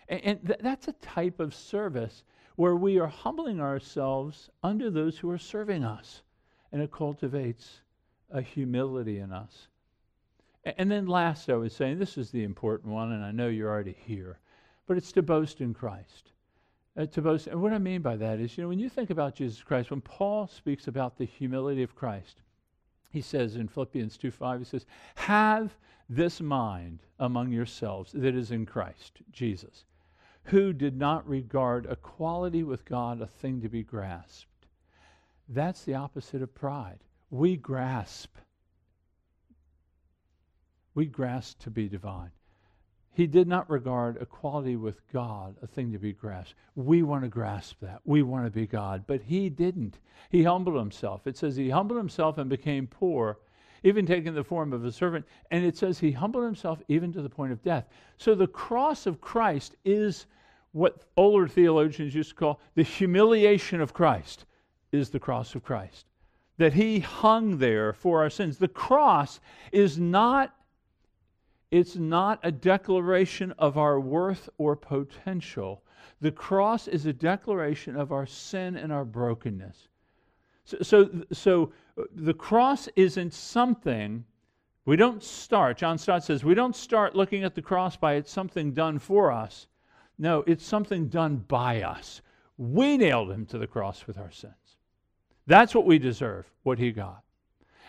And, 0.10 0.22
and 0.24 0.48
th- 0.48 0.60
that's 0.62 0.88
a 0.88 0.94
type 0.94 1.40
of 1.40 1.54
service 1.54 2.24
where 2.56 2.76
we 2.76 3.00
are 3.00 3.08
humbling 3.08 3.62
ourselves 3.62 4.50
under 4.64 4.90
those 4.90 5.18
who 5.18 5.30
are 5.30 5.38
serving 5.38 5.84
us. 5.84 6.24
And 6.72 6.82
it 6.82 6.92
cultivates 6.92 7.82
a 8.32 8.42
humility 8.42 9.20
in 9.20 9.32
us. 9.32 9.68
And 10.78 10.92
then 10.92 11.06
last, 11.06 11.50
I 11.50 11.56
was 11.56 11.74
saying, 11.74 11.98
this 11.98 12.18
is 12.18 12.32
the 12.32 12.44
important 12.44 12.92
one, 12.92 13.14
and 13.14 13.24
I 13.24 13.32
know 13.32 13.48
you're 13.48 13.70
already 13.70 13.96
here, 14.06 14.40
but 14.86 14.98
it's 14.98 15.14
to 15.14 15.22
boast 15.22 15.62
in 15.62 15.74
Christ. 15.74 16.32
Uh, 16.98 17.06
to 17.06 17.22
boast, 17.22 17.48
and 17.48 17.62
what 17.62 17.74
I 17.74 17.78
mean 17.78 18.02
by 18.02 18.18
that 18.18 18.40
is, 18.40 18.58
you 18.58 18.64
know, 18.64 18.68
when 18.68 18.80
you 18.80 18.90
think 18.90 19.10
about 19.10 19.36
Jesus 19.36 19.62
Christ, 19.62 19.92
when 19.92 20.02
Paul 20.02 20.48
speaks 20.48 20.88
about 20.88 21.18
the 21.18 21.26
humility 21.26 21.84
of 21.84 21.96
Christ, 21.96 22.42
he 23.12 23.22
says 23.22 23.56
in 23.56 23.68
Philippians 23.68 24.18
2 24.18 24.32
5, 24.32 24.60
he 24.60 24.66
says, 24.66 24.86
Have 25.16 25.78
this 26.10 26.42
mind 26.42 27.00
among 27.20 27.52
yourselves 27.52 28.12
that 28.14 28.36
is 28.36 28.52
in 28.52 28.66
Christ 28.66 29.20
Jesus, 29.32 29.86
who 30.48 30.74
did 30.74 30.98
not 30.98 31.28
regard 31.28 31.86
equality 31.86 32.64
with 32.64 32.86
God 32.86 33.22
a 33.22 33.28
thing 33.28 33.62
to 33.62 33.70
be 33.70 33.84
grasped. 33.84 34.68
That's 35.48 35.84
the 35.84 35.96
opposite 35.96 36.42
of 36.42 36.54
pride. 36.54 37.00
We 37.30 37.56
grasp 37.56 38.36
we 40.98 41.06
grasp 41.06 41.60
to 41.60 41.70
be 41.70 41.88
divine. 41.88 42.32
He 43.12 43.28
did 43.28 43.48
not 43.48 43.70
regard 43.70 44.18
equality 44.20 44.76
with 44.76 45.00
God 45.14 45.56
a 45.62 45.68
thing 45.68 45.92
to 45.92 46.00
be 46.00 46.12
grasped. 46.12 46.56
We 46.74 47.04
want 47.04 47.24
to 47.24 47.30
grasp 47.30 47.82
that. 47.82 48.02
We 48.04 48.24
want 48.24 48.46
to 48.46 48.50
be 48.50 48.66
God. 48.66 49.04
But 49.06 49.22
he 49.22 49.48
didn't. 49.48 50.00
He 50.32 50.42
humbled 50.42 50.76
himself. 50.76 51.28
It 51.28 51.38
says 51.38 51.56
he 51.56 51.70
humbled 51.70 52.00
himself 52.00 52.40
and 52.40 52.50
became 52.50 52.88
poor, 52.88 53.38
even 53.84 54.08
taking 54.08 54.34
the 54.34 54.44
form 54.44 54.74
of 54.74 54.84
a 54.84 54.92
servant. 54.92 55.24
And 55.52 55.64
it 55.64 55.78
says 55.78 56.00
he 56.00 56.12
humbled 56.12 56.46
himself 56.46 56.82
even 56.88 57.14
to 57.14 57.22
the 57.22 57.30
point 57.30 57.52
of 57.52 57.62
death. 57.62 57.86
So 58.18 58.34
the 58.34 58.48
cross 58.48 59.06
of 59.06 59.22
Christ 59.22 59.76
is 59.86 60.26
what 60.78 61.02
older 61.18 61.48
theologians 61.48 62.14
used 62.14 62.30
to 62.30 62.36
call 62.36 62.60
the 62.76 62.84
humiliation 62.84 63.82
of 63.82 63.94
Christ, 63.94 64.46
is 64.92 65.10
the 65.10 65.20
cross 65.20 65.56
of 65.56 65.64
Christ. 65.64 66.06
That 66.58 66.74
he 66.74 67.00
hung 67.00 67.58
there 67.58 67.94
for 67.94 68.22
our 68.22 68.30
sins. 68.30 68.58
The 68.58 68.68
cross 68.68 69.40
is 69.72 69.98
not 69.98 70.54
it's 71.70 71.98
not 71.98 72.40
a 72.44 72.52
declaration 72.52 73.52
of 73.58 73.78
our 73.78 74.00
worth 74.00 74.48
or 74.58 74.78
potential. 74.78 75.84
The 76.22 76.32
cross 76.32 76.88
is 76.88 77.06
a 77.06 77.12
declaration 77.12 77.98
of 77.98 78.14
our 78.14 78.26
sin 78.26 78.78
and 78.78 78.94
our 78.94 79.04
brokenness. 79.04 79.90
So, 80.64 80.78
so, 80.82 81.10
so 81.34 81.74
the 82.16 82.34
cross 82.34 82.88
isn't 82.96 83.34
something, 83.34 84.24
we 84.86 84.96
don't 84.96 85.22
start, 85.22 85.78
John 85.78 85.98
Stott 85.98 86.24
says, 86.24 86.46
we 86.46 86.54
don't 86.54 86.76
start 86.76 87.16
looking 87.16 87.44
at 87.44 87.54
the 87.54 87.62
cross 87.62 87.98
by 87.98 88.14
it's 88.14 88.32
something 88.32 88.72
done 88.72 88.98
for 88.98 89.30
us. 89.30 89.68
No, 90.18 90.44
it's 90.48 90.66
something 90.66 91.08
done 91.08 91.38
by 91.48 91.84
us. 91.84 92.22
We 92.58 92.98
nailed 92.98 93.32
him 93.32 93.46
to 93.48 93.58
the 93.58 93.68
cross 93.68 94.08
with 94.08 94.18
our 94.18 94.32
sins. 94.32 94.54
That's 95.46 95.76
what 95.76 95.86
we 95.86 96.00
deserve, 96.00 96.46
what 96.64 96.80
he 96.80 96.92
got. 96.92 97.24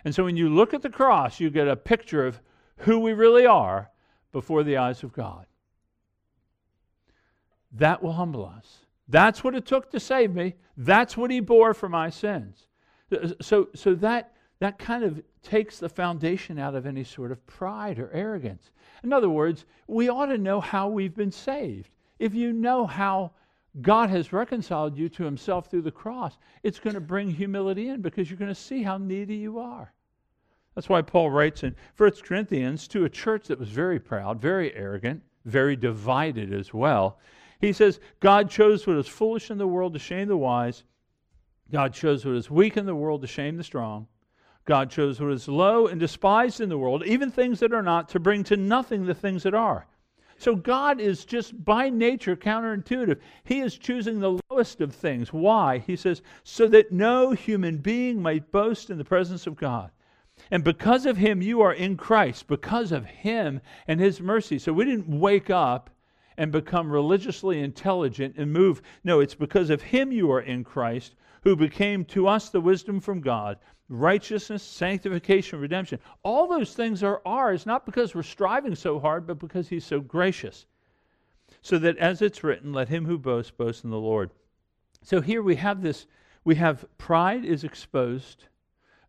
And 0.05 0.15
so 0.15 0.25
when 0.25 0.37
you 0.37 0.49
look 0.49 0.75
at 0.75 0.83
the 0.83 0.91
cross, 0.91 1.41
you 1.41 1.51
get 1.51 1.69
a 1.69 1.77
picture 1.77 2.27
of 2.27 2.41
who 2.79 2.99
we 2.99 3.13
really 3.13 3.47
are 3.47 3.91
before 4.31 4.63
the 4.63 4.77
eyes 4.77 5.03
of 5.03 5.13
God. 5.13 5.47
That 7.73 8.03
will 8.03 8.13
humble 8.13 8.47
us. 8.47 8.79
That's 9.09 9.43
what 9.43 9.55
it 9.55 9.67
took 9.67 9.91
to 9.91 10.01
save 10.01 10.35
me. 10.35 10.55
That's 10.77 11.17
what 11.17 11.31
he 11.31 11.41
bore 11.41 11.75
for 11.75 11.89
my 11.89 12.11
sins. 12.11 12.67
So, 13.41 13.69
so 13.75 13.95
that, 13.97 14.35
that 14.61 14.79
kind 14.79 15.03
of 15.03 15.23
takes 15.43 15.79
the 15.79 15.89
foundation 15.89 16.59
out 16.59 16.75
of 16.75 16.87
any 16.87 17.05
sort 17.05 17.33
of 17.33 17.45
pride 17.47 17.99
or 17.99 18.11
arrogance. 18.13 18.71
In 19.03 19.13
other 19.13 19.31
words, 19.31 19.65
we 19.87 20.09
ought 20.09 20.27
to 20.27 20.39
know 20.39 20.61
how 20.61 20.89
we've 20.89 21.15
been 21.15 21.33
saved. 21.33 21.91
If 22.19 22.35
you 22.35 22.53
know 22.53 22.87
how 22.87 23.33
God 23.81 24.11
has 24.11 24.33
reconciled 24.33 24.97
you 24.97 25.09
to 25.11 25.25
himself 25.25 25.71
through 25.71 25.83
the 25.83 25.91
cross, 25.91 26.39
it's 26.63 26.81
going 26.81 26.95
to 26.95 27.01
bring 27.01 27.31
humility 27.31 27.89
in 27.89 28.01
because 28.01 28.29
you're 28.29 28.39
going 28.39 28.49
to 28.49 28.55
see 28.55 28.83
how 28.83 28.99
needy 28.99 29.37
you 29.37 29.59
are. 29.59 29.93
That's 30.75 30.89
why 30.89 31.03
Paul 31.03 31.31
writes 31.31 31.63
in 31.65 31.75
1 31.97 32.11
Corinthians 32.25 32.87
to 32.89 33.05
a 33.05 33.11
church 33.11 33.49
that 33.49 33.59
was 33.59 33.69
very 33.69 33.99
proud, 33.99 34.41
very 34.41 34.75
arrogant, 34.75 35.23
very 35.45 35.77
divided 35.77 36.53
as 36.53 36.73
well. 36.73 37.19
He 37.61 37.73
says, 37.73 38.01
God 38.21 38.49
chose 38.49 38.87
what 38.87 38.97
is 38.97 39.09
foolish 39.09 39.51
in 39.51 39.59
the 39.59 39.67
world 39.67 39.93
to 39.95 39.99
shame 39.99 40.29
the 40.29 40.37
wise. 40.37 40.85
God 41.71 41.93
chose 41.93 42.25
what 42.25 42.37
is 42.37 42.51
weak 42.51 42.77
in 42.77 42.87
the 42.87 42.95
world 42.95 43.23
to 43.23 43.27
shame 43.27 43.57
the 43.57 43.65
strong. 43.65 44.07
God 44.65 44.91
chose 44.91 45.21
what 45.21 45.33
is 45.33 45.49
low 45.49 45.87
and 45.87 45.99
despised 45.99 46.61
in 46.61 46.69
the 46.69 46.79
world, 46.79 47.05
even 47.05 47.31
things 47.31 47.61
that 47.61 47.73
are 47.73 47.83
not, 47.83 48.11
to 48.11 48.21
bring 48.21 48.45
to 48.45 48.57
nothing 48.57 49.07
the 49.07 49.15
things 49.15 49.43
that 49.43 49.55
are. 49.55 49.87
So 50.39 50.55
God 50.55 51.01
is 51.01 51.25
just 51.25 51.65
by 51.65 51.91
nature 51.91 52.37
counterintuitive. 52.37 53.19
He 53.45 53.61
is 53.61 53.77
choosing 53.77 54.21
the 54.21 54.39
lowest 54.51 54.81
of 54.81 54.95
things. 54.95 55.33
Why? 55.33 55.79
He 55.79 55.97
says, 55.97 56.23
so 56.45 56.69
that 56.69 56.93
no 56.93 57.33
human 57.33 57.79
being 57.79 58.23
might 58.23 58.53
boast 58.53 58.89
in 58.89 58.99
the 58.99 59.05
presence 59.05 59.47
of 59.47 59.57
God. 59.57 59.91
And 60.53 60.63
because 60.63 61.05
of 61.07 61.17
him, 61.17 61.43
you 61.43 61.61
are 61.61 61.73
in 61.73 61.97
Christ, 61.97 62.47
because 62.47 62.93
of 62.93 63.05
him 63.05 63.61
and 63.89 63.99
his 63.99 64.21
mercy. 64.21 64.61
So 64.61 64.73
we 64.73 64.85
didn't 64.85 65.21
wake 65.21 65.51
up 65.51 65.91
and 66.37 66.53
become 66.53 66.91
religiously 66.91 67.61
intelligent 67.61 68.37
and 68.37 68.53
move. 68.53 68.81
No, 69.03 69.19
it's 69.19 69.35
because 69.35 69.71
of 69.71 69.83
him 69.83 70.13
you 70.13 70.31
are 70.31 70.41
in 70.41 70.63
Christ, 70.63 71.17
who 71.43 71.57
became 71.57 72.05
to 72.07 72.29
us 72.29 72.49
the 72.49 72.61
wisdom 72.61 73.01
from 73.01 73.21
God, 73.21 73.59
righteousness, 73.89 74.63
sanctification, 74.63 75.61
redemption. 75.61 75.99
All 76.23 76.47
those 76.47 76.75
things 76.75 77.03
are 77.03 77.23
ours, 77.25 77.67
not 77.67 77.87
because 77.87 78.15
we're 78.15 78.23
striving 78.23 78.75
so 78.75 78.99
hard, 78.99 79.27
but 79.27 79.39
because 79.39 79.69
he's 79.69 79.85
so 79.85 80.01
gracious. 80.01 80.67
So 81.63 81.79
that 81.79 81.97
as 81.99 82.23
it's 82.23 82.45
written, 82.45 82.73
let 82.73 82.89
him 82.89 83.07
who 83.07 83.19
boasts 83.19 83.51
boast 83.51 83.85
in 83.85 83.91
the 83.91 83.99
Lord. 83.99 84.31
So 85.03 85.21
here 85.21 85.43
we 85.43 85.57
have 85.57 85.83
this 85.83 86.07
we 86.45 86.55
have 86.55 86.87
pride 86.99 87.45
is 87.45 87.65
exposed 87.65 88.45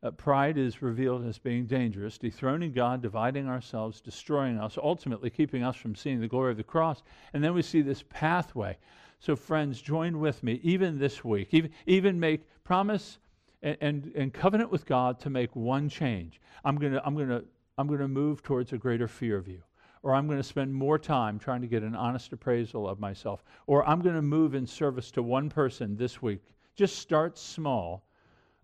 uh, 0.02 0.12
pride 0.12 0.58
is 0.58 0.82
revealed 0.82 1.26
as 1.26 1.38
being 1.38 1.66
dangerous, 1.66 2.18
dethroning 2.18 2.72
God, 2.72 3.02
dividing 3.02 3.48
ourselves, 3.48 4.00
destroying 4.00 4.58
us, 4.58 4.78
ultimately 4.82 5.30
keeping 5.30 5.64
us 5.64 5.76
from 5.76 5.96
seeing 5.96 6.22
the 6.22 6.28
glory 6.28 6.52
of 6.52 6.58
the 6.58 6.64
cross. 6.64 7.04
And 7.34 7.44
then 7.44 7.54
we 7.54 7.62
see 7.62 7.82
this 7.82 8.04
pathway. 8.10 8.78
So, 9.20 9.36
friends, 9.36 9.82
join 9.82 10.20
with 10.20 10.42
me 10.42 10.62
even 10.64 10.98
this 10.98 11.26
week. 11.26 11.50
Even, 11.52 11.72
even 11.86 12.20
make 12.20 12.48
promise 12.64 13.18
and, 13.62 13.78
and, 13.82 14.12
and 14.16 14.34
covenant 14.34 14.72
with 14.72 14.86
God 14.86 15.20
to 15.22 15.30
make 15.30 15.56
one 15.56 15.90
change. 15.90 16.42
I'm 16.64 16.78
going 16.78 16.94
to 16.94 17.06
I'm 17.06 17.16
going 17.16 17.30
to 17.30 17.44
I'm 17.78 17.88
going 17.88 18.00
to 18.00 18.08
move 18.08 18.44
towards 18.44 18.74
a 18.74 18.78
greater 18.78 19.08
fear 19.08 19.38
of 19.38 19.48
you. 19.48 19.62
Or 20.02 20.14
I'm 20.14 20.28
going 20.28 20.40
to 20.40 20.44
spend 20.44 20.74
more 20.74 20.98
time 20.98 21.40
trying 21.40 21.62
to 21.62 21.68
get 21.68 21.84
an 21.84 21.94
honest 21.94 22.32
appraisal 22.32 22.88
of 22.88 23.02
myself. 23.02 23.44
Or 23.68 23.88
I'm 23.88 24.02
going 24.02 24.16
to 24.16 24.22
move 24.22 24.56
in 24.56 24.66
service 24.66 25.12
to 25.12 25.22
one 25.22 25.50
person 25.50 25.98
this 25.98 26.22
week. 26.22 26.42
Just 26.76 27.00
start 27.00 27.38
small 27.38 28.06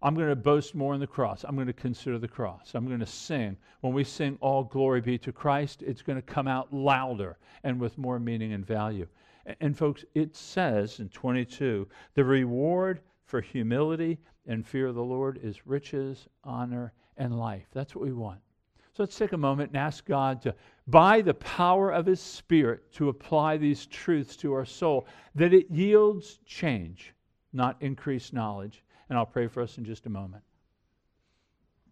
I'm 0.05 0.13
going 0.13 0.29
to 0.29 0.35
boast 0.35 0.75
more 0.75 0.93
in 0.93 0.99
the 0.99 1.07
cross. 1.07 1.43
I'm 1.43 1.55
going 1.55 1.65
to 1.65 1.73
consider 1.73 2.19
the 2.19 2.27
cross. 2.27 2.75
I'm 2.75 2.85
going 2.85 2.99
to 2.99 3.07
sing. 3.07 3.57
When 3.81 3.91
we 3.91 4.03
sing, 4.03 4.37
All 4.39 4.63
glory 4.63 5.01
be 5.01 5.17
to 5.17 5.31
Christ, 5.31 5.81
it's 5.81 6.03
going 6.03 6.17
to 6.17 6.21
come 6.21 6.47
out 6.47 6.71
louder 6.71 7.37
and 7.63 7.79
with 7.79 7.97
more 7.97 8.19
meaning 8.19 8.53
and 8.53 8.63
value. 8.63 9.07
And, 9.47 9.55
and 9.61 9.77
folks, 9.77 10.05
it 10.13 10.35
says 10.35 10.99
in 10.99 11.09
22 11.09 11.87
the 12.13 12.23
reward 12.23 13.01
for 13.23 13.41
humility 13.41 14.19
and 14.47 14.65
fear 14.65 14.87
of 14.87 14.95
the 14.95 15.03
Lord 15.03 15.39
is 15.41 15.65
riches, 15.67 16.27
honor, 16.43 16.93
and 17.17 17.37
life. 17.37 17.65
That's 17.73 17.95
what 17.95 18.05
we 18.05 18.13
want. 18.13 18.39
So 18.93 19.03
let's 19.03 19.17
take 19.17 19.33
a 19.33 19.37
moment 19.37 19.71
and 19.71 19.77
ask 19.77 20.05
God 20.05 20.41
to, 20.43 20.55
by 20.87 21.21
the 21.21 21.33
power 21.33 21.91
of 21.91 22.05
His 22.05 22.21
Spirit, 22.21 22.91
to 22.93 23.09
apply 23.09 23.57
these 23.57 23.85
truths 23.85 24.35
to 24.37 24.53
our 24.53 24.65
soul, 24.65 25.07
that 25.35 25.53
it 25.53 25.69
yields 25.69 26.39
change, 26.45 27.13
not 27.51 27.75
increased 27.81 28.33
knowledge 28.33 28.83
and 29.09 29.17
I'll 29.17 29.25
pray 29.25 29.47
for 29.47 29.61
us 29.61 29.77
in 29.77 29.85
just 29.85 30.05
a 30.05 30.09
moment. 30.09 30.43